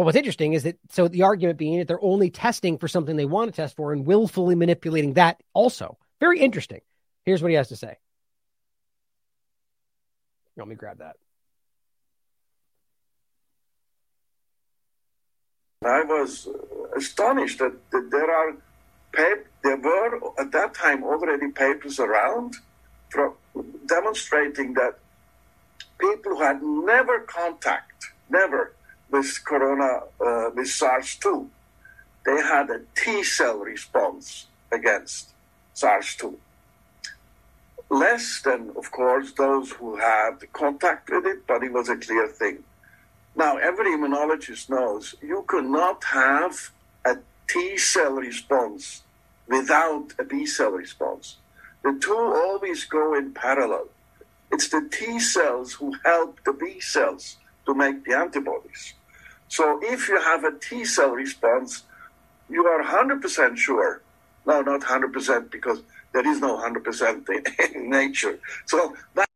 [0.00, 3.16] But what's interesting is that so the argument being that they're only testing for something
[3.16, 5.98] they want to test for and willfully manipulating that also.
[6.20, 6.80] Very interesting.
[7.26, 7.98] Here's what he has to say.
[10.56, 11.16] Let me grab that.
[15.84, 16.48] I was
[16.96, 18.56] astonished that, that there are
[19.12, 22.56] pap- there were at that time already papers around
[23.84, 24.98] demonstrating that
[25.98, 28.72] people who had never contact, never
[29.10, 31.48] with corona, uh, with SARS-2,
[32.26, 35.30] they had a T cell response against
[35.74, 36.34] SARS-2.
[37.88, 42.28] Less than, of course, those who had contact with it, but it was a clear
[42.28, 42.62] thing.
[43.34, 46.70] Now, every immunologist knows you cannot have
[47.04, 47.16] a
[47.48, 49.02] T cell response
[49.48, 51.36] without a B cell response.
[51.82, 53.88] The two always go in parallel.
[54.52, 58.94] It's the T cells who help the B cells to make the antibodies.
[59.50, 61.82] So if you have a T cell response,
[62.48, 64.00] you are 100% sure.
[64.46, 65.82] No, not 100% because
[66.12, 68.38] there is no 100% in, in nature.
[68.64, 69.26] So that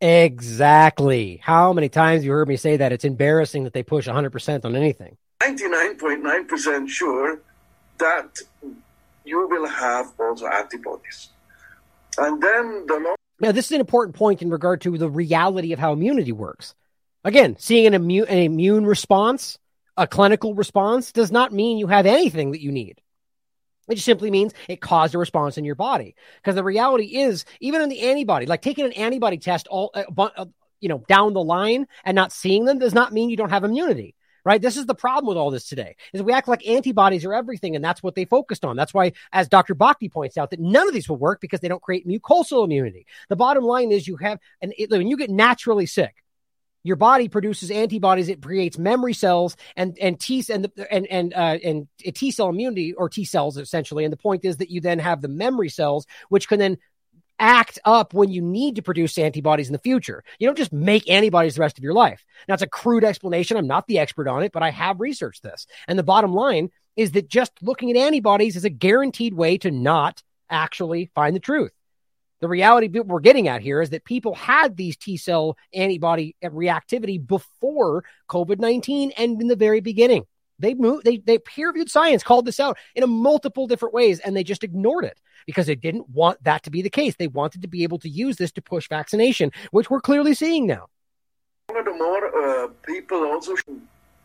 [0.00, 1.40] Exactly.
[1.42, 2.92] How many times you heard me say that?
[2.92, 5.16] It's embarrassing that they push 100% on anything.
[5.40, 7.40] 99.9% sure
[7.98, 8.38] that
[9.24, 11.30] you will have also antibodies.
[12.18, 15.72] And then the long- Now, this is an important point in regard to the reality
[15.72, 16.74] of how immunity works.
[17.26, 19.58] Again, seeing an immune, an immune response,
[19.96, 23.00] a clinical response, does not mean you have anything that you need.
[23.88, 26.14] It just simply means it caused a response in your body.
[26.36, 30.04] Because the reality is, even in the antibody, like taking an antibody test all, uh,
[30.16, 30.46] uh,
[30.80, 33.64] you know, down the line and not seeing them does not mean you don't have
[33.64, 34.14] immunity.
[34.44, 34.62] Right.
[34.62, 37.74] This is the problem with all this today is we act like antibodies are everything.
[37.74, 38.76] And that's what they focused on.
[38.76, 39.74] That's why, as Dr.
[39.74, 43.08] Bhakdi points out, that none of these will work because they don't create mucosal immunity.
[43.28, 46.14] The bottom line is you have, and when you get naturally sick,
[46.86, 48.28] your body produces antibodies.
[48.28, 52.48] It creates memory cells and and T and the, and and uh, and T cell
[52.48, 54.04] immunity or T cells essentially.
[54.04, 56.78] And the point is that you then have the memory cells, which can then
[57.38, 60.24] act up when you need to produce antibodies in the future.
[60.38, 62.24] You don't just make antibodies the rest of your life.
[62.48, 63.56] Now, it's a crude explanation.
[63.56, 65.66] I'm not the expert on it, but I have researched this.
[65.86, 69.70] And the bottom line is that just looking at antibodies is a guaranteed way to
[69.70, 71.72] not actually find the truth.
[72.40, 77.24] The reality we're getting at here is that people had these T cell antibody reactivity
[77.24, 80.26] before COVID 19 and in the very beginning.
[80.58, 84.20] They moved, they, they peer reviewed science called this out in a multiple different ways,
[84.20, 87.14] and they just ignored it because they didn't want that to be the case.
[87.18, 90.66] They wanted to be able to use this to push vaccination, which we're clearly seeing
[90.66, 90.86] now.
[91.68, 93.54] The more uh, people also,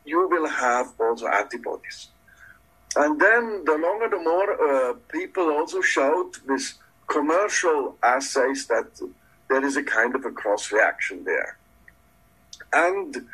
[0.05, 2.07] you will have also antibodies.
[2.95, 6.75] And then the longer, the more uh, people also shout this
[7.11, 8.89] commercial assays that
[9.49, 11.57] there is a kind of a cross reaction there.
[12.71, 13.27] And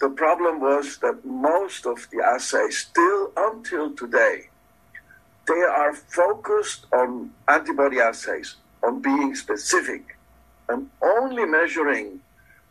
[0.00, 4.48] the problem was that most of the assays, still until today,
[5.46, 10.16] they are focused on antibody assays, on being specific,
[10.70, 12.20] and only measuring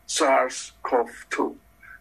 [0.06, 1.56] SARS CoV 2.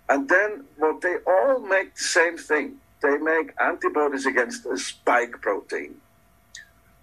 [0.09, 5.39] And then what they all make the same thing they make antibodies against a spike
[5.41, 6.01] protein.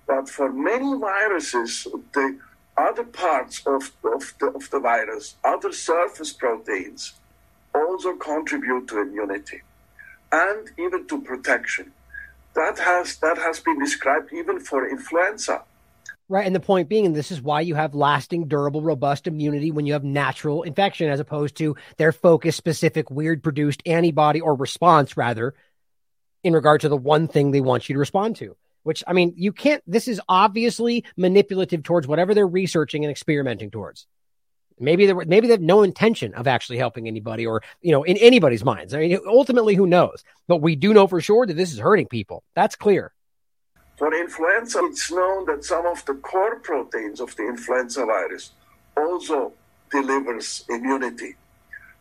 [0.07, 2.39] But for many viruses, the
[2.77, 7.15] other parts of, of, the, of the virus, other surface proteins,
[7.75, 9.63] also contribute to immunity
[10.31, 11.93] and even to protection.
[12.55, 15.63] That has that has been described even for influenza.
[16.29, 16.47] Right.
[16.47, 19.87] And the point being, and this is why you have lasting, durable, robust immunity when
[19.87, 25.17] you have natural infection, as opposed to their focused, specific, weird produced antibody or response,
[25.17, 25.55] rather,
[26.43, 29.35] in regard to the one thing they want you to respond to which I mean,
[29.37, 34.07] you can't, this is obviously manipulative towards whatever they're researching and experimenting towards.
[34.79, 38.17] Maybe they maybe they have no intention of actually helping anybody or, you know, in
[38.17, 38.95] anybody's minds.
[38.95, 40.25] I mean, ultimately, who knows?
[40.49, 42.43] But we do know for sure that this is hurting people.
[42.55, 43.13] That's clear.
[43.99, 48.53] For influenza, it's known that some of the core proteins of the influenza virus
[48.97, 49.53] also
[49.91, 51.37] delivers immunity.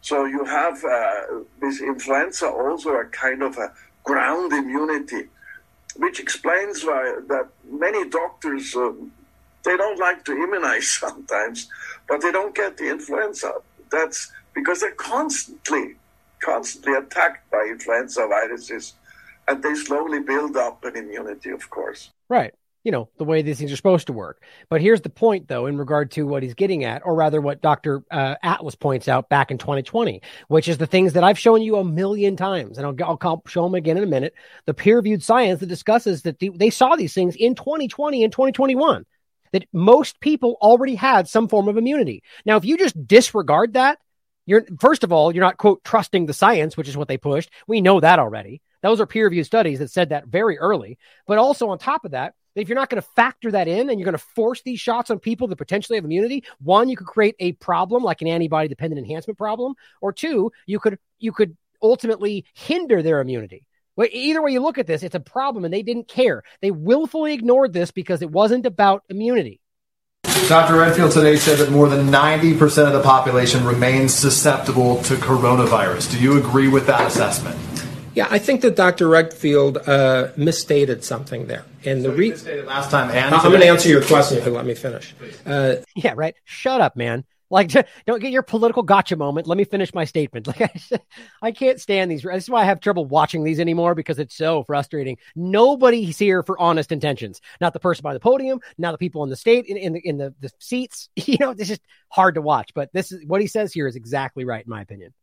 [0.02, 3.72] So you have uh, this influenza also a kind of a
[4.04, 5.30] ground immunity
[5.96, 9.12] which explains why that many doctors um,
[9.64, 11.70] they don't like to immunize sometimes,
[12.08, 13.54] but they don't get the influenza.
[13.92, 15.96] That's because they're constantly,
[16.42, 18.94] constantly attacked by influenza viruses,
[19.48, 22.12] and they slowly build up an immunity, of course.
[22.30, 22.54] Right.
[22.84, 24.44] You know, the way these things are supposed to work.
[24.70, 27.62] But here's the point, though, in regard to what he's getting at, or rather what
[27.62, 28.04] Dr.
[28.10, 31.78] Uh, Atlas points out back in 2020, which is the things that I've shown you
[31.78, 32.78] a million times.
[32.78, 34.34] And I'll, I'll show them again in a minute.
[34.66, 38.34] The peer reviewed science that discusses that the, they saw these things in 2020 and
[38.34, 39.06] 2021,
[39.52, 42.24] that most people already had some form of immunity.
[42.46, 44.00] Now, if you just disregard that,
[44.48, 47.52] you're first of all, you're not quote trusting the science, which is what they pushed.
[47.68, 48.62] We know that already.
[48.82, 50.98] Those are peer reviewed studies that said that very early.
[51.28, 54.00] But also on top of that, if you're not going to factor that in and
[54.00, 57.08] you're going to force these shots on people that potentially have immunity, one, you could
[57.08, 61.56] create a problem like an antibody dependent enhancement problem, or two, you could you could
[61.82, 63.66] ultimately hinder their immunity.
[63.98, 66.44] But either way you look at this, it's a problem and they didn't care.
[66.62, 69.60] They willfully ignored this because it wasn't about immunity.
[70.48, 70.78] Dr.
[70.78, 76.12] Redfield today said that more than 90% of the population remains susceptible to coronavirus.
[76.12, 77.71] Do you agree with that assessment?
[78.14, 79.08] Yeah, I think that Dr.
[79.08, 81.66] Redfield uh, misstated something there.
[81.86, 84.46] And so the re- misstated last time and I'm going to answer your question if
[84.46, 85.16] you let me finish.
[85.46, 86.36] Uh, yeah, right.
[86.44, 87.26] Shut up, man.
[87.52, 87.70] Like,
[88.08, 89.46] don't get your political gotcha moment.
[89.46, 90.48] Let me finish my statement.
[90.52, 91.00] Like, I,
[91.42, 92.24] I can't stand these.
[92.24, 95.18] This is why I have trouble watching these anymore because it's so frustrating.
[95.36, 97.40] Nobody's here for honest intentions.
[97.62, 100.02] Not the person by the podium, not the people in the state in, in the
[100.04, 101.10] in the, the seats.
[101.32, 102.74] You know, it's just hard to watch.
[102.74, 105.14] But this is what he says here is exactly right in my opinion.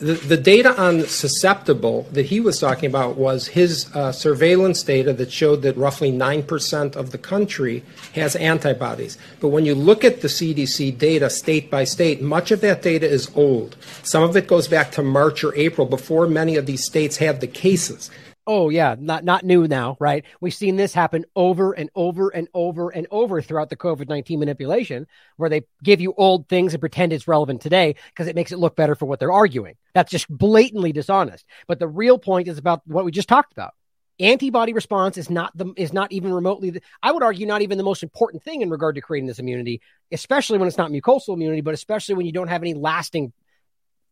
[0.00, 5.32] The, data on susceptible that he was talking about was his uh, surveillance data that
[5.32, 7.82] showed that roughly 9% of the country
[8.14, 9.18] has antibodies.
[9.40, 13.10] But when you look at the CDC data state by state, much of that data
[13.10, 13.76] is old.
[14.04, 17.40] Some of it goes back to March or April before many of these states had
[17.40, 18.08] the cases
[18.48, 20.24] oh yeah, not not new now, right?
[20.40, 24.40] We've seen this happen over and over and over and over throughout the COVID nineteen
[24.40, 25.06] manipulation,
[25.36, 28.58] where they give you old things and pretend it's relevant today because it makes it
[28.58, 29.76] look better for what they're arguing.
[29.94, 31.44] That's just blatantly dishonest.
[31.68, 33.74] But the real point is about what we just talked about.
[34.20, 36.70] Antibody response is not the is not even remotely.
[36.70, 39.38] The, I would argue not even the most important thing in regard to creating this
[39.38, 39.80] immunity,
[40.10, 43.32] especially when it's not mucosal immunity, but especially when you don't have any lasting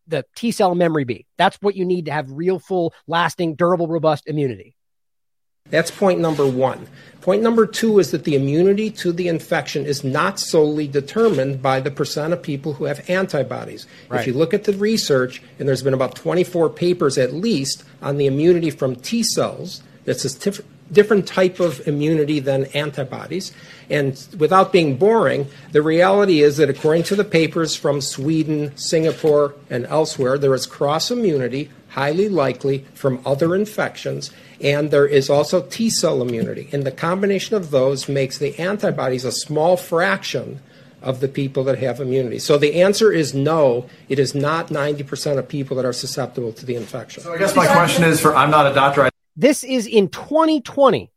[0.06, 1.26] the T cell memory B.
[1.36, 4.76] That's what you need to have real, full, lasting, durable, robust immunity.
[5.70, 6.86] That's point number one.
[7.20, 11.80] Point number two is that the immunity to the infection is not solely determined by
[11.80, 13.86] the percent of people who have antibodies.
[14.08, 14.20] Right.
[14.20, 18.16] If you look at the research, and there's been about 24 papers at least on
[18.16, 20.24] the immunity from T cells, that's
[20.92, 23.52] different type of immunity than antibodies.
[23.90, 29.54] And without being boring, the reality is that according to the papers from Sweden, Singapore,
[29.70, 34.30] and elsewhere, there is cross immunity, highly likely from other infections,
[34.60, 36.68] and there is also T cell immunity.
[36.72, 40.60] And the combination of those makes the antibodies a small fraction
[41.02, 42.38] of the people that have immunity.
[42.38, 46.66] So the answer is no, it is not 90% of people that are susceptible to
[46.66, 47.22] the infection.
[47.22, 49.04] So I guess my question is for I'm not a doctor.
[49.04, 51.10] I- this is in 2020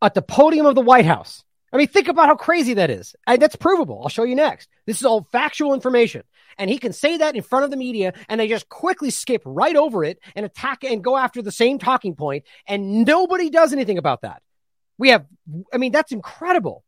[0.00, 1.44] at the podium of the White House.
[1.72, 3.16] I mean, think about how crazy that is.
[3.26, 4.00] I, that's provable.
[4.02, 4.68] I'll show you next.
[4.86, 6.22] This is all factual information.
[6.56, 9.42] And he can say that in front of the media and they just quickly skip
[9.44, 12.16] right over it and attack and go after the same talking.
[12.68, 14.40] And nobody does anything about that.
[14.98, 15.26] We have,
[15.72, 16.84] I mean, that's incredible.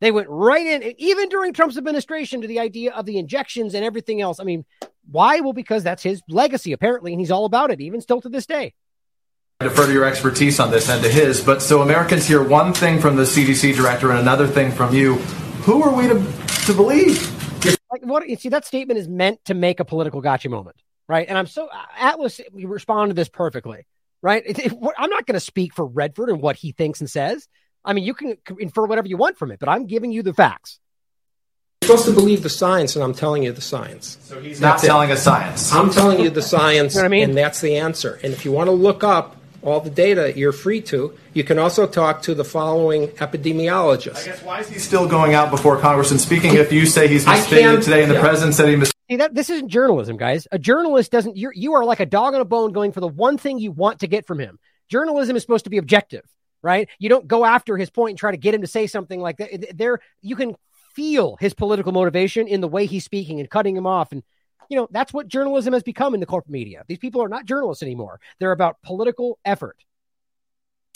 [0.00, 3.84] They went right in, even during Trump's administration, to the idea of the injections and
[3.84, 4.40] everything else.
[4.40, 4.64] I mean,
[5.08, 5.38] why?
[5.38, 8.46] Well, because that's his legacy, apparently, and he's all about it, even still to this
[8.46, 8.74] day
[9.62, 11.40] defer to your expertise on this and to his.
[11.40, 15.14] But so Americans hear one thing from the CDC director and another thing from you.
[15.64, 16.14] Who are we to
[16.66, 17.40] to believe?
[17.90, 20.76] Like what you see, that statement is meant to make a political gotcha moment,
[21.08, 21.28] right?
[21.28, 23.86] And I'm so Atlas You responded to this perfectly,
[24.22, 24.42] right?
[24.46, 27.46] It, it, I'm not going to speak for Redfield and what he thinks and says.
[27.84, 30.32] I mean, you can infer whatever you want from it, but I'm giving you the
[30.32, 30.78] facts.
[31.82, 34.16] You're supposed to believe the science, and I'm telling you the science.
[34.22, 35.72] So he's not telling us science.
[35.72, 37.30] I'm telling you the science, you know I mean?
[37.30, 38.20] and that's the answer.
[38.22, 41.16] And if you want to look up all the data, you're free to.
[41.34, 44.22] You can also talk to the following epidemiologists.
[44.22, 47.08] I guess why is he still going out before Congress and speaking if you say
[47.08, 48.20] he's misstated today and the yeah.
[48.20, 50.48] president said he mis- See that this isn't journalism, guys.
[50.52, 53.08] A journalist doesn't you're you are like a dog on a bone going for the
[53.08, 54.58] one thing you want to get from him.
[54.88, 56.24] Journalism is supposed to be objective,
[56.62, 56.88] right?
[56.98, 59.36] You don't go after his point and try to get him to say something like
[59.38, 59.76] that.
[59.76, 60.54] There you can
[60.94, 64.22] feel his political motivation in the way he's speaking and cutting him off and
[64.72, 66.82] you know, that's what journalism has become in the corporate media.
[66.88, 68.20] These people are not journalists anymore.
[68.38, 69.76] They're about political effort.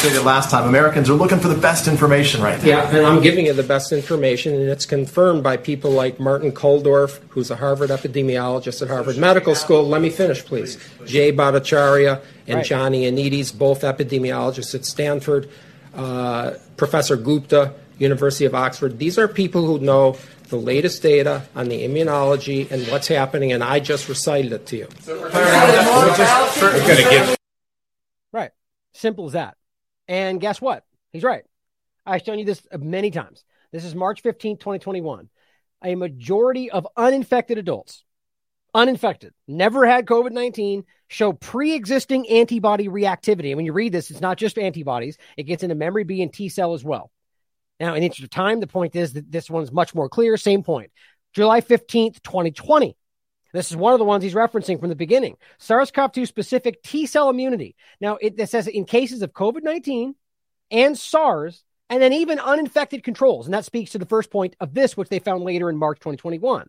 [0.00, 2.66] Stated last time, Americans are looking for the best information right now.
[2.66, 6.52] Yeah, and I'm giving you the best information, and it's confirmed by people like Martin
[6.52, 9.86] Kulldorff, who's a Harvard epidemiologist at Harvard Medical School.
[9.86, 10.78] Let me finish, please.
[11.04, 12.64] Jay Bhattacharya and right.
[12.64, 15.50] John Ioannidis, both epidemiologists at Stanford.
[15.94, 18.98] Uh, Professor Gupta, University of Oxford.
[18.98, 20.16] These are people who know
[20.48, 24.76] the latest data on the immunology and what's happening, and I just recited it to
[24.76, 24.88] you.
[28.32, 28.50] Right.
[28.94, 29.56] Simple as that.
[30.08, 30.84] And guess what?
[31.12, 31.44] He's right.
[32.04, 33.44] I've shown you this many times.
[33.72, 35.28] This is March 15, 2021.
[35.84, 38.04] A majority of uninfected adults,
[38.72, 43.48] uninfected, never had COVID 19, show pre existing antibody reactivity.
[43.48, 46.32] And when you read this, it's not just antibodies, it gets into memory B and
[46.32, 47.10] T cell as well.
[47.78, 50.36] Now, in interest of time, the point is that this one's much more clear.
[50.36, 50.90] Same point.
[51.34, 52.96] July 15th, 2020.
[53.52, 55.36] This is one of the ones he's referencing from the beginning.
[55.58, 57.76] SARS CoV 2 specific T cell immunity.
[58.00, 60.14] Now, it, it says in cases of COVID 19
[60.70, 63.46] and SARS, and then even uninfected controls.
[63.46, 65.98] And that speaks to the first point of this, which they found later in March
[65.98, 66.68] 2021.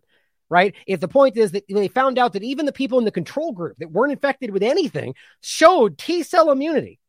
[0.49, 0.75] Right?
[0.85, 3.51] If the point is that they found out that even the people in the control
[3.51, 6.99] group that weren't infected with anything showed T cell immunity.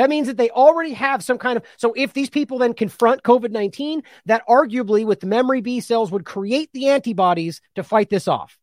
[0.00, 1.64] That means that they already have some kind of.
[1.76, 6.10] So if these people then confront COVID 19, that arguably with the memory B cells
[6.10, 8.56] would create the antibodies to fight this off.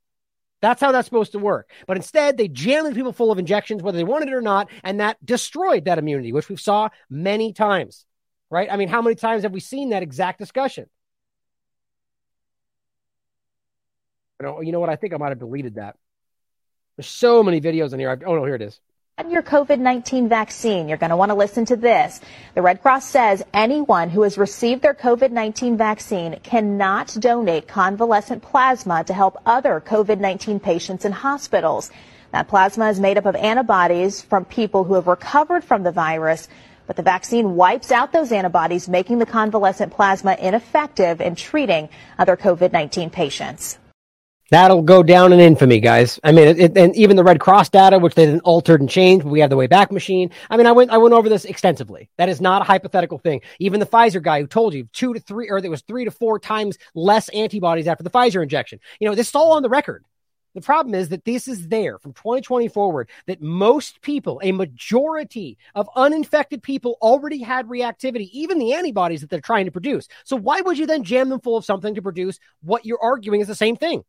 [0.64, 1.70] That's how that's supposed to work.
[1.86, 4.72] But instead, they jammed the people full of injections, whether they wanted it or not,
[4.84, 8.08] and that destroyed that immunity, which we saw many times.
[8.50, 8.68] Right?
[8.72, 10.88] I mean, how many times have we seen that exact discussion?
[14.40, 14.90] I don't, you know what?
[14.90, 15.98] I think I might have deleted that.
[16.96, 18.10] There's so many videos in here.
[18.10, 18.82] I've, oh no, here it is
[19.38, 22.20] your COVID-19 vaccine, you're going to want to listen to this.
[22.56, 29.04] The Red Cross says anyone who has received their COVID-19 vaccine cannot donate convalescent plasma
[29.04, 31.92] to help other COVID-19 patients in hospitals.
[32.32, 36.48] That plasma is made up of antibodies from people who have recovered from the virus,
[36.88, 42.38] but the vaccine wipes out those antibodies, making the convalescent plasma ineffective in treating other
[42.38, 43.78] COVID-19 patients.
[44.50, 46.20] That'll go down in infamy, guys.
[46.24, 49.26] I mean, it, and even the Red Cross data, which they then altered and changed,
[49.26, 50.32] we have the Wayback Machine.
[50.50, 52.10] I mean, I went, I went over this extensively.
[52.18, 53.42] That is not a hypothetical thing.
[53.60, 56.12] Even the Pfizer guy who told you two to three, or there was three to
[56.12, 58.80] four times less antibodies after the Pfizer injection.
[59.00, 60.06] You know, this is all on the record.
[60.56, 65.58] The problem is that this is there from 2020 forward that most people, a majority
[65.76, 70.08] of uninfected people already had reactivity, even the antibodies that they're trying to produce.
[70.24, 73.42] So why would you then jam them full of something to produce what you're arguing
[73.42, 74.04] is the same thing?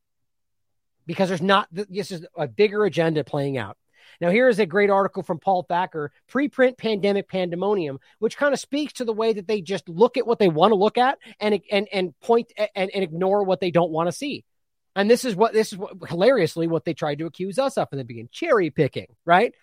[1.08, 3.76] Because there's not this is a bigger agenda playing out.
[4.20, 8.60] Now, here is a great article from Paul Thacker, preprint pandemic pandemonium, which kind of
[8.60, 11.18] speaks to the way that they just look at what they want to look at
[11.40, 14.44] and and and point and, and ignore what they don't want to see.
[14.94, 17.88] And this is what this is what, hilariously what they tried to accuse us of
[17.90, 19.54] in the beginning, cherry picking, right?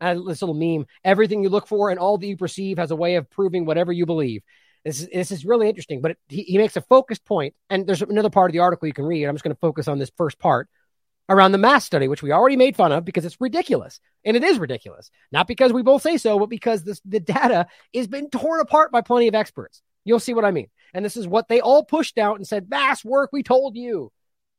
[0.00, 2.96] And this little meme: everything you look for and all that you perceive has a
[2.96, 4.42] way of proving whatever you believe.
[4.84, 7.88] This is this is really interesting, but it, he, he makes a focused point, and
[7.88, 9.24] there's another part of the article you can read.
[9.24, 10.68] I'm just going to focus on this first part
[11.28, 14.00] around the mass study, which we already made fun of because it's ridiculous.
[14.24, 15.10] And it is ridiculous.
[15.30, 18.92] Not because we both say so, but because this, the data is been torn apart
[18.92, 19.82] by plenty of experts.
[20.04, 20.68] You'll see what I mean.
[20.94, 24.12] And this is what they all pushed out and said, mass work, we told you.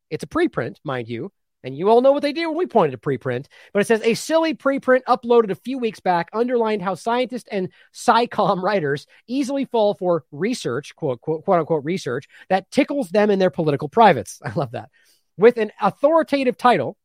[0.09, 1.31] It's a preprint, mind you.
[1.65, 3.45] And you all know what they do when we pointed to preprint.
[3.71, 7.69] But it says a silly preprint uploaded a few weeks back underlined how scientists and
[7.93, 13.39] SciComm writers easily fall for research, quote, quote, quote unquote research, that tickles them in
[13.39, 14.41] their political privates.
[14.45, 14.89] I love that
[15.37, 16.97] with an authoritative title,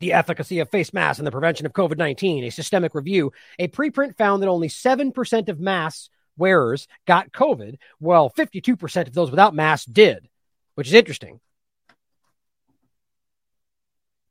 [0.00, 3.68] The Efficacy of Face Masks and the Prevention of COVID 19, a systemic review, a
[3.68, 9.54] preprint found that only 7% of masks wearers got COVID, while 52% of those without
[9.54, 10.28] masks did,
[10.74, 11.40] which is interesting.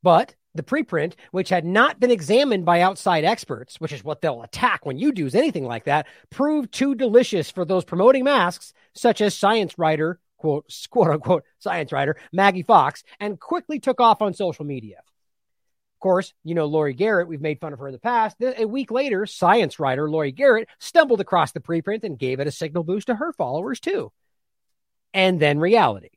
[0.02, 4.44] But the preprint, which had not been examined by outside experts, which is what they'll
[4.44, 9.22] attack when you do anything like that, proved too delicious for those promoting masks, such
[9.22, 14.34] as science writer quote, quote unquote, science writer, Maggie Fox, and quickly took off on
[14.34, 14.98] social media.
[14.98, 18.36] Of course, you know Laurie Garrett, we've made fun of her in the past.
[18.42, 22.52] A week later, science writer Laurie Garrett stumbled across the preprint and gave it a
[22.52, 24.12] signal boost to her followers too.
[25.14, 26.10] And then reality.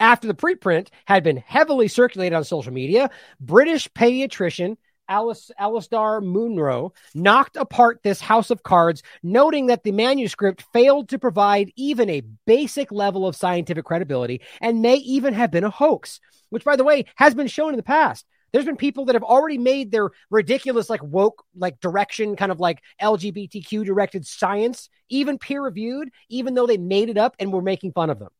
[0.00, 4.78] After the preprint had been heavily circulated on social media, British pediatrician
[5.08, 11.18] Alice Alasdair Munro knocked apart this house of cards, noting that the manuscript failed to
[11.18, 16.20] provide even a basic level of scientific credibility and may even have been a hoax,
[16.50, 18.26] which, by the way, has been shown in the past.
[18.52, 22.60] There's been people that have already made their ridiculous, like woke, like direction, kind of
[22.60, 27.62] like LGBTQ directed science, even peer reviewed, even though they made it up and were
[27.62, 28.30] making fun of them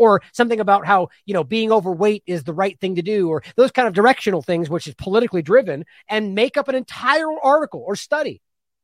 [0.00, 3.42] or something about how, you know, being overweight is the right thing to do, or
[3.54, 7.84] those kind of directional things, which is politically driven, and make up an entire article
[7.86, 8.40] or study.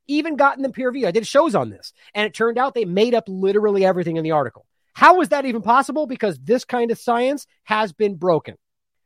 [0.07, 1.07] Even gotten them peer review.
[1.07, 4.23] I did shows on this, and it turned out they made up literally everything in
[4.23, 4.65] the article.
[4.93, 6.05] How was that even possible?
[6.05, 8.55] Because this kind of science has been broken.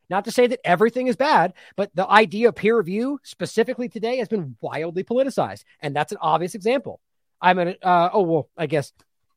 [0.10, 4.18] Not to say that everything is bad, but the idea of peer review specifically today
[4.18, 5.64] has been wildly politicized.
[5.80, 7.00] And that's an obvious example.
[7.42, 8.92] I'm an, uh, oh, well, I guess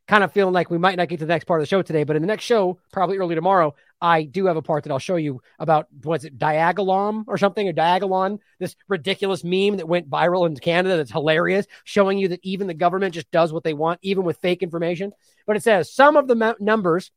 [0.06, 1.80] kind of feeling like we might not get to the next part of the show
[1.80, 4.92] today, but in the next show, probably early tomorrow, I do have a part that
[4.92, 9.88] I'll show you about what's it, Diagolom or something, or Diagolon, this ridiculous meme that
[9.88, 13.64] went viral in Canada that's hilarious, showing you that even the government just does what
[13.64, 15.12] they want, even with fake information.
[15.46, 17.10] But it says some of the numbers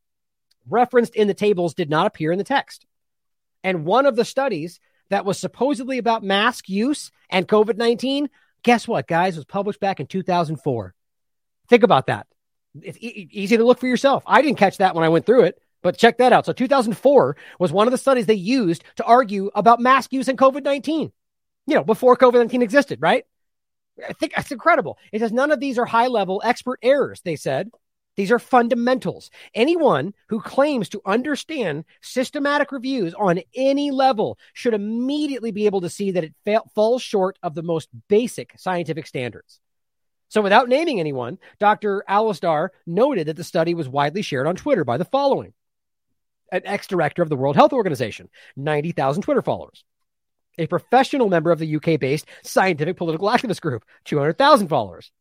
[0.69, 2.85] referenced in the tables did not appear in the text.
[3.63, 8.29] And one of the studies that was supposedly about mask use and COVID 19,
[8.63, 10.93] guess what, guys, was published back in 2004.
[11.67, 12.27] Think about that.
[12.83, 14.23] It's e- easy to look for yourself.
[14.25, 16.45] I didn't catch that when I went through it, but check that out.
[16.45, 20.37] So 2004 was one of the studies they used to argue about mask use and
[20.37, 21.11] COVID 19,
[21.67, 23.25] you know, before COVID 19 existed, right?
[24.07, 24.97] I think that's incredible.
[25.11, 27.71] It says none of these are high level expert errors, they said.
[28.15, 29.29] These are fundamentals.
[29.53, 35.89] Anyone who claims to understand systematic reviews on any level should immediately be able to
[35.89, 39.59] see that it fa- falls short of the most basic scientific standards.
[40.29, 42.03] So, without naming anyone, Dr.
[42.09, 45.53] Alasdair noted that the study was widely shared on Twitter by the following.
[46.51, 49.83] An ex director of the World Health Organization, 90,000 Twitter followers,
[50.57, 55.11] a professional member of the UK based scientific political activist group, 200,000 followers,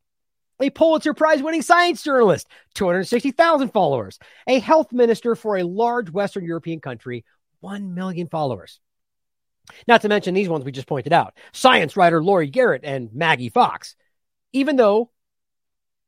[0.60, 6.44] a Pulitzer Prize winning science journalist, 260,000 followers, a health minister for a large Western
[6.44, 7.24] European country,
[7.60, 8.80] 1 million followers.
[9.88, 11.34] Not to mention these ones we just pointed out.
[11.52, 13.96] Science writer Laurie Garrett and Maggie Fox
[14.52, 15.10] even though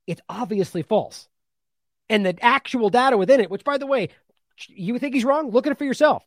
[0.06, 1.28] it's obviously false.
[2.08, 4.08] And the actual data within it, which by the way,
[4.68, 5.50] you think he's wrong?
[5.50, 6.24] Look at it for yourself.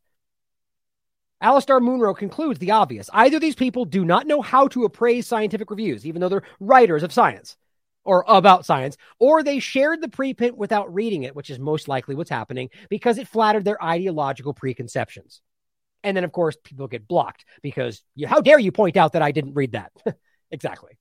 [1.43, 3.09] Alasdair Munro concludes the obvious.
[3.11, 7.01] Either these people do not know how to appraise scientific reviews, even though they're writers
[7.01, 7.57] of science
[8.03, 12.15] or about science, or they shared the preprint without reading it, which is most likely
[12.15, 15.41] what's happening because it flattered their ideological preconceptions.
[16.03, 19.21] And then, of course, people get blocked because you, how dare you point out that
[19.21, 19.91] I didn't read that?
[20.51, 20.97] exactly.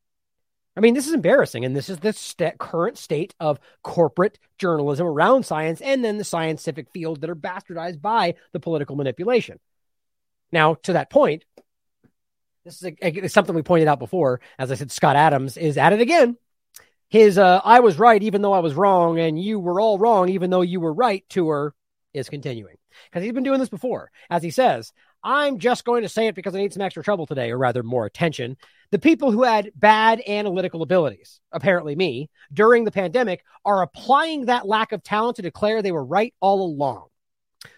[0.76, 1.64] I mean, this is embarrassing.
[1.64, 6.24] And this is the st- current state of corporate journalism around science and then the
[6.24, 9.58] scientific field that are bastardized by the political manipulation.
[10.52, 11.44] Now, to that point,
[12.64, 14.40] this is a, a, something we pointed out before.
[14.58, 16.36] As I said, Scott Adams is at it again.
[17.08, 20.28] His uh, I was right, even though I was wrong, and you were all wrong,
[20.28, 21.74] even though you were right tour
[22.14, 22.76] is continuing.
[23.04, 24.10] Because he's been doing this before.
[24.28, 24.92] As he says,
[25.22, 27.82] I'm just going to say it because I need some extra trouble today, or rather
[27.82, 28.56] more attention.
[28.90, 34.66] The people who had bad analytical abilities, apparently me, during the pandemic are applying that
[34.66, 37.06] lack of talent to declare they were right all along.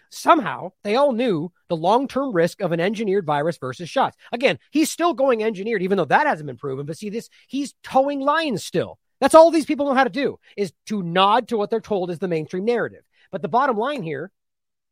[0.09, 4.15] Somehow, they all knew the long term risk of an engineered virus versus shots.
[4.31, 6.85] Again, he's still going engineered, even though that hasn't been proven.
[6.85, 8.99] But see, this, he's toeing lines still.
[9.19, 12.11] That's all these people know how to do is to nod to what they're told
[12.11, 13.03] is the mainstream narrative.
[13.31, 14.31] But the bottom line here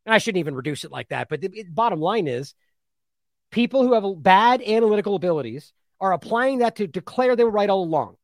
[0.05, 2.53] and I shouldn't even reduce it like that, but the, bottom line is
[3.51, 7.83] people who have bad analytical abilities are applying that to declare they were right all
[7.83, 8.15] along.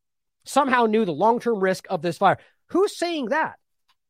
[0.46, 2.38] Somehow knew the long term risk of this fire.
[2.68, 3.56] Who's saying that?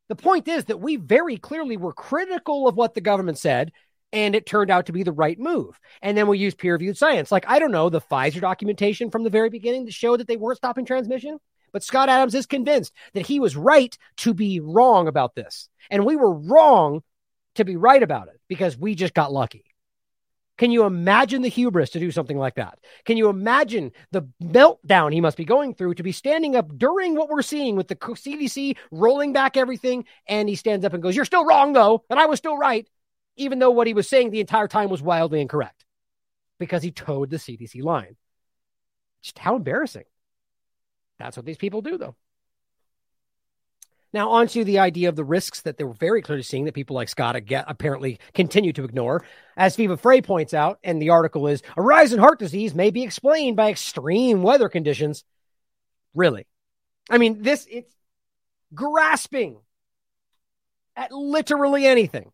[0.08, 3.72] The point is that we very clearly were critical of what the government said,
[4.12, 5.78] and it turned out to be the right move.
[6.00, 7.30] And then we use peer reviewed science.
[7.30, 10.38] Like, I don't know, the Pfizer documentation from the very beginning that showed that they
[10.38, 11.38] weren't stopping transmission.
[11.72, 15.68] But Scott Adams is convinced that he was right to be wrong about this.
[15.90, 17.02] And we were wrong
[17.58, 19.64] to be right about it because we just got lucky.
[20.58, 22.80] Can you imagine the hubris to do something like that?
[23.04, 27.14] Can you imagine the meltdown he must be going through to be standing up during
[27.14, 30.04] what we're seeing with the CDC rolling back everything?
[30.26, 32.04] And he stands up and goes, You're still wrong, though.
[32.10, 32.88] And I was still right,
[33.36, 35.84] even though what he was saying the entire time was wildly incorrect
[36.58, 38.16] because he toed the CDC line.
[39.22, 40.04] Just how embarrassing.
[41.20, 42.16] That's what these people do, though.
[44.12, 46.96] Now, onto the idea of the risks that they were very clearly seeing that people
[46.96, 49.22] like Scott apparently continue to ignore.
[49.56, 52.90] As Viva Frei points out, and the article is a rise in heart disease may
[52.90, 55.24] be explained by extreme weather conditions.
[56.14, 56.46] Really?
[57.10, 57.94] I mean, this, it's
[58.74, 59.58] grasping
[60.96, 62.32] at literally anything.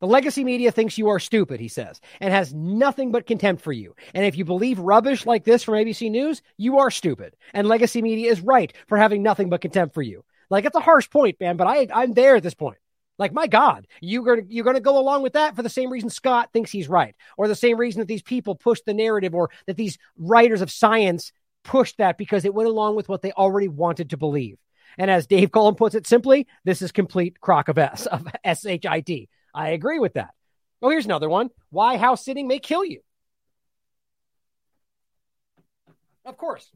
[0.00, 3.72] The legacy media thinks you are stupid, he says, and has nothing but contempt for
[3.72, 3.96] you.
[4.12, 7.34] And if you believe rubbish like this from ABC News, you are stupid.
[7.52, 10.24] And legacy media is right for having nothing but contempt for you.
[10.50, 12.78] Like it's a harsh point, man, but I I'm there at this point.
[13.18, 16.10] Like my God, you're gonna you're gonna go along with that for the same reason
[16.10, 19.50] Scott thinks he's right, or the same reason that these people push the narrative, or
[19.66, 23.68] that these writers of science pushed that because it went along with what they already
[23.68, 24.58] wanted to believe.
[24.98, 28.66] And as Dave Cullen puts it simply, this is complete crock of S of S
[28.66, 29.28] H I T.
[29.54, 30.34] I agree with that.
[30.82, 31.50] Oh, here's another one.
[31.70, 33.00] Why house sitting may kill you.
[36.24, 36.68] Of course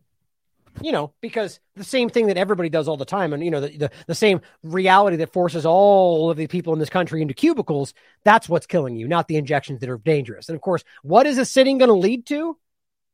[0.82, 3.60] you know, because the same thing that everybody does all the time, and you know,
[3.60, 7.34] the, the, the same reality that forces all of the people in this country into
[7.34, 7.94] cubicles,
[8.24, 10.48] that's what's killing you, not the injections that are dangerous.
[10.48, 12.56] And of course, what is a sitting going to lead to?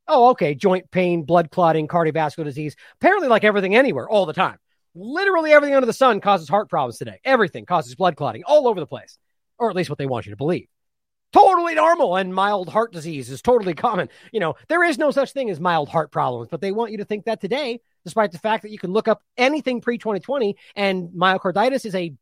[0.07, 2.77] Oh, okay, joint pain, blood clotting, cardiovascular disease.
[3.01, 4.59] Apparently, like everything anywhere, all the time.
[4.95, 7.21] Literally everything under the sun causes heart problems today.
[7.25, 9.19] Everything causes blood clotting all over the place,
[9.59, 10.69] or at least what they want you to believe.
[11.35, 14.09] Totally normal and mild heart disease is totally common.
[14.31, 16.99] You know, there is no such thing as mild heart problems, but they want you
[16.99, 20.57] to think that today, despite the fact that you can look up anything pre 2020
[20.77, 22.15] and myocarditis is a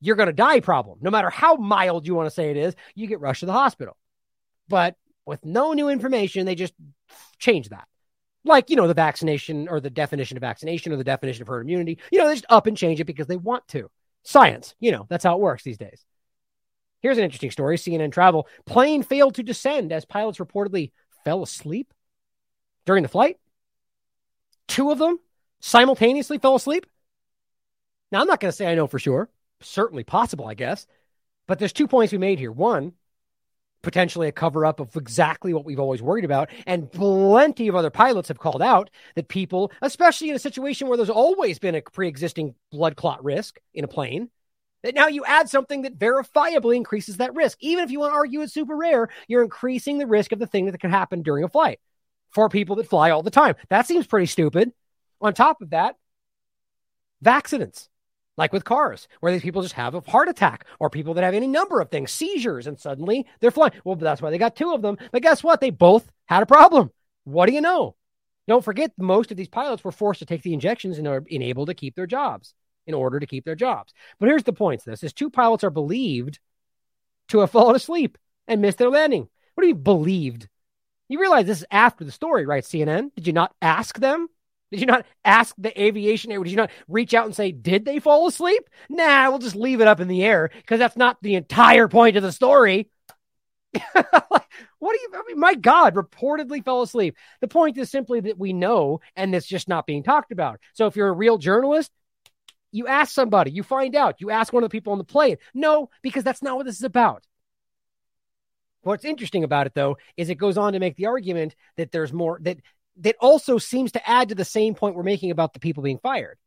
[0.00, 1.00] you're going to die problem.
[1.02, 3.52] No matter how mild you want to say it is, you get rushed to the
[3.52, 3.96] hospital.
[4.68, 4.94] But
[5.26, 6.74] with no new information, they just
[7.40, 7.88] change that
[8.44, 11.62] like you know the vaccination or the definition of vaccination or the definition of herd
[11.62, 13.90] immunity you know they just up and change it because they want to
[14.22, 16.04] science you know that's how it works these days
[17.02, 17.76] here's an interesting story.
[17.76, 20.92] Cnn travel plane failed to descend as pilots reportedly
[21.24, 21.92] fell asleep
[22.86, 23.38] during the flight.
[24.68, 25.18] Two of them
[25.60, 26.86] simultaneously fell asleep.
[28.10, 29.28] Now i'm not going to say i know for sure.
[29.60, 30.86] Certainly possible i guess.
[31.46, 32.52] But there's two points we made here.
[32.52, 32.94] One
[33.82, 36.50] potentially a cover up of exactly what we've always worried about.
[36.66, 40.96] And plenty of other pilots have called out that people, especially in a situation where
[40.96, 44.30] there's always been a pre existing blood clot risk in a plane,
[44.82, 47.58] that now you add something that verifiably increases that risk.
[47.60, 50.46] Even if you want to argue it's super rare, you're increasing the risk of the
[50.46, 51.80] thing that can happen during a flight
[52.30, 53.54] for people that fly all the time.
[53.68, 54.72] That seems pretty stupid.
[55.20, 55.96] On top of that,
[57.24, 57.88] accidents
[58.36, 61.34] like with cars, where these people just have a heart attack, or people that have
[61.34, 63.72] any number of things, seizures, and suddenly they're flying.
[63.84, 64.96] Well, that's why they got two of them.
[65.12, 65.60] But guess what?
[65.60, 66.90] They both had a problem.
[67.24, 67.94] What do you know?
[68.48, 71.66] Don't forget, most of these pilots were forced to take the injections and are able
[71.66, 72.54] to keep their jobs
[72.86, 73.92] in order to keep their jobs.
[74.18, 76.38] But here's the point: this is two pilots are believed
[77.28, 78.18] to have fallen asleep
[78.48, 79.28] and missed their landing.
[79.54, 80.48] What do you believed?
[81.08, 82.64] You realize this is after the story, right?
[82.64, 83.14] CNN.
[83.14, 84.28] Did you not ask them?
[84.70, 86.42] Did you not ask the aviation air?
[86.42, 88.62] Did you not reach out and say, did they fall asleep?
[88.88, 92.16] Nah, we'll just leave it up in the air because that's not the entire point
[92.16, 92.88] of the story.
[93.92, 94.02] what
[94.80, 97.16] do you, I mean, my God, reportedly fell asleep.
[97.42, 100.58] The point is simply that we know, and it's just not being talked about.
[100.72, 101.90] So if you're a real journalist,
[102.72, 105.36] you ask somebody, you find out, you ask one of the people on the plane.
[105.54, 107.24] No, because that's not what this is about.
[108.82, 112.12] What's interesting about it, though, is it goes on to make the argument that there's
[112.12, 112.58] more, that
[112.98, 115.98] that also seems to add to the same point we're making about the people being
[115.98, 116.38] fired.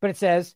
[0.00, 0.54] But it says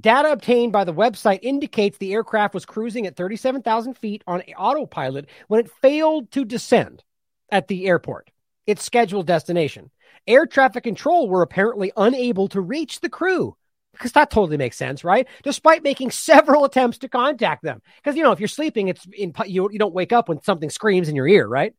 [0.00, 5.28] data obtained by the website indicates the aircraft was cruising at 37,000 feet on autopilot
[5.48, 7.02] when it failed to descend
[7.50, 8.30] at the airport,
[8.66, 9.90] its scheduled destination.
[10.26, 13.56] Air traffic control were apparently unable to reach the crew
[13.92, 15.26] because that totally makes sense, right?
[15.42, 19.32] Despite making several attempts to contact them, because you know if you're sleeping, it's in
[19.46, 21.74] you you don't wake up when something screams in your ear, right?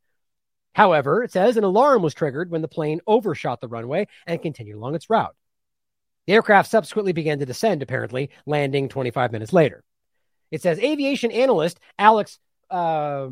[0.74, 4.78] However, it says an alarm was triggered when the plane overshot the runway and continued
[4.78, 5.36] along its route.
[6.26, 9.84] The aircraft subsequently began to descend, apparently, landing 25 minutes later.
[10.52, 13.28] It says aviation analyst Alex uh,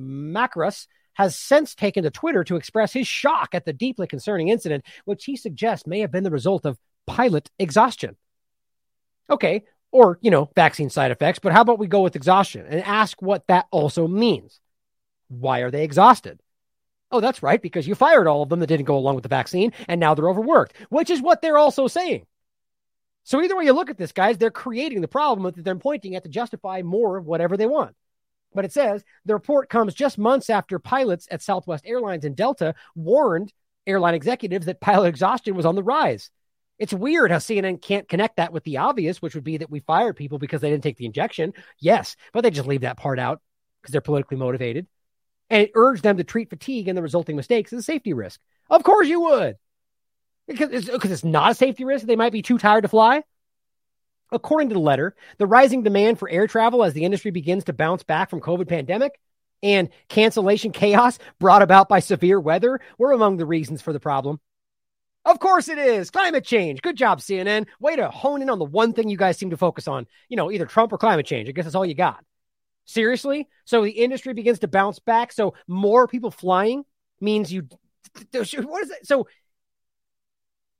[1.13, 5.25] has since taken to Twitter to express his shock at the deeply concerning incident, which
[5.25, 6.77] he suggests may have been the result of
[7.07, 8.17] pilot exhaustion.
[9.31, 12.83] Okay, or, you know, vaccine side effects, but how about we go with exhaustion and
[12.83, 14.59] ask what that also means?
[15.29, 16.39] Why are they exhausted?
[17.11, 19.29] Oh, that's right, because you fired all of them that didn't go along with the
[19.29, 22.25] vaccine, and now they're overworked, which is what they're also saying.
[23.23, 26.15] So either way you look at this, guys, they're creating the problem that they're pointing
[26.15, 27.95] at to justify more of whatever they want.
[28.53, 32.75] But it says the report comes just months after pilots at Southwest Airlines and Delta
[32.95, 33.53] warned
[33.87, 36.31] airline executives that pilot exhaustion was on the rise.
[36.81, 39.81] It's weird how CNN can't connect that with the obvious, which would be that we
[39.81, 41.53] fired people because they didn't take the injection.
[41.79, 43.39] Yes, but they just leave that part out
[43.81, 44.87] because they're politically motivated
[45.51, 48.39] and it urged them to treat fatigue and the resulting mistakes as a safety risk.
[48.67, 49.57] Of course you would.
[50.47, 52.07] Because it's, because it's not a safety risk.
[52.07, 53.21] They might be too tired to fly.
[54.31, 57.73] According to the letter, the rising demand for air travel as the industry begins to
[57.73, 59.19] bounce back from COVID pandemic
[59.61, 64.39] and cancellation chaos brought about by severe weather were among the reasons for the problem.
[65.23, 66.09] Of course it is.
[66.09, 66.81] Climate change.
[66.81, 67.67] Good job, CNN.
[67.79, 70.07] Way to hone in on the one thing you guys seem to focus on.
[70.29, 71.47] You know, either Trump or climate change.
[71.47, 72.23] I guess that's all you got.
[72.85, 73.47] Seriously?
[73.65, 75.31] So the industry begins to bounce back.
[75.31, 76.85] So more people flying
[77.19, 77.67] means you.
[78.33, 79.05] What is it?
[79.05, 79.27] So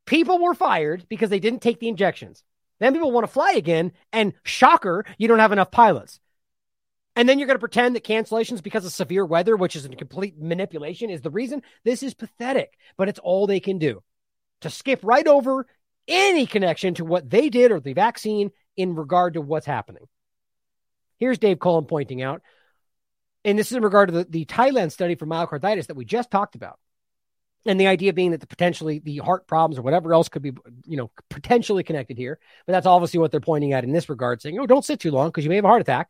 [0.05, 2.43] people were fired because they didn't take the injections.
[2.79, 6.19] Then people want to fly again, and shocker, you don't have enough pilots.
[7.15, 9.89] And then you're going to pretend that cancellations because of severe weather, which is a
[9.89, 11.61] complete manipulation, is the reason.
[11.83, 14.01] This is pathetic, but it's all they can do
[14.61, 15.67] to skip right over
[16.07, 20.07] any connection to what they did or the vaccine in regard to what's happening.
[21.17, 22.41] Here's Dave Cullen pointing out,
[23.45, 26.31] and this is in regard to the, the Thailand study for myocarditis that we just
[26.31, 26.79] talked about.
[27.65, 30.51] And the idea being that the potentially the heart problems or whatever else could be,
[30.87, 32.39] you know, potentially connected here.
[32.65, 35.11] But that's obviously what they're pointing at in this regard, saying, oh, don't sit too
[35.11, 36.09] long because you may have a heart attack.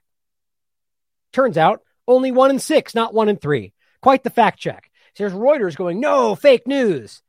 [1.33, 3.73] Turns out only one in six, not one in three.
[4.01, 4.89] Quite the fact check.
[5.15, 7.21] So there's Reuters going, no, fake news.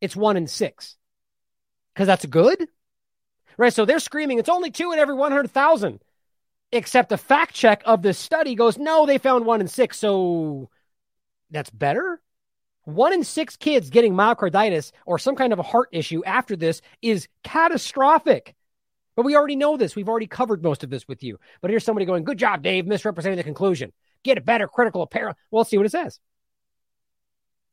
[0.00, 0.96] It's one in six.
[1.94, 2.68] Because that's good?
[3.56, 3.72] Right.
[3.72, 6.02] So they're screaming, it's only two in every 100,000.
[6.72, 9.98] Except the fact check of this study goes, no, they found one in six.
[9.98, 10.68] So
[11.50, 12.20] that's better.
[12.84, 16.82] One in six kids getting myocarditis or some kind of a heart issue after this
[17.02, 18.54] is catastrophic.
[19.16, 19.96] But we already know this.
[19.96, 21.40] We've already covered most of this with you.
[21.62, 23.92] But here's somebody going, Good job, Dave, misrepresenting the conclusion.
[24.22, 25.34] Get a better critical apparel.
[25.50, 26.20] Well, see what it says.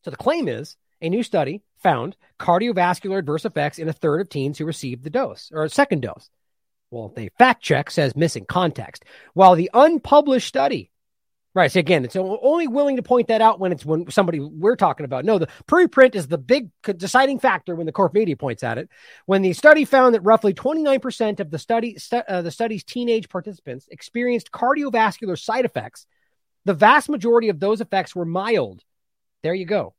[0.03, 4.29] So the claim is a new study found cardiovascular adverse effects in a third of
[4.29, 6.29] teens who received the dose or a second dose.
[6.89, 9.03] Well, the fact check says missing context.
[9.33, 10.91] While the unpublished study
[11.55, 11.71] Right.
[11.71, 15.05] So again, it's only willing to point that out when it's when somebody we're talking
[15.05, 15.23] about.
[15.23, 18.89] No, the preprint is the big deciding factor when the corp media points at it.
[19.27, 23.29] When the study found that roughly 29% of the study stu- uh, the study's teenage
[23.29, 26.07] participants experienced cardiovascular side effects,
[26.65, 28.81] the vast majority of those effects were mild.
[29.43, 29.93] There you go.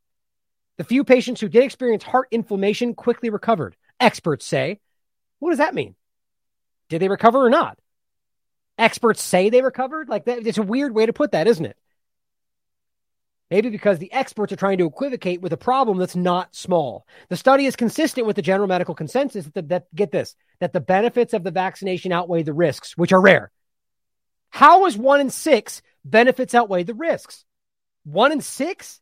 [0.76, 3.76] The few patients who did experience heart inflammation quickly recovered.
[4.00, 4.80] Experts say,
[5.38, 5.94] what does that mean?
[6.88, 7.78] Did they recover or not?
[8.78, 10.08] experts say they recovered?
[10.08, 11.76] Like that, it's a weird way to put that, isn't it?
[13.50, 17.06] Maybe because the experts are trying to equivocate with a problem that's not small.
[17.28, 20.80] The study is consistent with the general medical consensus that, that get this, that the
[20.80, 23.52] benefits of the vaccination outweigh the risks, which are rare.
[24.50, 27.44] How is one in six benefits outweigh the risks?
[28.04, 29.00] One in six?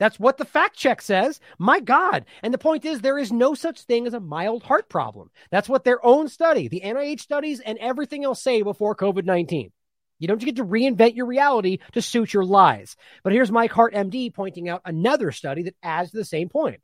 [0.00, 1.40] That's what the fact check says.
[1.58, 2.24] My God.
[2.42, 5.30] And the point is, there is no such thing as a mild heart problem.
[5.50, 9.70] That's what their own study, the NIH studies, and everything else say before COVID 19.
[10.18, 12.96] You don't get to reinvent your reality to suit your lies.
[13.22, 16.80] But here's Mike Hart, MD, pointing out another study that adds to the same point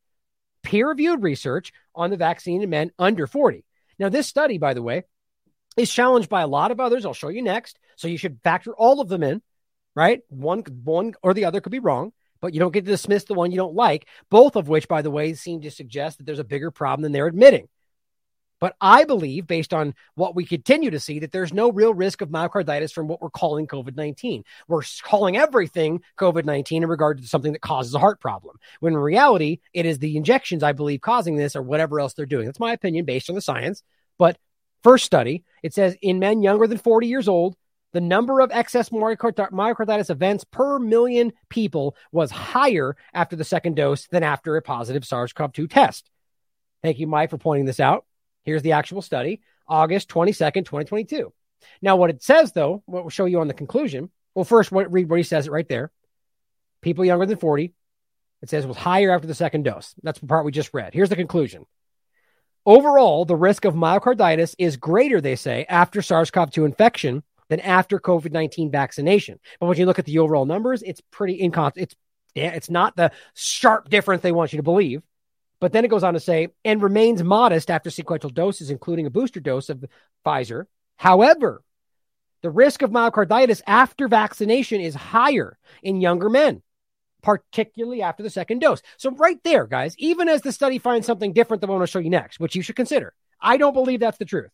[0.63, 3.65] peer reviewed research on the vaccine in men under 40.
[3.99, 5.05] Now, this study, by the way,
[5.79, 7.07] is challenged by a lot of others.
[7.07, 7.79] I'll show you next.
[7.97, 9.41] So you should factor all of them in,
[9.95, 10.21] right?
[10.29, 12.13] One, one or the other could be wrong
[12.47, 15.03] but you don't get to dismiss the one you don't like, both of which, by
[15.03, 17.67] the way, seem to suggest that there's a bigger problem than they're admitting.
[18.61, 22.21] But I believe, based on what we continue to see, that there's no real risk
[22.21, 24.45] of myocarditis from what we're calling COVID 19.
[24.69, 28.93] We're calling everything COVID 19 in regard to something that causes a heart problem, when
[28.93, 32.47] in reality, it is the injections, I believe, causing this or whatever else they're doing.
[32.47, 33.83] That's my opinion based on the science.
[34.19, 34.39] But
[34.85, 37.57] first study, it says in men younger than 40 years old,
[37.97, 44.07] the number of excess myocarditis events per million people was higher after the second dose
[44.09, 46.11] than after a positive SARS CoV 2 test.
[46.83, 48.05] Thank you, Mike, for pointing this out.
[48.45, 51.33] Here's the actual study, August 22nd, 2022.
[51.81, 54.11] Now, what it says, though, what we'll show you on the conclusion.
[54.35, 55.91] Well, first, what, read what he says it right there.
[56.83, 57.73] People younger than 40,
[58.43, 59.95] it says was higher after the second dose.
[60.03, 60.93] That's the part we just read.
[60.93, 61.65] Here's the conclusion.
[62.67, 67.61] Overall, the risk of myocarditis is greater, they say, after SARS CoV 2 infection than
[67.61, 69.39] after COVID 19 vaccination.
[69.61, 71.73] But when you look at the overall numbers, it's pretty incon.
[71.77, 71.95] It's,
[72.35, 75.03] yeah, it's not the sharp difference they want you to believe.
[75.59, 79.11] But then it goes on to say, and remains modest after sequential doses, including a
[79.11, 79.85] booster dose of
[80.25, 80.67] Pfizer.
[80.97, 81.63] However,
[82.43, 86.63] the risk of myocarditis after vaccination is higher in younger men,
[87.23, 88.83] particularly after the second dose.
[88.99, 91.89] So, right there, guys, even as the study finds something different than what I want
[91.89, 94.51] to show you next, which you should consider, I don't believe that's the truth.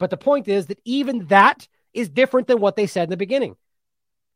[0.00, 3.16] But the point is that even that is different than what they said in the
[3.16, 3.54] beginning.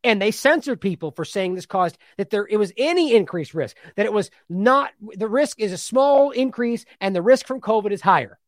[0.05, 3.77] And they censored people for saying this caused that there it was any increased risk,
[3.97, 7.91] that it was not the risk is a small increase and the risk from COVID
[7.91, 8.39] is higher.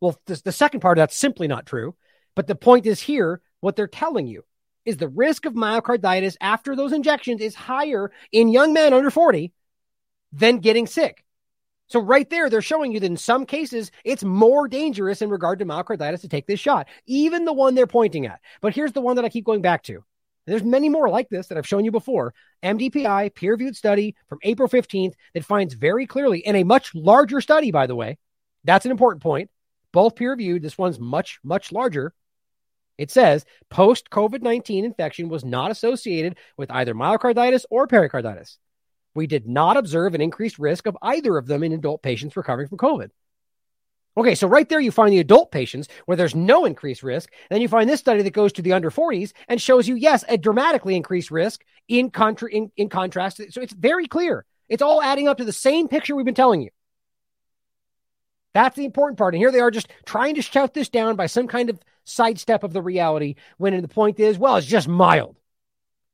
[0.00, 1.94] Well, the, the second part of that's simply not true.
[2.34, 4.44] But the point is here, what they're telling you
[4.86, 9.52] is the risk of myocarditis after those injections is higher in young men under 40
[10.32, 11.22] than getting sick.
[11.90, 15.58] So right there, they're showing you that in some cases, it's more dangerous in regard
[15.58, 18.40] to myocarditis to take this shot, even the one they're pointing at.
[18.60, 20.04] But here's the one that I keep going back to.
[20.46, 22.32] There's many more like this that I've shown you before.
[22.62, 27.40] MDPI peer reviewed study from April 15th that finds very clearly in a much larger
[27.40, 28.18] study, by the way.
[28.62, 29.50] That's an important point.
[29.92, 30.62] Both peer reviewed.
[30.62, 32.14] This one's much, much larger.
[32.98, 38.58] It says post COVID 19 infection was not associated with either myocarditis or pericarditis.
[39.14, 42.68] We did not observe an increased risk of either of them in adult patients recovering
[42.68, 43.10] from COVID.
[44.16, 47.32] Okay, so right there you find the adult patients where there's no increased risk.
[47.48, 50.24] Then you find this study that goes to the under 40s and shows you, yes,
[50.28, 53.40] a dramatically increased risk in, contra- in, in contrast.
[53.50, 54.44] So it's very clear.
[54.68, 56.70] It's all adding up to the same picture we've been telling you.
[58.52, 59.34] That's the important part.
[59.34, 62.64] And here they are just trying to shout this down by some kind of sidestep
[62.64, 65.36] of the reality when the point is, well, it's just mild.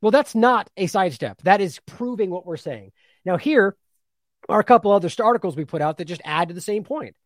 [0.00, 1.42] Well, that's not a sidestep.
[1.42, 2.92] That is proving what we're saying.
[3.24, 3.76] Now, here
[4.48, 7.16] are a couple other articles we put out that just add to the same point.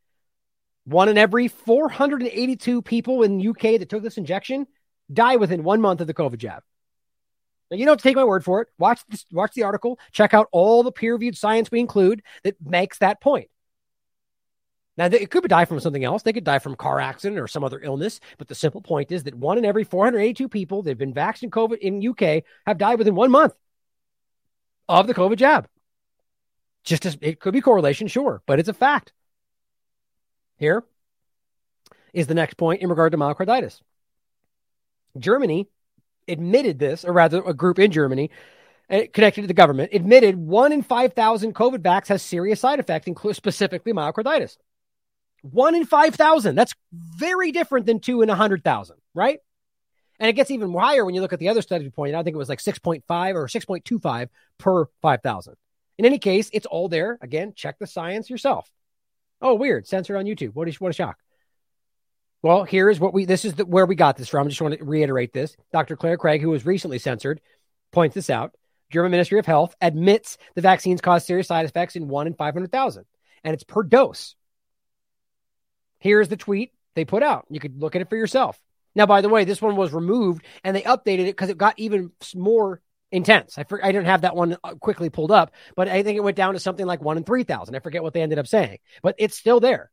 [0.84, 4.66] One in every 482 people in UK that took this injection
[5.12, 6.62] die within one month of the COVID jab.
[7.70, 8.68] Now, you don't take my word for it.
[8.78, 9.98] Watch this, watch the article.
[10.10, 13.48] Check out all the peer-reviewed science we include that makes that point.
[15.00, 16.22] Now, it could be die from something else.
[16.22, 18.20] They could die from car accident or some other illness.
[18.36, 21.54] But the simple point is that one in every 482 people that have been vaccinated
[21.54, 23.54] COVID in UK have died within one month
[24.90, 25.68] of the COVID jab.
[26.84, 29.14] Just as it could be correlation, sure, but it's a fact.
[30.58, 30.84] Here
[32.12, 33.80] is the next point in regard to myocarditis.
[35.18, 35.66] Germany
[36.28, 38.30] admitted this, or rather, a group in Germany
[38.90, 43.06] uh, connected to the government admitted one in 5,000 COVID vax has serious side effects,
[43.06, 44.58] including specifically myocarditis.
[45.42, 46.54] One in 5,000.
[46.54, 49.38] That's very different than two in 100,000, right?
[50.18, 52.20] And it gets even higher when you look at the other studies we pointed out.
[52.20, 55.56] I think it was like 6.5 or 6.25 per 5,000.
[55.98, 57.18] In any case, it's all there.
[57.22, 58.70] Again, check the science yourself.
[59.40, 59.86] Oh, weird.
[59.86, 60.54] Censored on YouTube.
[60.54, 61.18] What a, what a shock.
[62.42, 64.46] Well, here is what we, this is the, where we got this from.
[64.46, 65.56] I just want to reiterate this.
[65.72, 65.96] Dr.
[65.96, 67.40] Clare Craig, who was recently censored,
[67.92, 68.54] points this out.
[68.90, 73.04] German Ministry of Health admits the vaccines cause serious side effects in one in 500,000,
[73.44, 74.34] and it's per dose.
[76.00, 77.46] Here's the tweet they put out.
[77.50, 78.60] You could look at it for yourself.
[78.94, 81.78] Now, by the way, this one was removed and they updated it because it got
[81.78, 82.80] even more
[83.12, 83.56] intense.
[83.56, 86.24] I, for, I didn't have that one uh, quickly pulled up, but I think it
[86.24, 87.74] went down to something like one in 3,000.
[87.74, 89.90] I forget what they ended up saying, but it's still there.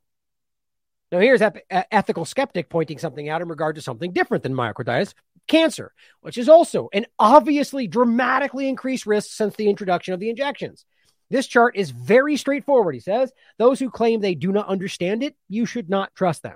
[1.11, 5.13] Now, here's ep- ethical skeptic pointing something out in regard to something different than myocarditis,
[5.47, 10.85] cancer, which is also an obviously dramatically increased risk since the introduction of the injections.
[11.29, 12.95] This chart is very straightforward.
[12.95, 16.55] He says those who claim they do not understand it, you should not trust them.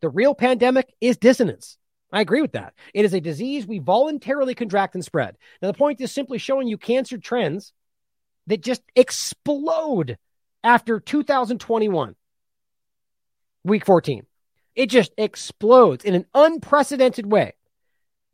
[0.00, 1.78] The real pandemic is dissonance.
[2.12, 2.74] I agree with that.
[2.92, 5.36] It is a disease we voluntarily contract and spread.
[5.60, 7.72] Now, the point is simply showing you cancer trends
[8.46, 10.16] that just explode
[10.62, 12.14] after 2021,
[13.64, 14.26] week 14.
[14.76, 17.54] It just explodes in an unprecedented way.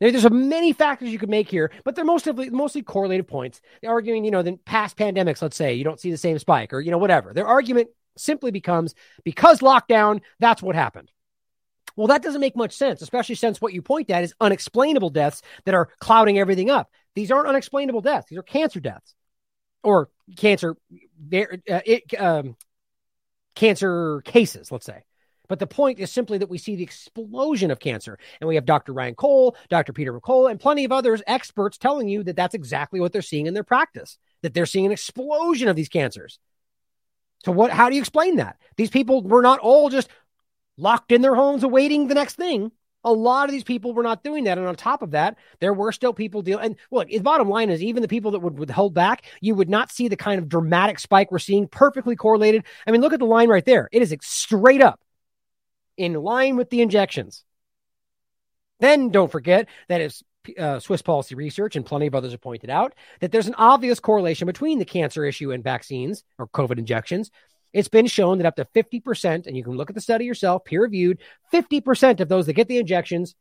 [0.00, 3.60] There's many factors you could make here, but they're mostly mostly correlative points.
[3.82, 6.72] They're arguing, you know, than past pandemics, let's say, you don't see the same spike
[6.72, 7.34] or, you know, whatever.
[7.34, 8.94] Their argument simply becomes
[9.24, 11.10] because lockdown, that's what happened.
[11.96, 15.42] Well, that doesn't make much sense, especially since what you point at is unexplainable deaths
[15.66, 16.90] that are clouding everything up.
[17.14, 18.28] These aren't unexplainable deaths.
[18.30, 19.14] These are cancer deaths
[19.82, 20.76] or cancer,
[21.32, 22.56] uh, it, um,
[23.54, 25.04] cancer cases, let's say.
[25.50, 28.20] But the point is simply that we see the explosion of cancer.
[28.40, 28.92] And we have Dr.
[28.92, 29.92] Ryan Cole, Dr.
[29.92, 33.46] Peter McCullough, and plenty of others, experts telling you that that's exactly what they're seeing
[33.46, 36.38] in their practice, that they're seeing an explosion of these cancers.
[37.44, 38.58] So what how do you explain that?
[38.76, 40.08] These people were not all just
[40.76, 42.70] locked in their homes awaiting the next thing.
[43.02, 44.56] A lot of these people were not doing that.
[44.56, 46.64] And on top of that, there were still people dealing.
[46.64, 49.56] And look, the bottom line is even the people that would, would hold back, you
[49.56, 52.64] would not see the kind of dramatic spike we're seeing perfectly correlated.
[52.86, 53.88] I mean, look at the line right there.
[53.90, 55.00] It is straight up
[56.00, 57.44] in line with the injections.
[58.80, 60.22] Then don't forget that it's
[60.58, 64.00] uh, Swiss Policy Research and plenty of others have pointed out that there's an obvious
[64.00, 67.30] correlation between the cancer issue and vaccines or COVID injections.
[67.74, 70.64] It's been shown that up to 50%, and you can look at the study yourself,
[70.64, 71.18] peer reviewed,
[71.52, 73.34] 50% of those that get the injections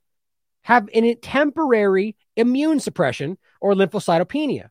[0.64, 4.68] have a temporary immune suppression or lymphocytopenia.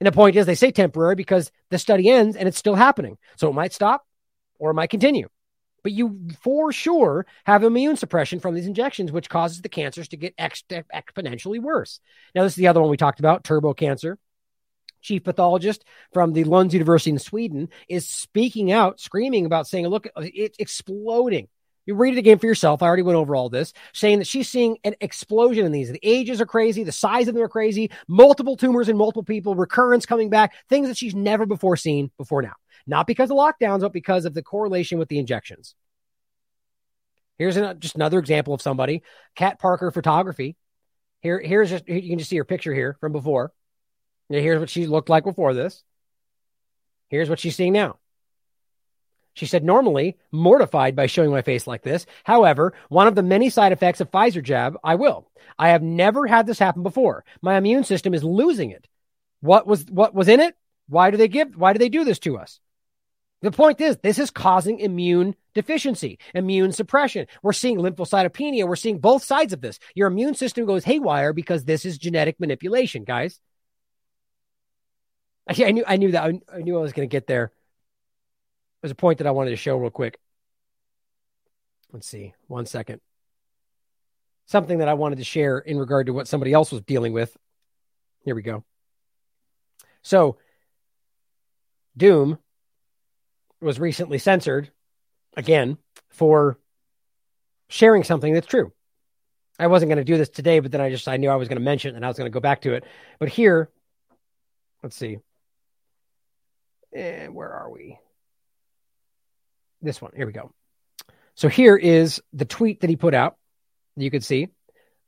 [0.00, 3.18] And the point is, they say temporary because the study ends and it's still happening.
[3.36, 4.04] So it might stop
[4.58, 5.28] or it might continue
[5.82, 10.16] but you for sure have immune suppression from these injections, which causes the cancers to
[10.16, 12.00] get ex- exponentially worse.
[12.34, 14.18] Now, this is the other one we talked about turbo cancer.
[15.00, 20.08] Chief pathologist from the Lund University in Sweden is speaking out, screaming about saying, look,
[20.16, 21.48] it's exploding.
[21.86, 22.82] You read it again for yourself.
[22.82, 25.90] I already went over all this, saying that she's seeing an explosion in these.
[25.90, 29.54] The ages are crazy, the size of them are crazy, multiple tumors in multiple people,
[29.54, 32.54] recurrence coming back, things that she's never before seen before now
[32.88, 35.74] not because of lockdowns, but because of the correlation with the injections.
[37.38, 39.02] Here's an, just another example of somebody,
[39.36, 40.56] Kat Parker Photography.
[41.20, 43.52] Here, here's just you can just see her picture here from before.
[44.28, 45.82] Here's what she looked like before this.
[47.08, 47.98] Here's what she's seeing now.
[49.34, 52.06] She said, normally mortified by showing my face like this.
[52.24, 55.30] However, one of the many side effects of Pfizer jab, I will.
[55.56, 57.24] I have never had this happen before.
[57.40, 58.88] My immune system is losing it.
[59.40, 60.56] What was what was in it?
[60.88, 62.58] Why do they give why do they do this to us?
[63.40, 67.26] The point is, this is causing immune deficiency, immune suppression.
[67.42, 68.66] We're seeing lymphocytopenia.
[68.66, 69.78] We're seeing both sides of this.
[69.94, 73.38] Your immune system goes haywire because this is genetic manipulation, guys.
[75.48, 77.52] Actually, I knew I knew that I, knew I was going to get there.
[78.82, 80.18] There's a point that I wanted to show real quick.
[81.92, 83.00] Let's see, one second.
[84.46, 87.34] Something that I wanted to share in regard to what somebody else was dealing with.
[88.24, 88.64] Here we go.
[90.02, 90.38] So,
[91.96, 92.38] Doom
[93.60, 94.70] was recently censored
[95.36, 95.78] again
[96.10, 96.58] for
[97.68, 98.72] sharing something that's true.
[99.58, 101.48] I wasn't going to do this today, but then I just I knew I was
[101.48, 102.84] going to mention it and I was going to go back to it.
[103.18, 103.70] But here,
[104.82, 105.18] let's see.
[106.92, 107.98] And eh, where are we?
[109.82, 110.12] this one.
[110.14, 110.52] Here we go.
[111.34, 113.36] So here is the tweet that he put out.
[113.96, 114.48] You could see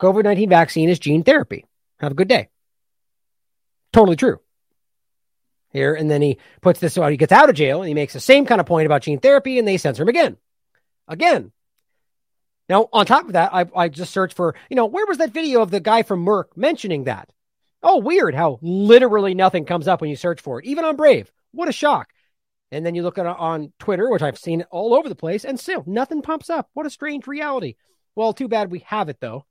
[0.01, 1.67] COVID 19 vaccine is gene therapy.
[1.99, 2.49] Have a good day.
[3.93, 4.41] Totally true.
[5.71, 7.13] Here, and then he puts this out.
[7.13, 9.21] He gets out of jail and he makes the same kind of point about gene
[9.21, 10.37] therapy, and they censor him again.
[11.07, 11.53] Again.
[12.69, 15.33] Now, on top of that, I, I just searched for, you know, where was that
[15.33, 17.33] video of the guy from Merck mentioning that?
[17.83, 21.33] Oh, weird how literally nothing comes up when you search for it, even on Brave.
[21.53, 22.09] What a shock.
[22.71, 25.59] And then you look at on Twitter, which I've seen all over the place, and
[25.59, 26.69] still nothing pumps up.
[26.75, 27.75] What a strange reality.
[28.15, 29.47] Well, too bad we have it though.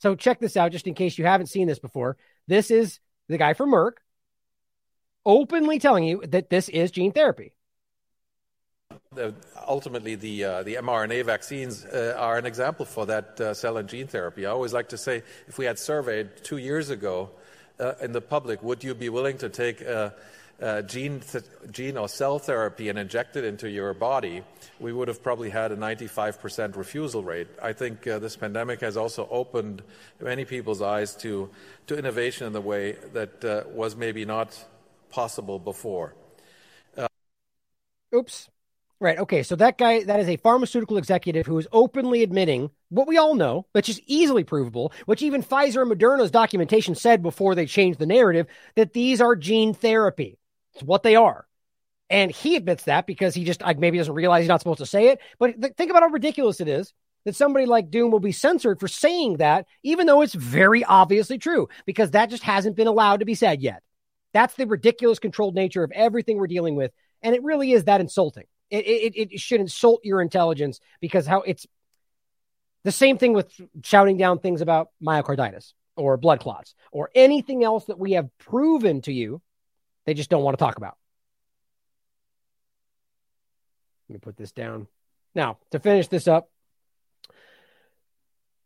[0.00, 2.16] So check this out, just in case you haven't seen this before.
[2.48, 2.98] This is
[3.28, 3.92] the guy from Merck
[5.24, 7.52] openly telling you that this is gene therapy.
[9.12, 9.34] The,
[9.66, 13.88] ultimately, the uh, the mRNA vaccines uh, are an example for that uh, cell and
[13.88, 14.44] gene therapy.
[14.44, 17.30] I always like to say, if we had surveyed two years ago
[17.78, 20.12] uh, in the public, would you be willing to take a,
[20.86, 24.42] gene th- gene or cell therapy and inject it into your body?
[24.80, 27.48] We would have probably had a 95% refusal rate.
[27.62, 29.82] I think uh, this pandemic has also opened
[30.20, 31.50] many people's eyes to
[31.86, 34.64] to innovation in the way that uh, was maybe not
[35.14, 36.16] possible before.
[36.96, 37.06] Uh,
[38.14, 38.50] Oops.
[39.00, 39.18] Right.
[39.18, 39.42] Okay.
[39.42, 43.34] So that guy, that is a pharmaceutical executive who is openly admitting what we all
[43.34, 47.98] know, which is easily provable, which even Pfizer and Moderna's documentation said before they changed
[47.98, 48.46] the narrative
[48.76, 50.38] that these are gene therapy.
[50.74, 51.46] It's what they are.
[52.10, 54.86] And he admits that because he just like, maybe doesn't realize he's not supposed to
[54.86, 55.20] say it.
[55.38, 56.92] But th- think about how ridiculous it is
[57.24, 61.38] that somebody like Doom will be censored for saying that, even though it's very obviously
[61.38, 63.82] true, because that just hasn't been allowed to be said yet.
[64.34, 66.92] That's the ridiculous controlled nature of everything we're dealing with.
[67.22, 68.44] And it really is that insulting.
[68.70, 71.66] It, it, it should insult your intelligence because how it's
[72.82, 73.50] the same thing with
[73.82, 79.00] shouting down things about myocarditis or blood clots or anything else that we have proven
[79.02, 79.40] to you.
[80.04, 80.96] They just don't want to talk about.
[84.08, 84.88] Let me put this down.
[85.34, 86.50] Now, to finish this up,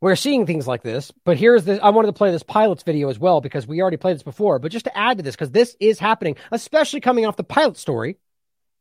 [0.00, 3.08] we're seeing things like this, but here's the I wanted to play this pilot's video
[3.08, 5.50] as well because we already played this before, but just to add to this, because
[5.50, 8.16] this is happening, especially coming off the pilot story,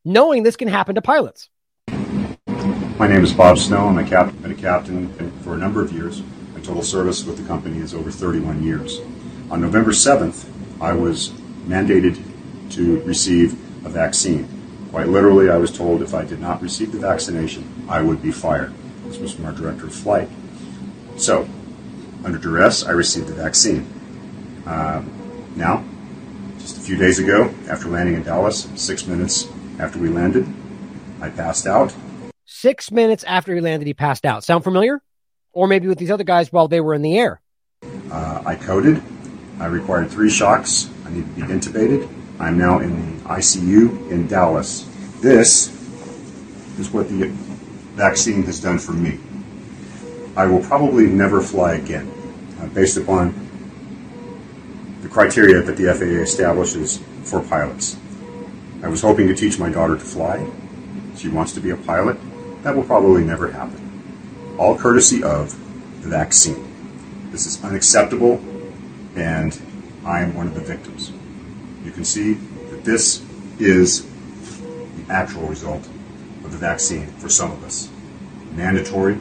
[0.05, 1.49] knowing this can happen to pilots.
[1.87, 3.87] My name is Bob Snow.
[3.87, 6.21] I'm a captain, been a captain for a number of years.
[6.53, 8.99] My total service with the company is over 31 years.
[9.49, 10.47] On November 7th,
[10.81, 11.29] I was
[11.67, 12.21] mandated
[12.71, 13.53] to receive
[13.85, 14.47] a vaccine.
[14.91, 18.31] Quite literally, I was told if I did not receive the vaccination, I would be
[18.31, 18.73] fired.
[19.05, 20.29] This was from our director of flight.
[21.17, 21.49] So,
[22.23, 23.91] under duress, I received the vaccine.
[24.65, 25.03] Uh,
[25.55, 25.83] now,
[26.59, 29.47] just a few days ago, after landing in Dallas, six minutes
[29.79, 30.47] after we landed,
[31.19, 31.93] I passed out.
[32.45, 34.43] Six minutes after he landed, he passed out.
[34.43, 35.01] Sound familiar?
[35.53, 37.41] Or maybe with these other guys while they were in the air.
[38.11, 39.01] Uh, I coded.
[39.59, 40.89] I required three shocks.
[41.05, 42.07] I need to be intubated.
[42.39, 44.87] I'm now in the ICU in Dallas.
[45.19, 45.69] This
[46.79, 47.27] is what the
[47.95, 49.19] vaccine has done for me.
[50.37, 52.07] I will probably never fly again,
[52.61, 53.33] uh, based upon
[55.01, 57.97] the criteria that the FAA establishes for pilots.
[58.83, 60.47] I was hoping to teach my daughter to fly.
[61.15, 62.17] She wants to be a pilot.
[62.61, 64.55] That will probably never happen.
[64.59, 65.57] All courtesy of
[66.03, 67.31] the vaccine.
[67.31, 68.39] This is unacceptable,
[69.15, 69.59] and
[70.05, 71.11] I am one of the victims.
[71.83, 72.33] You can see
[72.69, 73.25] that this
[73.57, 75.83] is the actual result
[76.43, 77.89] of the vaccine for some of us.
[78.51, 79.19] Mandatory,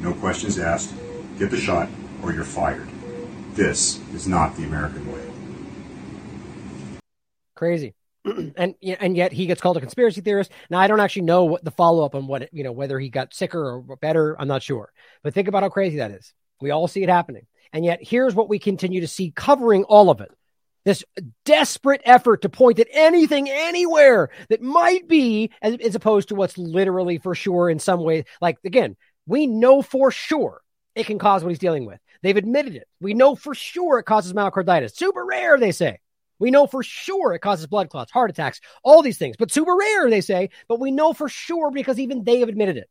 [0.00, 0.94] no questions asked,
[1.38, 1.88] get the shot,
[2.22, 2.88] or you're fired.
[3.54, 5.22] This is not the American way.
[7.54, 7.94] Crazy.
[8.56, 10.52] and and yet he gets called a conspiracy theorist.
[10.70, 13.08] Now I don't actually know what the follow up on what you know whether he
[13.08, 14.40] got sicker or better.
[14.40, 14.92] I'm not sure.
[15.22, 16.32] But think about how crazy that is.
[16.60, 20.10] We all see it happening, and yet here's what we continue to see covering all
[20.10, 20.30] of it.
[20.84, 21.04] This
[21.44, 26.56] desperate effort to point at anything anywhere that might be, as, as opposed to what's
[26.56, 28.24] literally for sure in some way.
[28.40, 28.96] Like again,
[29.28, 30.62] we know for sure
[30.96, 32.00] it can cause what he's dealing with.
[32.22, 32.88] They've admitted it.
[33.00, 34.96] We know for sure it causes myocarditis.
[34.96, 36.00] Super rare, they say.
[36.40, 39.76] We know for sure it causes blood clots, heart attacks, all these things, but super
[39.76, 40.50] rare, they say.
[40.66, 42.88] But we know for sure because even they have admitted it,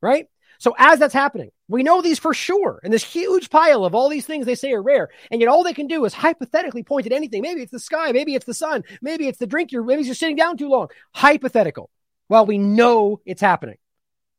[0.00, 0.26] right?
[0.58, 2.80] So as that's happening, we know these for sure.
[2.84, 5.08] And this huge pile of all these things they say are rare.
[5.30, 7.40] And yet all they can do is hypothetically point at anything.
[7.40, 8.12] Maybe it's the sky.
[8.12, 8.84] Maybe it's the sun.
[9.00, 10.88] Maybe it's the drink you're, maybe you're sitting down too long.
[11.14, 11.88] Hypothetical.
[12.28, 13.78] Well, we know it's happening.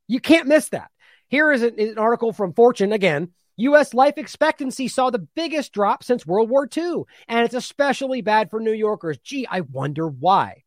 [0.07, 0.91] You can't miss that.
[1.31, 3.29] Here is an, article from Fortune again.
[3.55, 3.93] U.S.
[3.93, 8.59] life expectancy saw the biggest drop since World War II, and it's especially bad for
[8.59, 9.17] New Yorkers.
[9.19, 10.63] Gee, I wonder why.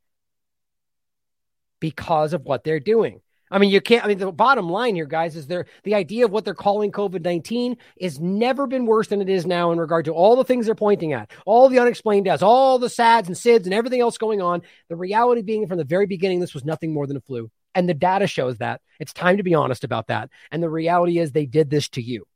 [1.81, 3.21] Because of what they're doing.
[3.51, 4.05] I mean, you can't.
[4.05, 6.91] I mean, the bottom line here, guys, is there the idea of what they're calling
[6.91, 10.45] COVID 19 has never been worse than it is now in regard to all the
[10.45, 14.01] things they're pointing at, all the unexplained deaths, all the SADs and SIDS and everything
[14.01, 14.63] else going on.
[14.89, 17.51] The reality being from the very beginning, this was nothing more than a flu.
[17.75, 18.81] And the data shows that.
[19.01, 20.31] It's time to be honest about that.
[20.51, 22.27] And the reality is they did this to you.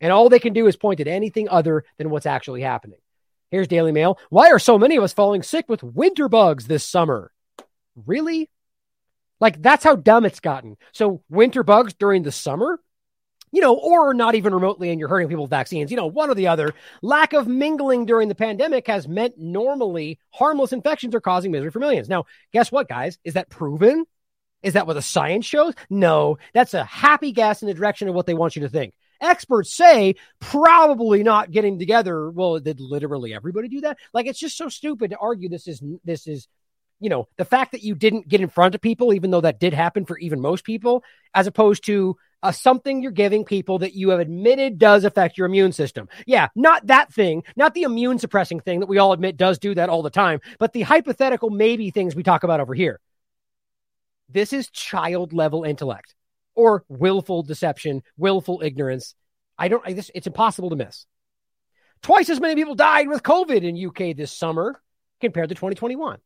[0.00, 2.98] And all they can do is point at anything other than what's actually happening.
[3.50, 4.18] Here's Daily Mail.
[4.30, 7.30] Why are so many of us falling sick with winter bugs this summer?
[8.04, 8.50] Really?
[9.40, 10.76] Like, that's how dumb it's gotten.
[10.92, 12.80] So, winter bugs during the summer?
[13.52, 16.28] You know, or not even remotely, and you're hurting people with vaccines, you know, one
[16.28, 16.74] or the other.
[17.02, 21.78] Lack of mingling during the pandemic has meant normally harmless infections are causing misery for
[21.78, 22.08] millions.
[22.08, 23.18] Now, guess what, guys?
[23.22, 24.06] Is that proven?
[24.64, 25.74] Is that what the science shows?
[25.90, 28.94] No, that's a happy guess in the direction of what they want you to think.
[29.20, 32.30] Experts say probably not getting together.
[32.30, 33.98] Well, did literally everybody do that?
[34.12, 36.48] Like it's just so stupid to argue this is this is
[36.98, 39.60] you know the fact that you didn't get in front of people, even though that
[39.60, 41.04] did happen for even most people,
[41.34, 45.46] as opposed to uh, something you're giving people that you have admitted does affect your
[45.46, 46.08] immune system.
[46.26, 49.74] Yeah, not that thing, not the immune suppressing thing that we all admit does do
[49.74, 53.00] that all the time, but the hypothetical maybe things we talk about over here.
[54.28, 56.14] This is child level intellect
[56.54, 59.14] or willful deception, willful ignorance.
[59.58, 61.06] I don't, I, this, it's impossible to miss.
[62.02, 64.80] Twice as many people died with COVID in UK this summer
[65.20, 66.18] compared to 2021.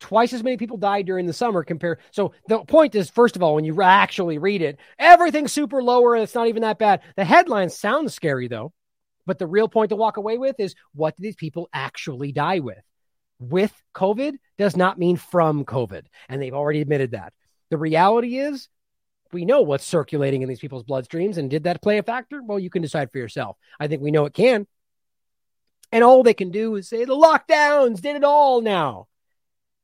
[0.00, 1.98] Twice as many people died during the summer compared.
[2.10, 6.14] So the point is, first of all, when you actually read it, everything's super lower
[6.14, 7.02] and it's not even that bad.
[7.16, 8.72] The headlines sound scary though,
[9.26, 12.60] but the real point to walk away with is what do these people actually die
[12.60, 12.82] with?
[13.40, 16.04] With COVID does not mean from COVID.
[16.28, 17.32] And they've already admitted that.
[17.70, 18.68] The reality is,
[19.32, 21.38] we know what's circulating in these people's bloodstreams.
[21.38, 22.42] And did that play a factor?
[22.42, 23.56] Well, you can decide for yourself.
[23.78, 24.66] I think we know it can.
[25.92, 29.08] And all they can do is say the lockdowns did it all now.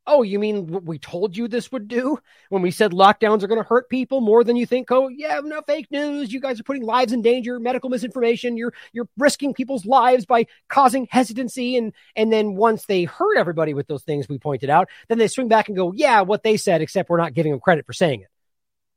[0.08, 2.18] Oh, you mean what we told you this would do
[2.48, 4.90] when we said lockdowns are going to hurt people more than you think?
[4.92, 6.32] Oh, yeah, no fake news.
[6.32, 8.56] You guys are putting lives in danger, medical misinformation.
[8.56, 13.74] You're you're risking people's lives by causing hesitancy and and then once they hurt everybody
[13.74, 16.56] with those things we pointed out, then they swing back and go, "Yeah, what they
[16.56, 18.28] said except we're not giving them credit for saying it."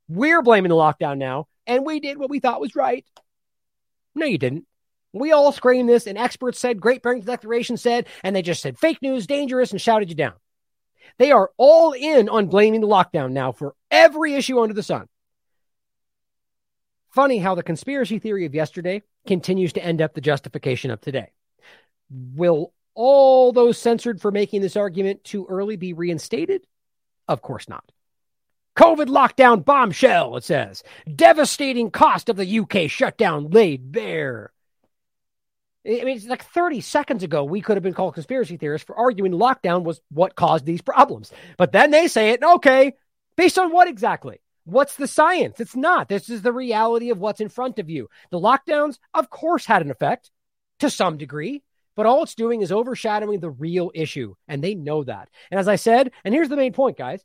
[0.07, 3.05] We're blaming the lockdown now, and we did what we thought was right.
[4.15, 4.65] No, you didn't.
[5.13, 8.77] We all screamed this, and experts said, Great Barrington Declaration said, and they just said
[8.77, 10.33] fake news, dangerous, and shouted you down.
[11.17, 15.07] They are all in on blaming the lockdown now for every issue under the sun.
[17.09, 21.31] Funny how the conspiracy theory of yesterday continues to end up the justification of today.
[22.09, 26.65] Will all those censored for making this argument too early be reinstated?
[27.27, 27.91] Of course not.
[28.75, 30.83] COVID lockdown bombshell, it says.
[31.13, 34.51] Devastating cost of the UK shutdown laid bare.
[35.85, 38.97] I mean, it's like 30 seconds ago, we could have been called conspiracy theorists for
[38.97, 41.31] arguing lockdown was what caused these problems.
[41.57, 42.93] But then they say it, okay,
[43.37, 44.41] based on what exactly?
[44.65, 45.59] What's the science?
[45.59, 46.09] It's not.
[46.09, 48.09] This is the reality of what's in front of you.
[48.29, 50.29] The lockdowns, of course, had an effect
[50.79, 51.63] to some degree,
[51.95, 54.35] but all it's doing is overshadowing the real issue.
[54.47, 55.29] And they know that.
[55.49, 57.23] And as I said, and here's the main point, guys.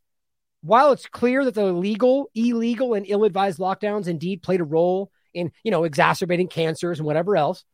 [0.62, 5.52] While it's clear that the legal, illegal, and ill-advised lockdowns indeed played a role in,
[5.62, 7.64] you know, exacerbating cancers and whatever else,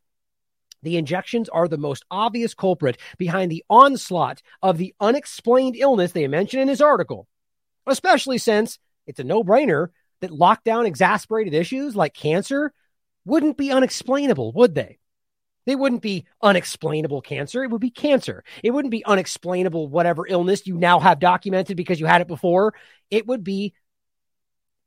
[0.83, 6.27] the injections are the most obvious culprit behind the onslaught of the unexplained illness they
[6.27, 7.27] mention in his article,
[7.87, 9.89] especially since it's a no brainer
[10.21, 12.73] that lockdown exacerbated issues like cancer
[13.25, 14.97] wouldn't be unexplainable, would they?
[15.65, 17.63] They wouldn't be unexplainable cancer.
[17.63, 18.43] It would be cancer.
[18.63, 22.73] It wouldn't be unexplainable whatever illness you now have documented because you had it before.
[23.11, 23.73] It would be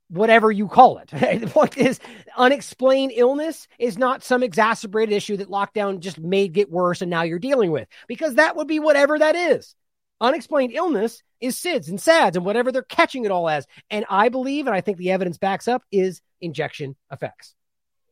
[0.09, 1.07] whatever you call it.
[1.41, 1.99] the point is,
[2.37, 7.23] unexplained illness is not some exacerbated issue that lockdown just made get worse and now
[7.23, 9.75] you're dealing with, because that would be whatever that is.
[10.21, 13.67] Unexplained illness is SIDS and SADS and whatever they're catching it all as.
[13.89, 17.53] And I believe, and I think the evidence backs up, is injection effects.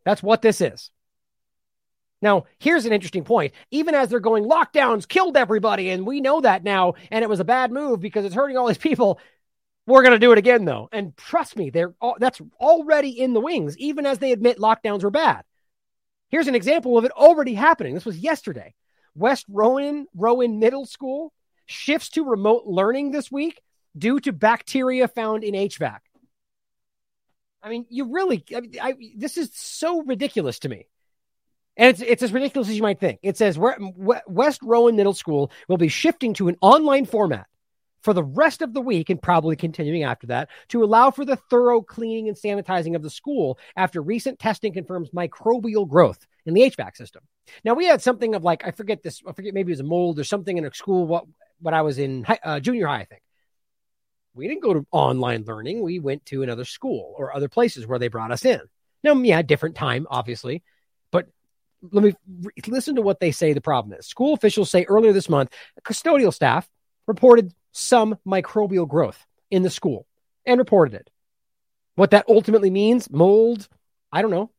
[0.05, 0.91] That's what this is.
[2.21, 3.53] Now, here's an interesting point.
[3.69, 7.41] Even as they're going, lockdowns killed everybody, and we know that now, and it was
[7.41, 9.19] a bad move because it's hurting all these people.
[9.85, 10.87] We're going to do it again, though.
[10.91, 15.03] And trust me, they're all, that's already in the wings, even as they admit lockdowns
[15.03, 15.43] were bad.
[16.29, 17.93] Here's an example of it already happening.
[17.93, 18.73] This was yesterday.
[19.13, 21.33] West Rowan, Rowan Middle School
[21.65, 23.61] shifts to remote learning this week
[23.97, 25.99] due to bacteria found in HVAC.
[27.61, 30.87] I mean, you really, I, I, this is so ridiculous to me.
[31.77, 33.19] And it's, it's as ridiculous as you might think.
[33.23, 37.47] It says West Rowan Middle School will be shifting to an online format
[38.03, 41.37] for the rest of the week and probably continuing after that to allow for the
[41.37, 46.61] thorough cleaning and sanitizing of the school after recent testing confirms microbial growth in the
[46.61, 47.23] HVAC system.
[47.63, 49.85] Now we had something of like I forget this I forget maybe it was a
[49.85, 51.25] mold or something in a school what
[51.61, 53.21] when I was in high, uh, junior high I think.
[54.35, 55.81] We didn't go to online learning.
[55.81, 58.61] We went to another school or other places where they brought us in.
[59.03, 60.63] Now, yeah, different time, obviously,
[61.11, 61.27] but
[61.91, 64.07] let me re- listen to what they say the problem is.
[64.07, 65.53] School officials say earlier this month,
[65.85, 66.67] custodial staff
[67.07, 70.05] reported some microbial growth in the school
[70.45, 71.09] and reported it.
[71.95, 73.67] What that ultimately means, mold,
[74.11, 74.51] I don't know.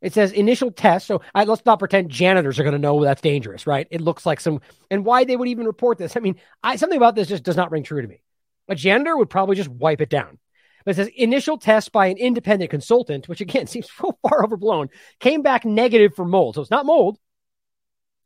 [0.00, 1.06] It says initial test.
[1.06, 3.86] So I, let's not pretend janitors are going to know that's dangerous, right?
[3.90, 6.16] It looks like some, and why they would even report this.
[6.16, 8.22] I mean, I, something about this just does not ring true to me.
[8.68, 10.38] A janitor would probably just wipe it down.
[10.84, 14.88] But it says initial test by an independent consultant, which again seems so far overblown,
[15.18, 16.54] came back negative for mold.
[16.54, 17.18] So it's not mold.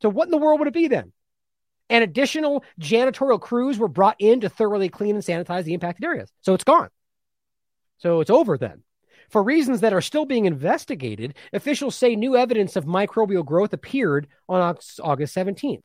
[0.03, 1.13] So what in the world would it be then?
[1.91, 6.33] And additional janitorial crews were brought in to thoroughly clean and sanitize the impacted areas.
[6.41, 6.89] So it's gone.
[7.99, 8.83] So it's over then.
[9.31, 14.29] For reasons that are still being investigated, officials say new evidence of microbial growth appeared
[14.49, 15.83] on August 17th.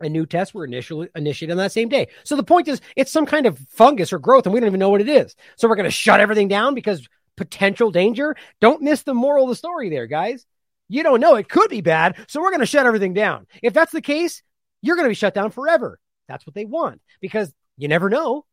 [0.00, 2.08] And new tests were initially initiated on that same day.
[2.24, 4.80] So the point is, it's some kind of fungus or growth, and we don't even
[4.80, 5.36] know what it is.
[5.56, 7.06] So we're going to shut everything down because
[7.36, 8.36] potential danger.
[8.60, 10.44] Don't miss the moral of the story there, guys.
[10.88, 11.36] You don't know.
[11.36, 12.16] It could be bad.
[12.28, 13.46] So we're going to shut everything down.
[13.62, 14.42] If that's the case,
[14.82, 15.98] you're going to be shut down forever.
[16.28, 18.44] That's what they want because you never know.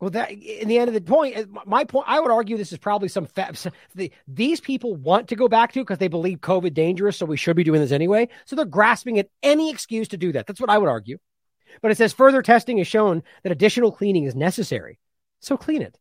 [0.00, 2.70] Well, that in the end of the point, uh, my point, I would argue this
[2.70, 3.52] is probably some fa-
[3.96, 7.36] the, these people want to go back to because they believe COVID dangerous, so we
[7.36, 8.28] should be doing this anyway.
[8.44, 10.46] So they're grasping at any excuse to do that.
[10.46, 11.18] That's what I would argue.
[11.82, 15.00] But it says further testing has shown that additional cleaning is necessary,
[15.40, 15.98] so clean it.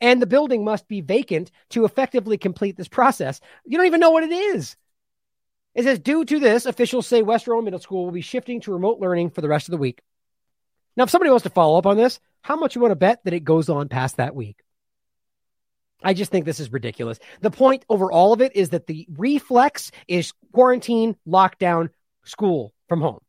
[0.00, 3.40] And the building must be vacant to effectively complete this process.
[3.66, 4.76] You don't even know what it is.
[5.74, 8.72] It says due to this, officials say West Rowan Middle School will be shifting to
[8.72, 10.00] remote learning for the rest of the week.
[10.96, 13.24] Now, if somebody wants to follow up on this, how much you want to bet
[13.24, 14.56] that it goes on past that week?
[16.02, 17.18] I just think this is ridiculous.
[17.40, 21.88] The point over all of it is that the reflex is quarantine, lockdown,
[22.24, 23.20] school from home.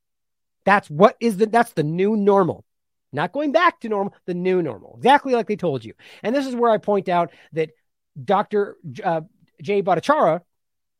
[0.65, 2.65] That's what is the that's the new normal.
[3.13, 4.95] Not going back to normal, the new normal.
[4.97, 5.93] Exactly like they told you.
[6.21, 7.69] And this is where I point out that
[8.21, 8.75] Dr.
[9.01, 9.21] Uh,
[9.61, 10.41] Jay Bhattacharya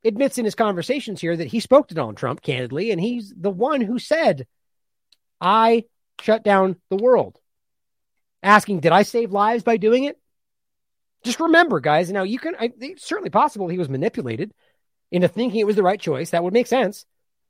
[0.06, 3.49] admits in his conversations here that he spoke to Donald Trump candidly, and he's the
[3.49, 4.48] one who said,
[5.41, 5.86] I
[6.22, 7.40] shut down the world
[8.45, 10.18] asking, Did I save lives by doing it?
[11.23, 12.11] Just remember, guys.
[12.11, 14.53] Now, you can, I, it's certainly possible he was manipulated
[15.11, 16.30] into thinking it was the right choice.
[16.30, 17.06] That would make sense.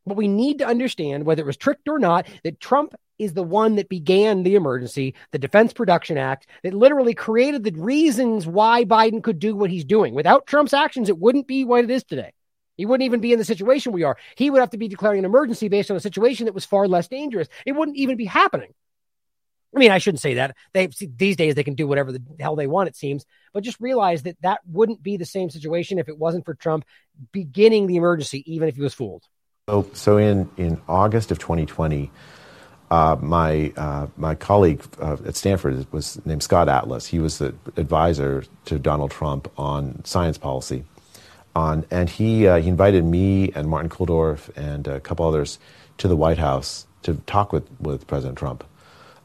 [0.06, 3.44] But we need to understand, whether it was tricked or not, that Trump is the
[3.44, 8.86] one that began the emergency, the Defense Production Act, that literally created the reasons why
[8.86, 10.14] Biden could do what he's doing.
[10.14, 12.32] Without Trump's actions, it wouldn't be what it is today.
[12.78, 14.18] He wouldn't even be in the situation we are.
[14.36, 16.88] He would have to be declaring an emergency based on a situation that was far
[16.88, 17.48] less dangerous.
[17.66, 18.74] It wouldn't even be happening.
[19.76, 20.56] I mean, I shouldn't say that.
[20.74, 23.26] They these days they can do whatever the hell they want, it seems.
[23.54, 26.86] But just realize that that wouldn't be the same situation if it wasn't for Trump
[27.34, 29.24] beginning the emergency, even if he was fooled.
[29.68, 32.10] So, so in in August of 2020,
[32.90, 37.08] uh, my uh, my colleague uh, at Stanford was named Scott Atlas.
[37.08, 40.86] He was the advisor to Donald Trump on science policy.
[41.56, 45.58] On and he uh, he invited me and Martin Kulldorff and a couple others
[45.98, 48.64] to the White House to talk with with President Trump.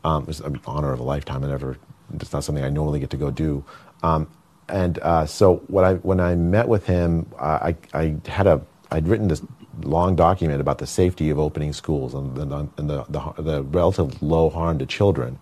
[0.04, 1.44] Um, it's an honor of a lifetime.
[1.44, 1.76] I never,
[2.14, 3.64] it's not something I normally get to go do.
[4.02, 4.28] Um,
[4.68, 9.08] and uh, so what I, when I met with him, I, I had a, I'd
[9.08, 9.42] written this
[9.82, 14.22] long document about the safety of opening schools and the, and the, the, the relative
[14.22, 15.38] low harm to children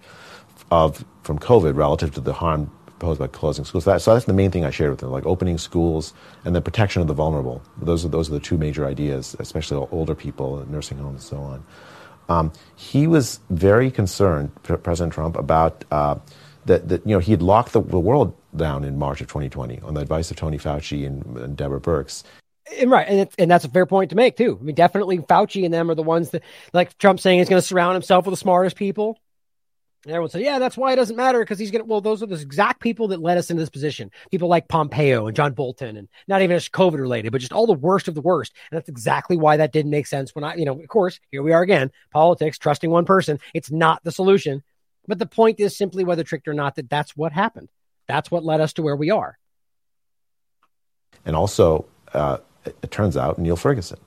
[0.71, 3.85] of from COVID relative to the harm posed by closing schools.
[3.85, 6.13] So, that, so that's the main thing I shared with them, like opening schools
[6.45, 7.63] and the protection of the vulnerable.
[7.81, 11.37] Those are those are the two major ideas, especially older people, nursing homes, and so
[11.39, 11.65] on.
[12.29, 16.17] Um, he was very concerned, President Trump, about uh,
[16.67, 19.81] that, that, you know, he had locked the, the, world down in March of 2020
[19.81, 22.23] on the advice of Tony Fauci and, and Deborah Birx.
[22.79, 24.59] And right, and and that's a fair point to make too.
[24.61, 26.43] I mean, definitely Fauci and them are the ones that,
[26.75, 29.19] like Trump saying, he's going to surround himself with the smartest people.
[30.05, 32.23] And everyone said, yeah, that's why it doesn't matter because he's going to, well, those
[32.23, 34.13] are the exact people that led us into this position.
[34.31, 37.67] People like Pompeo and John Bolton and not even just COVID related, but just all
[37.67, 38.53] the worst of the worst.
[38.71, 41.43] And that's exactly why that didn't make sense when I, you know, of course, here
[41.43, 43.41] we are again, politics, trusting one person.
[43.55, 44.63] It's not the solution.
[45.09, 47.69] But the point is simply whether tricked or not, that that's what happened.
[48.07, 49.37] That's what led us to where we are.
[51.25, 53.99] And also, uh, it turns out Neil Ferguson,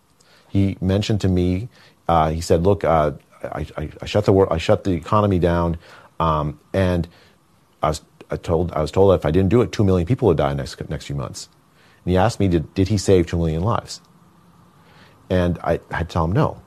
[0.47, 1.69] he mentioned to me,
[2.07, 3.11] uh, he said, look, uh,
[3.43, 5.77] I, I, I shut the world, I shut the economy down,
[6.19, 7.07] um, and
[7.81, 10.07] I was I told I was told that if I didn't do it, two million
[10.07, 11.49] people would die next next few months.
[12.05, 14.01] And he asked me, did, did he save two million lives?
[15.30, 16.61] And I, had to tell him no.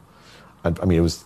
[0.65, 1.25] I, I mean, it was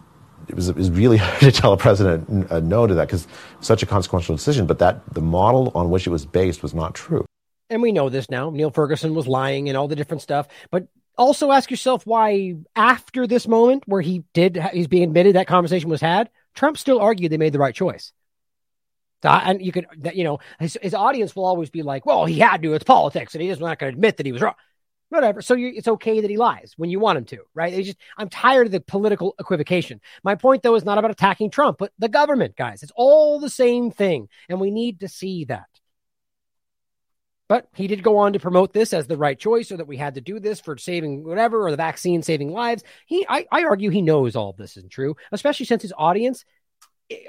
[0.49, 2.29] it was, it was really hard to tell a president
[2.65, 3.27] no to that because
[3.61, 4.67] such a consequential decision.
[4.67, 7.25] But that the model on which it was based was not true.
[7.71, 8.49] And we know this now.
[8.49, 10.49] Neil Ferguson was lying and all the different stuff.
[10.71, 10.89] But
[11.19, 15.91] also ask yourself why after this moment where he did he's being admitted that conversation
[15.91, 18.13] was had trump still argued they made the right choice
[19.23, 22.63] and you could you know his, his audience will always be like well he had
[22.63, 24.55] to it's politics and he's not going to admit that he was wrong
[25.09, 25.43] whatever.
[25.43, 27.73] So you, it's okay that he lies when you want him to, right?
[27.73, 30.01] It's just I'm tired of the political equivocation.
[30.23, 32.83] My point though is not about attacking Trump, but the government, guys.
[32.83, 35.69] It's all the same thing, and we need to see that.
[37.49, 39.97] But he did go on to promote this as the right choice, or that we
[39.97, 42.85] had to do this for saving whatever, or the vaccine saving lives.
[43.07, 46.45] He, I, I argue, he knows all of this isn't true, especially since his audience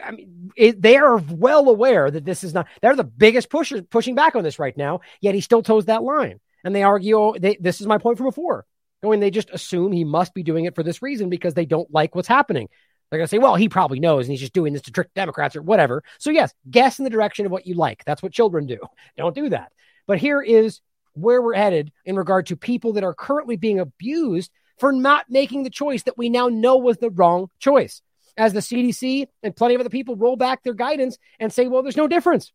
[0.03, 2.67] I mean, it, they are well aware that this is not.
[2.81, 5.01] They're the biggest pushers pushing back on this right now.
[5.21, 7.17] Yet he still toes that line, and they argue.
[7.17, 8.65] Oh, they, this is my point from before.
[9.01, 11.91] Going, they just assume he must be doing it for this reason because they don't
[11.93, 12.67] like what's happening.
[13.09, 15.55] They're gonna say, well, he probably knows, and he's just doing this to trick Democrats
[15.55, 16.03] or whatever.
[16.17, 18.03] So yes, guess in the direction of what you like.
[18.03, 18.79] That's what children do.
[19.17, 19.71] Don't do that.
[20.09, 20.81] But here is
[21.13, 24.49] where we're headed in regard to people that are currently being abused
[24.79, 28.01] for not making the choice that we now know was the wrong choice
[28.35, 31.83] as the CDC and plenty of other people roll back their guidance and say, well,
[31.83, 32.51] there's no difference.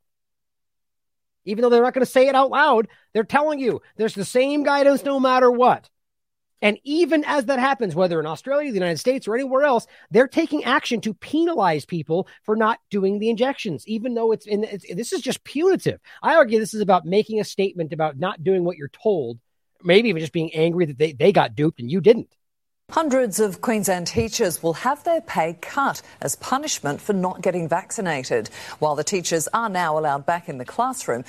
[1.44, 4.24] Even though they're not going to say it out loud, they're telling you there's the
[4.24, 5.88] same guidance no matter what.
[6.64, 10.26] And even as that happens, whether in Australia, the United States, or anywhere else, they're
[10.26, 14.86] taking action to penalize people for not doing the injections, even though it's in it's,
[14.94, 16.00] this is just punitive.
[16.22, 19.40] I argue this is about making a statement about not doing what you're told,
[19.82, 22.34] maybe even just being angry that they, they got duped and you didn't.
[22.90, 28.48] Hundreds of Queensland teachers will have their pay cut as punishment for not getting vaccinated.
[28.78, 31.24] While the teachers are now allowed back in the classroom,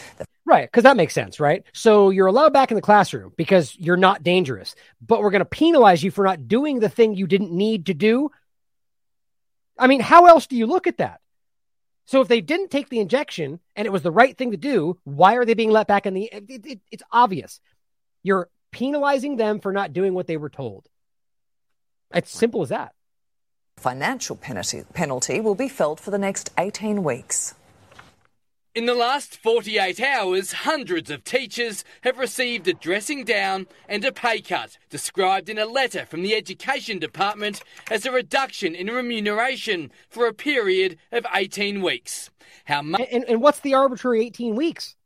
[0.47, 1.63] Right, because that makes sense, right?
[1.73, 5.45] So you're allowed back in the classroom because you're not dangerous, but we're going to
[5.45, 8.29] penalize you for not doing the thing you didn't need to do.
[9.77, 11.19] I mean, how else do you look at that?
[12.05, 14.99] So if they didn't take the injection and it was the right thing to do,
[15.03, 16.29] why are they being let back in the?
[16.31, 17.59] It, it, it's obvious.
[18.21, 20.87] You're penalizing them for not doing what they were told.
[22.13, 22.93] It's simple as that.
[23.77, 27.55] Financial penalty, penalty will be felt for the next 18 weeks.
[28.75, 34.11] In the last 48 hours, hundreds of teachers have received a dressing down and a
[34.11, 39.93] pay cut, described in a letter from the Education Department as a reduction in remuneration
[40.09, 42.29] for a period of 18 weeks.
[42.65, 43.07] How much?
[43.13, 44.97] And, and what's the arbitrary 18 weeks?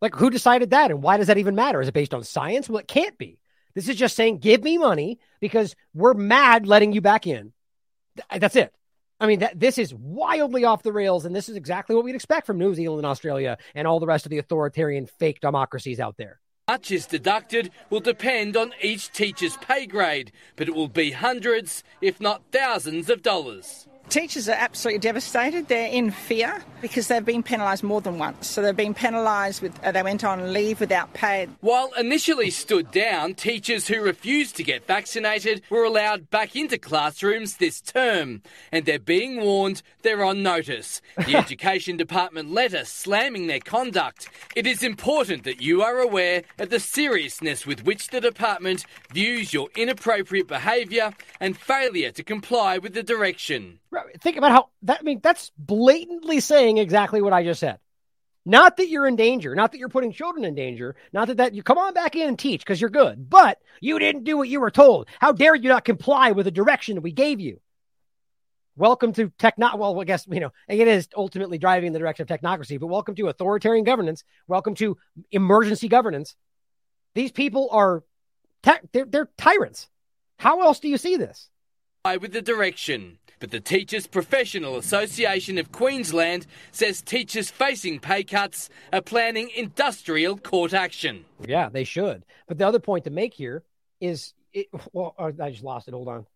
[0.00, 0.90] Like, who decided that?
[0.90, 1.80] And why does that even matter?
[1.80, 2.68] Is it based on science?
[2.68, 3.38] Well, it can't be.
[3.76, 7.52] This is just saying, give me money because we're mad letting you back in.
[8.36, 8.74] That's it.
[9.18, 12.14] I mean, that, this is wildly off the rails, and this is exactly what we'd
[12.14, 16.00] expect from New Zealand and Australia and all the rest of the authoritarian fake democracies
[16.00, 16.40] out there.
[16.68, 21.84] Much is deducted will depend on each teacher's pay grade, but it will be hundreds,
[22.00, 23.86] if not thousands, of dollars.
[24.08, 25.66] Teachers are absolutely devastated.
[25.66, 28.46] They're in fear because they've been penalised more than once.
[28.46, 31.48] So they've been penalised with, uh, they went on leave without pay.
[31.60, 37.56] While initially stood down, teachers who refused to get vaccinated were allowed back into classrooms
[37.56, 38.42] this term.
[38.70, 41.02] And they're being warned they're on notice.
[41.16, 44.28] The Education Department letter slamming their conduct.
[44.54, 49.52] It is important that you are aware of the seriousness with which the department views
[49.52, 53.80] your inappropriate behaviour and failure to comply with the direction.
[54.20, 57.78] Think about how that I mean that's blatantly saying exactly what I just said.
[58.44, 61.54] Not that you're in danger, not that you're putting children in danger, not that that
[61.54, 64.48] you come on back in and teach because you're good, but you didn't do what
[64.48, 65.08] you were told.
[65.18, 67.60] How dare you not comply with the direction we gave you?
[68.76, 69.74] Welcome to techno.
[69.76, 73.14] Well, I guess you know it is ultimately driving the direction of technocracy, but welcome
[73.16, 74.22] to authoritarian governance.
[74.46, 74.96] Welcome to
[75.32, 76.36] emergency governance.
[77.14, 78.04] These people are
[78.62, 79.88] tech, they're, they're tyrants.
[80.38, 81.48] How else do you see this?
[82.14, 83.18] With the direction.
[83.40, 90.38] But the Teachers Professional Association of Queensland says teachers facing pay cuts are planning industrial
[90.38, 91.24] court action.
[91.44, 92.24] Yeah, they should.
[92.46, 93.64] But the other point to make here
[94.00, 95.94] is it, well, I just lost it.
[95.94, 96.26] Hold on.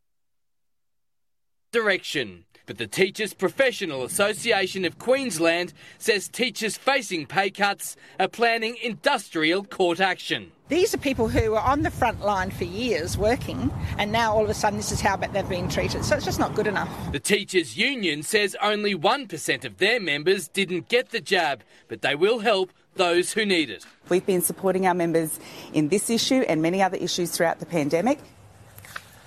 [1.73, 2.45] Direction.
[2.67, 9.63] But the Teachers Professional Association of Queensland says teachers facing pay cuts are planning industrial
[9.65, 10.51] court action.
[10.69, 14.43] These are people who were on the front line for years working, and now all
[14.43, 16.05] of a sudden this is how they've been treated.
[16.05, 16.89] So it's just not good enough.
[17.13, 22.17] The Teachers Union says only 1% of their members didn't get the jab, but they
[22.17, 23.87] will help those who need it.
[24.09, 25.39] We've been supporting our members
[25.73, 28.19] in this issue and many other issues throughout the pandemic.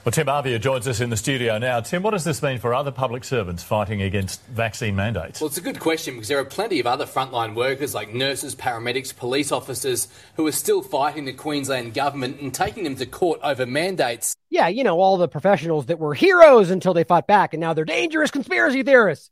[0.03, 1.80] Well, Tim Arvier joins us in the studio now.
[1.80, 5.40] Tim, what does this mean for other public servants fighting against vaccine mandates?
[5.40, 8.53] Well, it's a good question because there are plenty of other frontline workers like nurses,
[8.53, 13.40] paramedics, police officers who are still fighting the Queensland government and taking them to court
[13.41, 14.35] over mandates.
[14.49, 17.73] Yeah, you know, all the professionals that were heroes until they fought back and now
[17.73, 19.32] they're dangerous conspiracy theorists.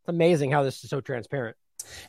[0.00, 1.56] It's amazing how this is so transparent.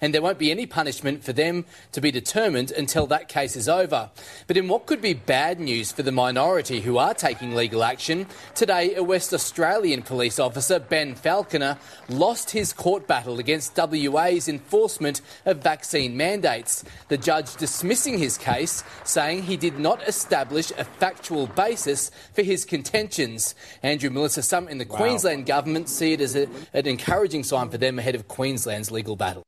[0.01, 3.69] And there won't be any punishment for them to be determined until that case is
[3.69, 4.09] over.
[4.47, 8.27] But in what could be bad news for the minority who are taking legal action,
[8.55, 11.77] today a West Australian police officer, Ben Falconer,
[12.09, 16.83] lost his court battle against WA's enforcement of vaccine mandates.
[17.07, 22.65] The judge dismissing his case, saying he did not establish a factual basis for his
[22.65, 23.55] contentions.
[23.83, 24.97] Andrew Melissa, some in the wow.
[24.97, 29.15] Queensland government see it as a, an encouraging sign for them ahead of Queensland's legal
[29.15, 29.43] battle.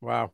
[0.00, 0.32] Wow.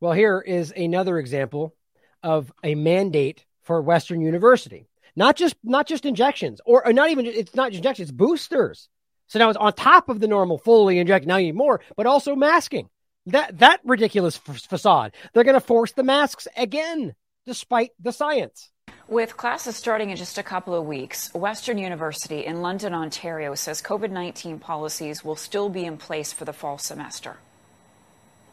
[0.00, 1.74] Well, here is another example
[2.22, 4.88] of a mandate for Western University.
[5.14, 8.88] Not just not just injections, or, or not even it's not injections, it's boosters.
[9.28, 11.26] So now it's on top of the normal fully inject.
[11.26, 12.88] Now you need more, but also masking.
[13.26, 15.12] That that ridiculous f- facade.
[15.32, 17.14] They're going to force the masks again,
[17.46, 18.70] despite the science.
[19.08, 23.82] With classes starting in just a couple of weeks, Western University in London, Ontario says
[23.82, 27.36] COVID 19 policies will still be in place for the fall semester.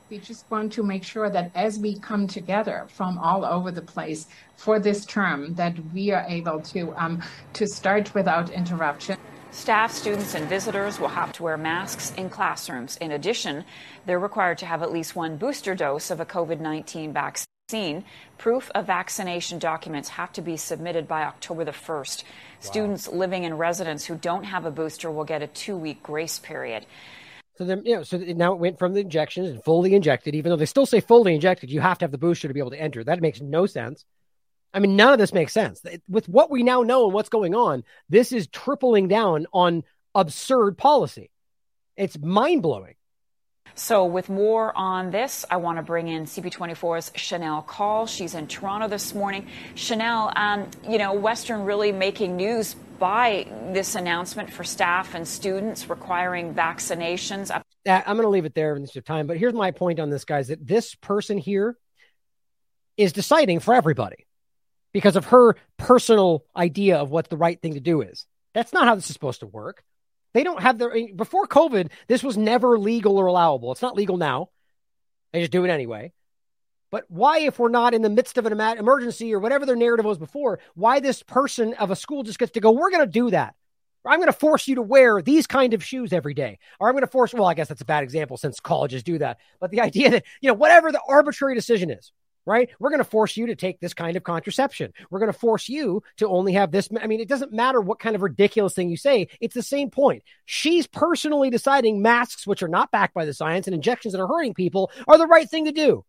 [0.09, 3.83] We just want to make sure that as we come together from all over the
[3.83, 7.21] place for this term, that we are able to um,
[7.53, 9.17] to start without interruption.
[9.51, 12.97] Staff, students, and visitors will have to wear masks in classrooms.
[12.97, 13.65] In addition,
[14.07, 18.03] they're required to have at least one booster dose of a COVID 19 vaccine vaccine,
[18.39, 22.23] proof of vaccination documents have to be submitted by October the 1st.
[22.23, 22.29] Wow.
[22.61, 26.39] Students living in residence who don't have a booster will get a two week grace
[26.39, 26.87] period.
[27.59, 30.49] So then, you know, so now it went from the injections and fully injected, even
[30.49, 32.71] though they still say fully injected, you have to have the booster to be able
[32.71, 33.03] to enter.
[33.03, 34.05] That makes no sense.
[34.73, 35.81] I mean, none of this makes sense.
[36.07, 39.83] With what we now know and what's going on, this is tripling down on
[40.15, 41.31] absurd policy.
[41.97, 42.95] It's mind blowing.
[43.75, 48.05] So, with more on this, I want to bring in CP24's Chanel Call.
[48.05, 49.47] She's in Toronto this morning.
[49.75, 55.89] Chanel, um, you know, Western really making news by this announcement for staff and students
[55.89, 57.49] requiring vaccinations.
[57.51, 57.63] I'm
[58.17, 59.25] going to leave it there in this time.
[59.25, 61.77] But here's my point on this, guys that this person here
[62.97, 64.27] is deciding for everybody
[64.91, 68.25] because of her personal idea of what the right thing to do is.
[68.53, 69.83] That's not how this is supposed to work.
[70.33, 71.89] They don't have their before COVID.
[72.07, 73.71] This was never legal or allowable.
[73.71, 74.49] It's not legal now.
[75.33, 76.13] They just do it anyway.
[76.91, 80.05] But why, if we're not in the midst of an emergency or whatever their narrative
[80.05, 82.71] was before, why this person of a school just gets to go?
[82.71, 83.55] We're going to do that.
[84.05, 86.57] I'm going to force you to wear these kind of shoes every day.
[86.79, 89.19] Or I'm going to force, well, I guess that's a bad example since colleges do
[89.19, 89.37] that.
[89.59, 92.11] But the idea that, you know, whatever the arbitrary decision is,
[92.45, 92.69] right?
[92.79, 94.93] We're going to force you to take this kind of contraception.
[95.09, 96.89] We're going to force you to only have this.
[96.99, 99.27] I mean, it doesn't matter what kind of ridiculous thing you say.
[99.39, 100.23] It's the same point.
[100.45, 104.27] She's personally deciding masks, which are not backed by the science and injections that are
[104.27, 106.05] hurting people are the right thing to do,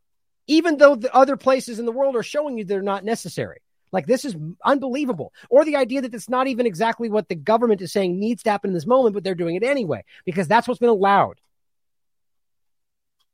[0.47, 3.61] even though the other places in the world are showing you they're not necessary.
[3.93, 5.33] Like this is unbelievable.
[5.49, 8.51] Or the idea that it's not even exactly what the government is saying needs to
[8.51, 11.41] happen in this moment, but they're doing it anyway because that's what's been allowed.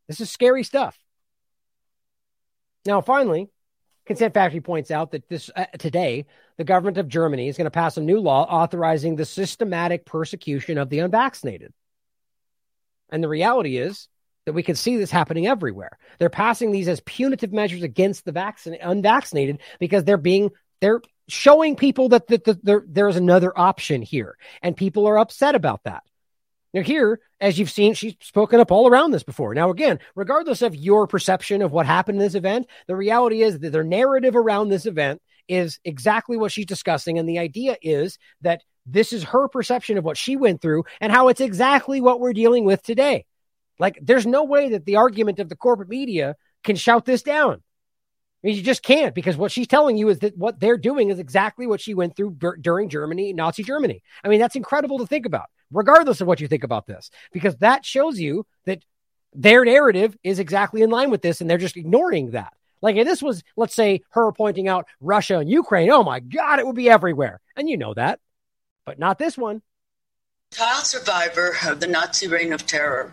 [0.08, 0.98] This is scary stuff.
[2.86, 3.48] Now, finally,
[4.06, 7.70] Consent Factory points out that this uh, today, the government of Germany is going to
[7.70, 11.72] pass a new law authorizing the systematic persecution of the unvaccinated.
[13.10, 14.08] And the reality is
[14.46, 15.98] that we can see this happening everywhere.
[16.18, 20.50] They're passing these as punitive measures against the vaccin- unvaccinated because they're being
[20.80, 25.54] they're showing people that, that, that there, there's another option here, and people are upset
[25.54, 26.04] about that.
[26.74, 29.54] Now, here, as you've seen, she's spoken up all around this before.
[29.54, 33.60] Now, again, regardless of your perception of what happened in this event, the reality is
[33.60, 37.18] that their narrative around this event is exactly what she's discussing.
[37.18, 41.12] And the idea is that this is her perception of what she went through and
[41.12, 43.24] how it's exactly what we're dealing with today.
[43.78, 47.54] Like, there's no way that the argument of the corporate media can shout this down.
[47.54, 51.10] I mean, you just can't because what she's telling you is that what they're doing
[51.10, 54.02] is exactly what she went through during Germany, Nazi Germany.
[54.22, 57.56] I mean, that's incredible to think about regardless of what you think about this, because
[57.56, 58.84] that shows you that
[59.34, 62.52] their narrative is exactly in line with this and they're just ignoring that.
[62.82, 66.58] Like if this was, let's say, her pointing out Russia and Ukraine, oh my God,
[66.58, 67.40] it would be everywhere.
[67.56, 68.20] And you know that,
[68.84, 69.62] but not this one.
[70.52, 73.12] Child survivor of the Nazi reign of terror,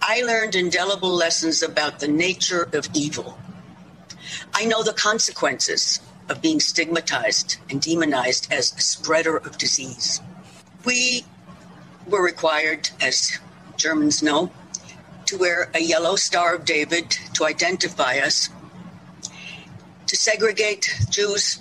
[0.00, 3.38] I learned indelible lessons about the nature of evil.
[4.54, 10.20] I know the consequences of being stigmatized and demonized as a spreader of disease.
[10.84, 11.24] We
[12.08, 13.38] were required, as
[13.76, 14.50] Germans know,
[15.26, 18.48] to wear a yellow Star of David to identify us,
[20.06, 21.60] to segregate Jews.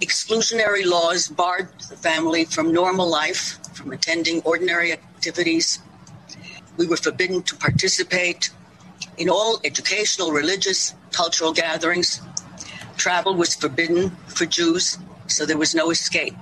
[0.00, 5.80] Exclusionary laws barred the family from normal life, from attending ordinary activities.
[6.76, 8.50] We were forbidden to participate
[9.16, 12.20] in all educational, religious, cultural gatherings.
[12.96, 16.34] Travel was forbidden for Jews, so there was no escape.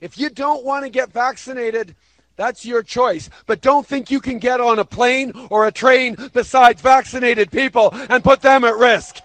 [0.00, 1.94] If you don't want to get vaccinated,
[2.36, 3.30] That's your choice.
[3.46, 7.90] But don't think you can get on a plane or a train besides vaccinated people
[8.08, 9.16] and put them at risk.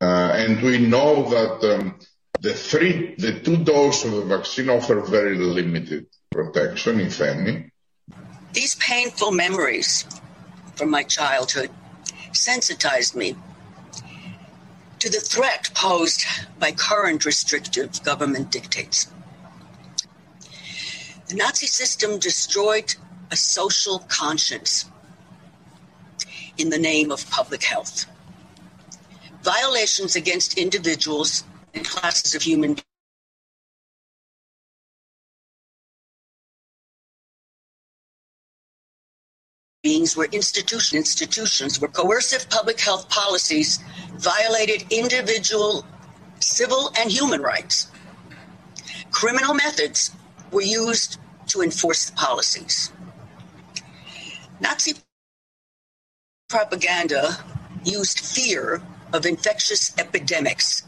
[0.00, 1.98] Uh, and we know that um,
[2.40, 7.70] the three, the two doses of the vaccine offer very limited protection, if any.
[8.52, 10.06] These painful memories
[10.76, 11.70] from my childhood
[12.32, 13.36] sensitized me
[15.00, 16.24] to the threat posed
[16.58, 19.06] by current restrictive government dictates.
[21.30, 22.92] The Nazi system destroyed
[23.30, 24.90] a social conscience
[26.58, 28.06] in the name of public health.
[29.44, 32.78] Violations against individuals and classes of human
[39.84, 43.78] beings were institution institutions where coercive public health policies
[44.16, 45.86] violated individual
[46.40, 47.86] civil and human rights.
[49.12, 50.10] Criminal methods
[50.52, 52.92] were used to enforce the policies.
[54.60, 54.94] Nazi
[56.48, 57.38] propaganda
[57.84, 60.82] used fear of infectious epidemics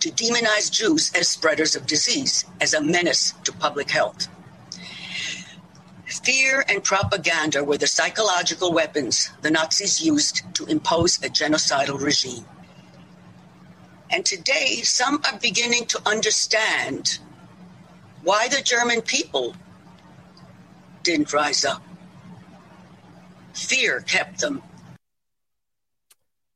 [0.00, 4.28] to demonize Jews as spreaders of disease, as a menace to public health.
[6.06, 12.44] Fear and propaganda were the psychological weapons the Nazis used to impose a genocidal regime.
[14.10, 17.18] And today, some are beginning to understand
[18.26, 19.54] why the German people
[21.04, 21.80] didn't rise up.
[23.54, 24.60] Fear kept them.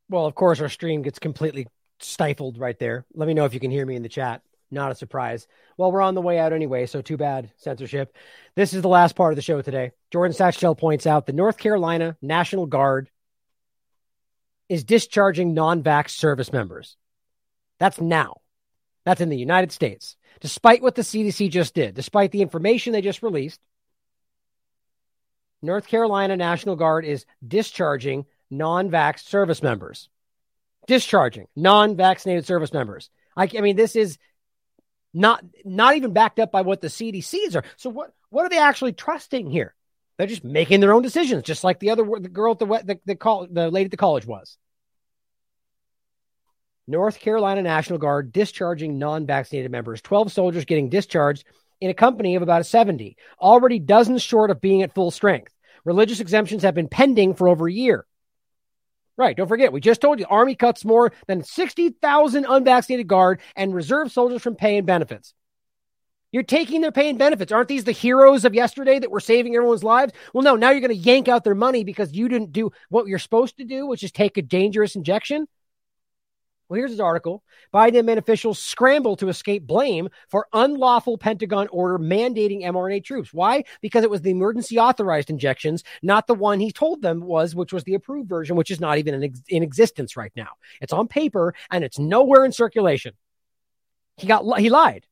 [0.09, 1.69] Well, of course, our stream gets completely
[2.01, 3.07] stifled right there.
[3.15, 4.43] Let me know if you can hear me in the chat.
[4.73, 5.47] Not a surprise.
[5.77, 8.17] Well, we're on the way out anyway, so too bad, censorship.
[8.57, 9.93] This is the last part of the show today.
[10.11, 13.09] Jordan Schachtel points out the North Carolina National Guard
[14.69, 16.97] is discharging non vax service members.
[17.79, 18.39] That's now.
[19.05, 20.17] That's in the United States.
[20.41, 23.61] Despite what the CDC just did, despite the information they just released,
[25.63, 30.09] North Carolina National Guard is discharging non vax service members.
[30.87, 33.11] Discharging non vaccinated service members.
[33.37, 34.19] I, I mean, this is
[35.13, 37.65] not not even backed up by what the CDCs are.
[37.77, 39.75] So what what are they actually trusting here?
[40.17, 43.01] They're just making their own decisions, just like the other the girl at the the
[43.05, 44.57] the, call, the lady at the college was.
[46.91, 50.03] North Carolina National Guard discharging non-vaccinated members.
[50.03, 51.45] Twelve soldiers getting discharged
[51.81, 55.55] in a company of about 70, already dozens short of being at full strength.
[55.85, 58.05] Religious exemptions have been pending for over a year.
[59.17, 59.37] Right.
[59.37, 64.11] Don't forget, we just told you Army cuts more than 60,000 unvaccinated guard and reserve
[64.11, 65.35] soldiers from pay and benefits.
[66.33, 67.51] You're taking their pay and benefits.
[67.53, 70.13] Aren't these the heroes of yesterday that were saving everyone's lives?
[70.33, 73.09] Well, no, now you're going to yank out their money because you didn't do what
[73.09, 75.47] you're supposed to do, which is take a dangerous injection.
[76.71, 77.43] Well, here's his article.
[77.75, 83.35] Biden and officials scramble to escape blame for unlawful Pentagon order mandating mRNA troops.
[83.35, 83.65] Why?
[83.81, 87.73] Because it was the emergency authorized injections, not the one he told them was, which
[87.73, 90.51] was the approved version, which is not even in, ex- in existence right now.
[90.81, 93.15] It's on paper and it's nowhere in circulation.
[94.17, 95.07] He got he lied.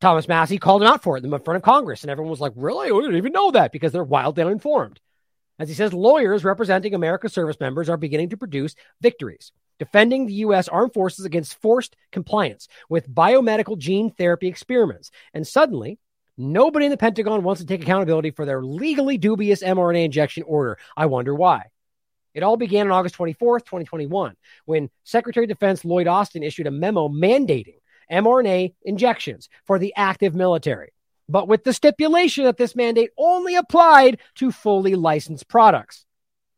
[0.00, 2.52] Thomas Massie called him out for it in front of Congress, and everyone was like,
[2.56, 2.90] "Really?
[2.90, 5.00] We didn't even know that," because they're wildly uninformed.
[5.58, 10.34] As he says, lawyers representing America's service members are beginning to produce victories defending the
[10.34, 10.68] U.S.
[10.68, 15.10] armed forces against forced compliance with biomedical gene therapy experiments.
[15.34, 15.98] And suddenly,
[16.36, 20.78] nobody in the Pentagon wants to take accountability for their legally dubious mRNA injection order.
[20.96, 21.66] I wonder why.
[22.34, 24.36] It all began on August 24th, 2021,
[24.66, 27.78] when Secretary of Defense Lloyd Austin issued a memo mandating
[28.12, 30.92] mRNA injections for the active military,
[31.28, 36.04] but with the stipulation that this mandate only applied to fully licensed products.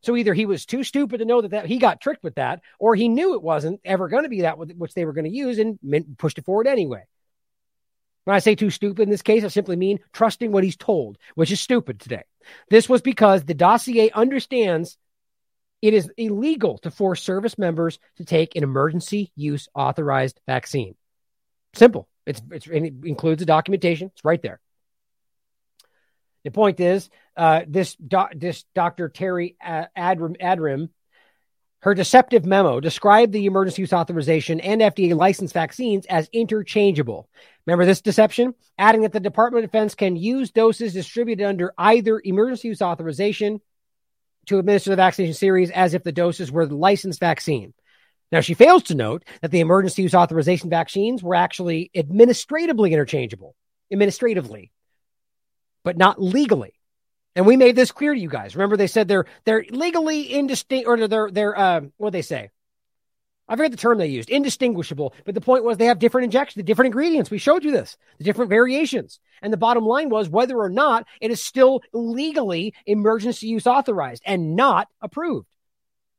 [0.02, 2.60] So either he was too stupid to know that, that he got tricked with that,
[2.78, 5.30] or he knew it wasn't ever going to be that which they were going to
[5.30, 5.78] use and
[6.18, 7.04] pushed it forward anyway.
[8.24, 11.18] When I say too stupid in this case, I simply mean trusting what he's told,
[11.34, 12.24] which is stupid today.
[12.68, 14.98] This was because the dossier understands
[15.80, 20.94] it is illegal to force service members to take an emergency use authorized vaccine.
[21.74, 22.08] Simple.
[22.28, 24.10] It's, it's it includes the documentation.
[24.14, 24.60] It's right there.
[26.44, 27.96] The point is, uh, this
[28.34, 29.08] this Dr.
[29.08, 30.90] Terry Adirim, Adirim,
[31.80, 37.28] her deceptive memo described the emergency use authorization and FDA licensed vaccines as interchangeable.
[37.66, 38.54] Remember this deception?
[38.78, 43.60] Adding that the Department of Defense can use doses distributed under either emergency use authorization
[44.46, 47.74] to administer the vaccination series as if the doses were the licensed vaccine.
[48.30, 53.54] Now, she fails to note that the emergency use authorization vaccines were actually administratively interchangeable.
[53.90, 54.70] Administratively
[55.88, 56.74] but not legally.
[57.34, 58.54] And we made this clear to you guys.
[58.54, 62.50] Remember, they said they're they're legally indistinct, or they're they're uh, what they say.
[63.48, 65.14] I forget the term they used, indistinguishable.
[65.24, 67.30] But the point was they have different injections, the different ingredients.
[67.30, 69.18] We showed you this, the different variations.
[69.40, 74.22] And the bottom line was whether or not it is still legally emergency use authorized
[74.26, 75.46] and not approved.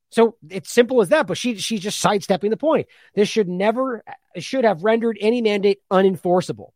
[0.09, 1.27] So it's simple as that.
[1.27, 2.87] But she she's just sidestepping the point.
[3.13, 6.71] This should never uh, should have rendered any mandate unenforceable.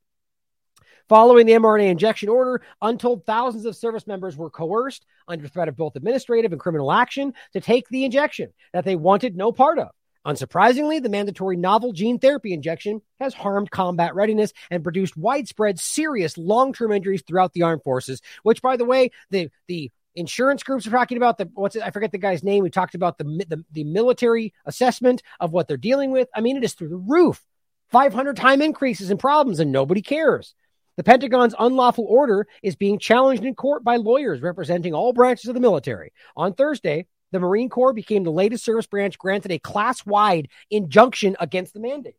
[1.10, 5.76] Following the mRNA injection order, untold thousands of service members were coerced under threat of
[5.76, 9.90] both administrative and criminal action to take the injection that they wanted no part of.
[10.26, 16.38] Unsurprisingly, the mandatory novel gene therapy injection has harmed combat readiness and produced widespread serious
[16.38, 20.92] long-term injuries throughout the armed forces, which by the way, the the insurance groups are
[20.92, 22.64] talking about the what's it, I forget the guy's name.
[22.64, 26.30] We talked about the, the the military assessment of what they're dealing with.
[26.35, 27.43] I mean, it is through the roof.
[27.92, 30.56] 500 time increases in problems and nobody cares.
[30.95, 35.56] The Pentagon's unlawful order is being challenged in court by lawyers representing all branches of
[35.56, 36.14] the military.
[36.35, 41.35] On Thursday, the Marine Corps became the latest service branch granted a class wide injunction
[41.40, 42.16] against the mandate.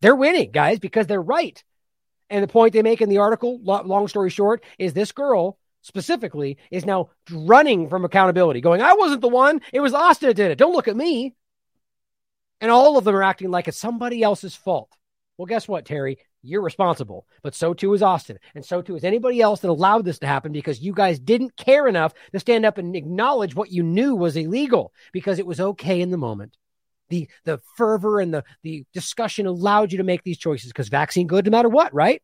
[0.00, 1.62] They're winning, guys, because they're right.
[2.30, 6.56] And the point they make in the article, long story short, is this girl specifically
[6.70, 9.60] is now running from accountability, going, I wasn't the one.
[9.72, 10.58] It was Austin that did it.
[10.58, 11.34] Don't look at me.
[12.60, 14.90] And all of them are acting like it's somebody else's fault.
[15.36, 16.18] Well, guess what, Terry?
[16.42, 18.38] You're responsible, but so too is Austin.
[18.54, 21.56] And so too is anybody else that allowed this to happen because you guys didn't
[21.56, 25.60] care enough to stand up and acknowledge what you knew was illegal because it was
[25.60, 26.56] okay in the moment.
[27.10, 31.26] The, the fervor and the, the discussion allowed you to make these choices because vaccine
[31.26, 32.22] good no matter what, right?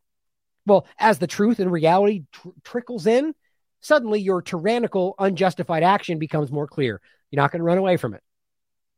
[0.66, 3.34] Well, as the truth and reality tr- trickles in,
[3.80, 7.00] suddenly your tyrannical, unjustified action becomes more clear.
[7.30, 8.22] You're not going to run away from it.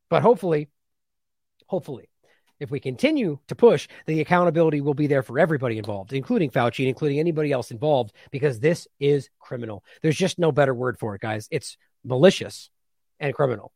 [0.08, 0.68] But hopefully,
[1.66, 2.08] hopefully,
[2.60, 6.86] if we continue to push, the accountability will be there for everybody involved, including Fauci,
[6.86, 9.82] including anybody else involved, because this is criminal.
[10.00, 11.48] There's just no better word for it, guys.
[11.50, 12.70] It's malicious
[13.18, 13.72] and criminal.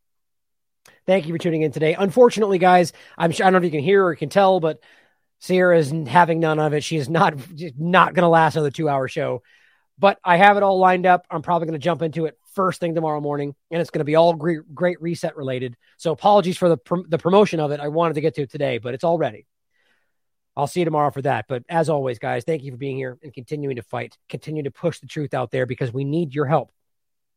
[1.06, 1.94] Thank you for tuning in today.
[1.94, 4.80] Unfortunately, guys, I'm sure, I don't know if you can hear or can tell, but
[5.40, 6.84] Sierra is having none of it.
[6.84, 7.34] She is not
[7.78, 9.42] not going to last another two hour show.
[9.98, 11.26] But I have it all lined up.
[11.30, 14.04] I'm probably going to jump into it first thing tomorrow morning, and it's going to
[14.04, 15.76] be all great, great reset related.
[15.96, 17.80] So apologies for the the promotion of it.
[17.80, 19.46] I wanted to get to it today, but it's all ready.
[20.56, 21.46] I'll see you tomorrow for that.
[21.48, 24.70] But as always, guys, thank you for being here and continuing to fight, continue to
[24.70, 26.72] push the truth out there because we need your help.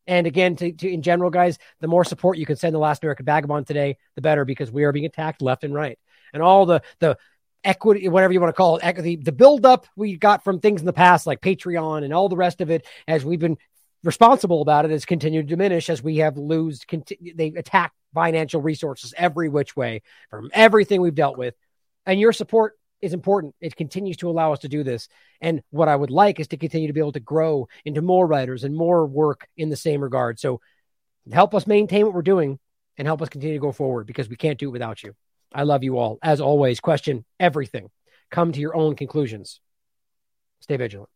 [0.06, 3.04] And again, to, to, in general, guys, the more support you can send the Last
[3.04, 5.98] American Vagabond today, the better because we are being attacked left and right.
[6.32, 7.18] And all the the
[7.64, 10.86] equity, whatever you want to call it, the, the buildup we got from things in
[10.86, 13.58] the past like Patreon and all the rest of it, as we've been
[14.02, 16.84] responsible about it, has continued to diminish as we have lose.
[16.84, 21.54] Conti- they attack financial resources every which way from everything we've dealt with,
[22.06, 23.54] and your support is important.
[23.60, 25.08] It continues to allow us to do this.
[25.40, 28.26] And what I would like is to continue to be able to grow into more
[28.26, 30.38] writers and more work in the same regard.
[30.38, 30.60] So
[31.32, 32.58] help us maintain what we're doing
[32.98, 35.14] and help us continue to go forward because we can't do it without you.
[35.52, 36.18] I love you all.
[36.22, 37.90] As always, question everything.
[38.30, 39.60] Come to your own conclusions.
[40.60, 41.10] Stay vigilant.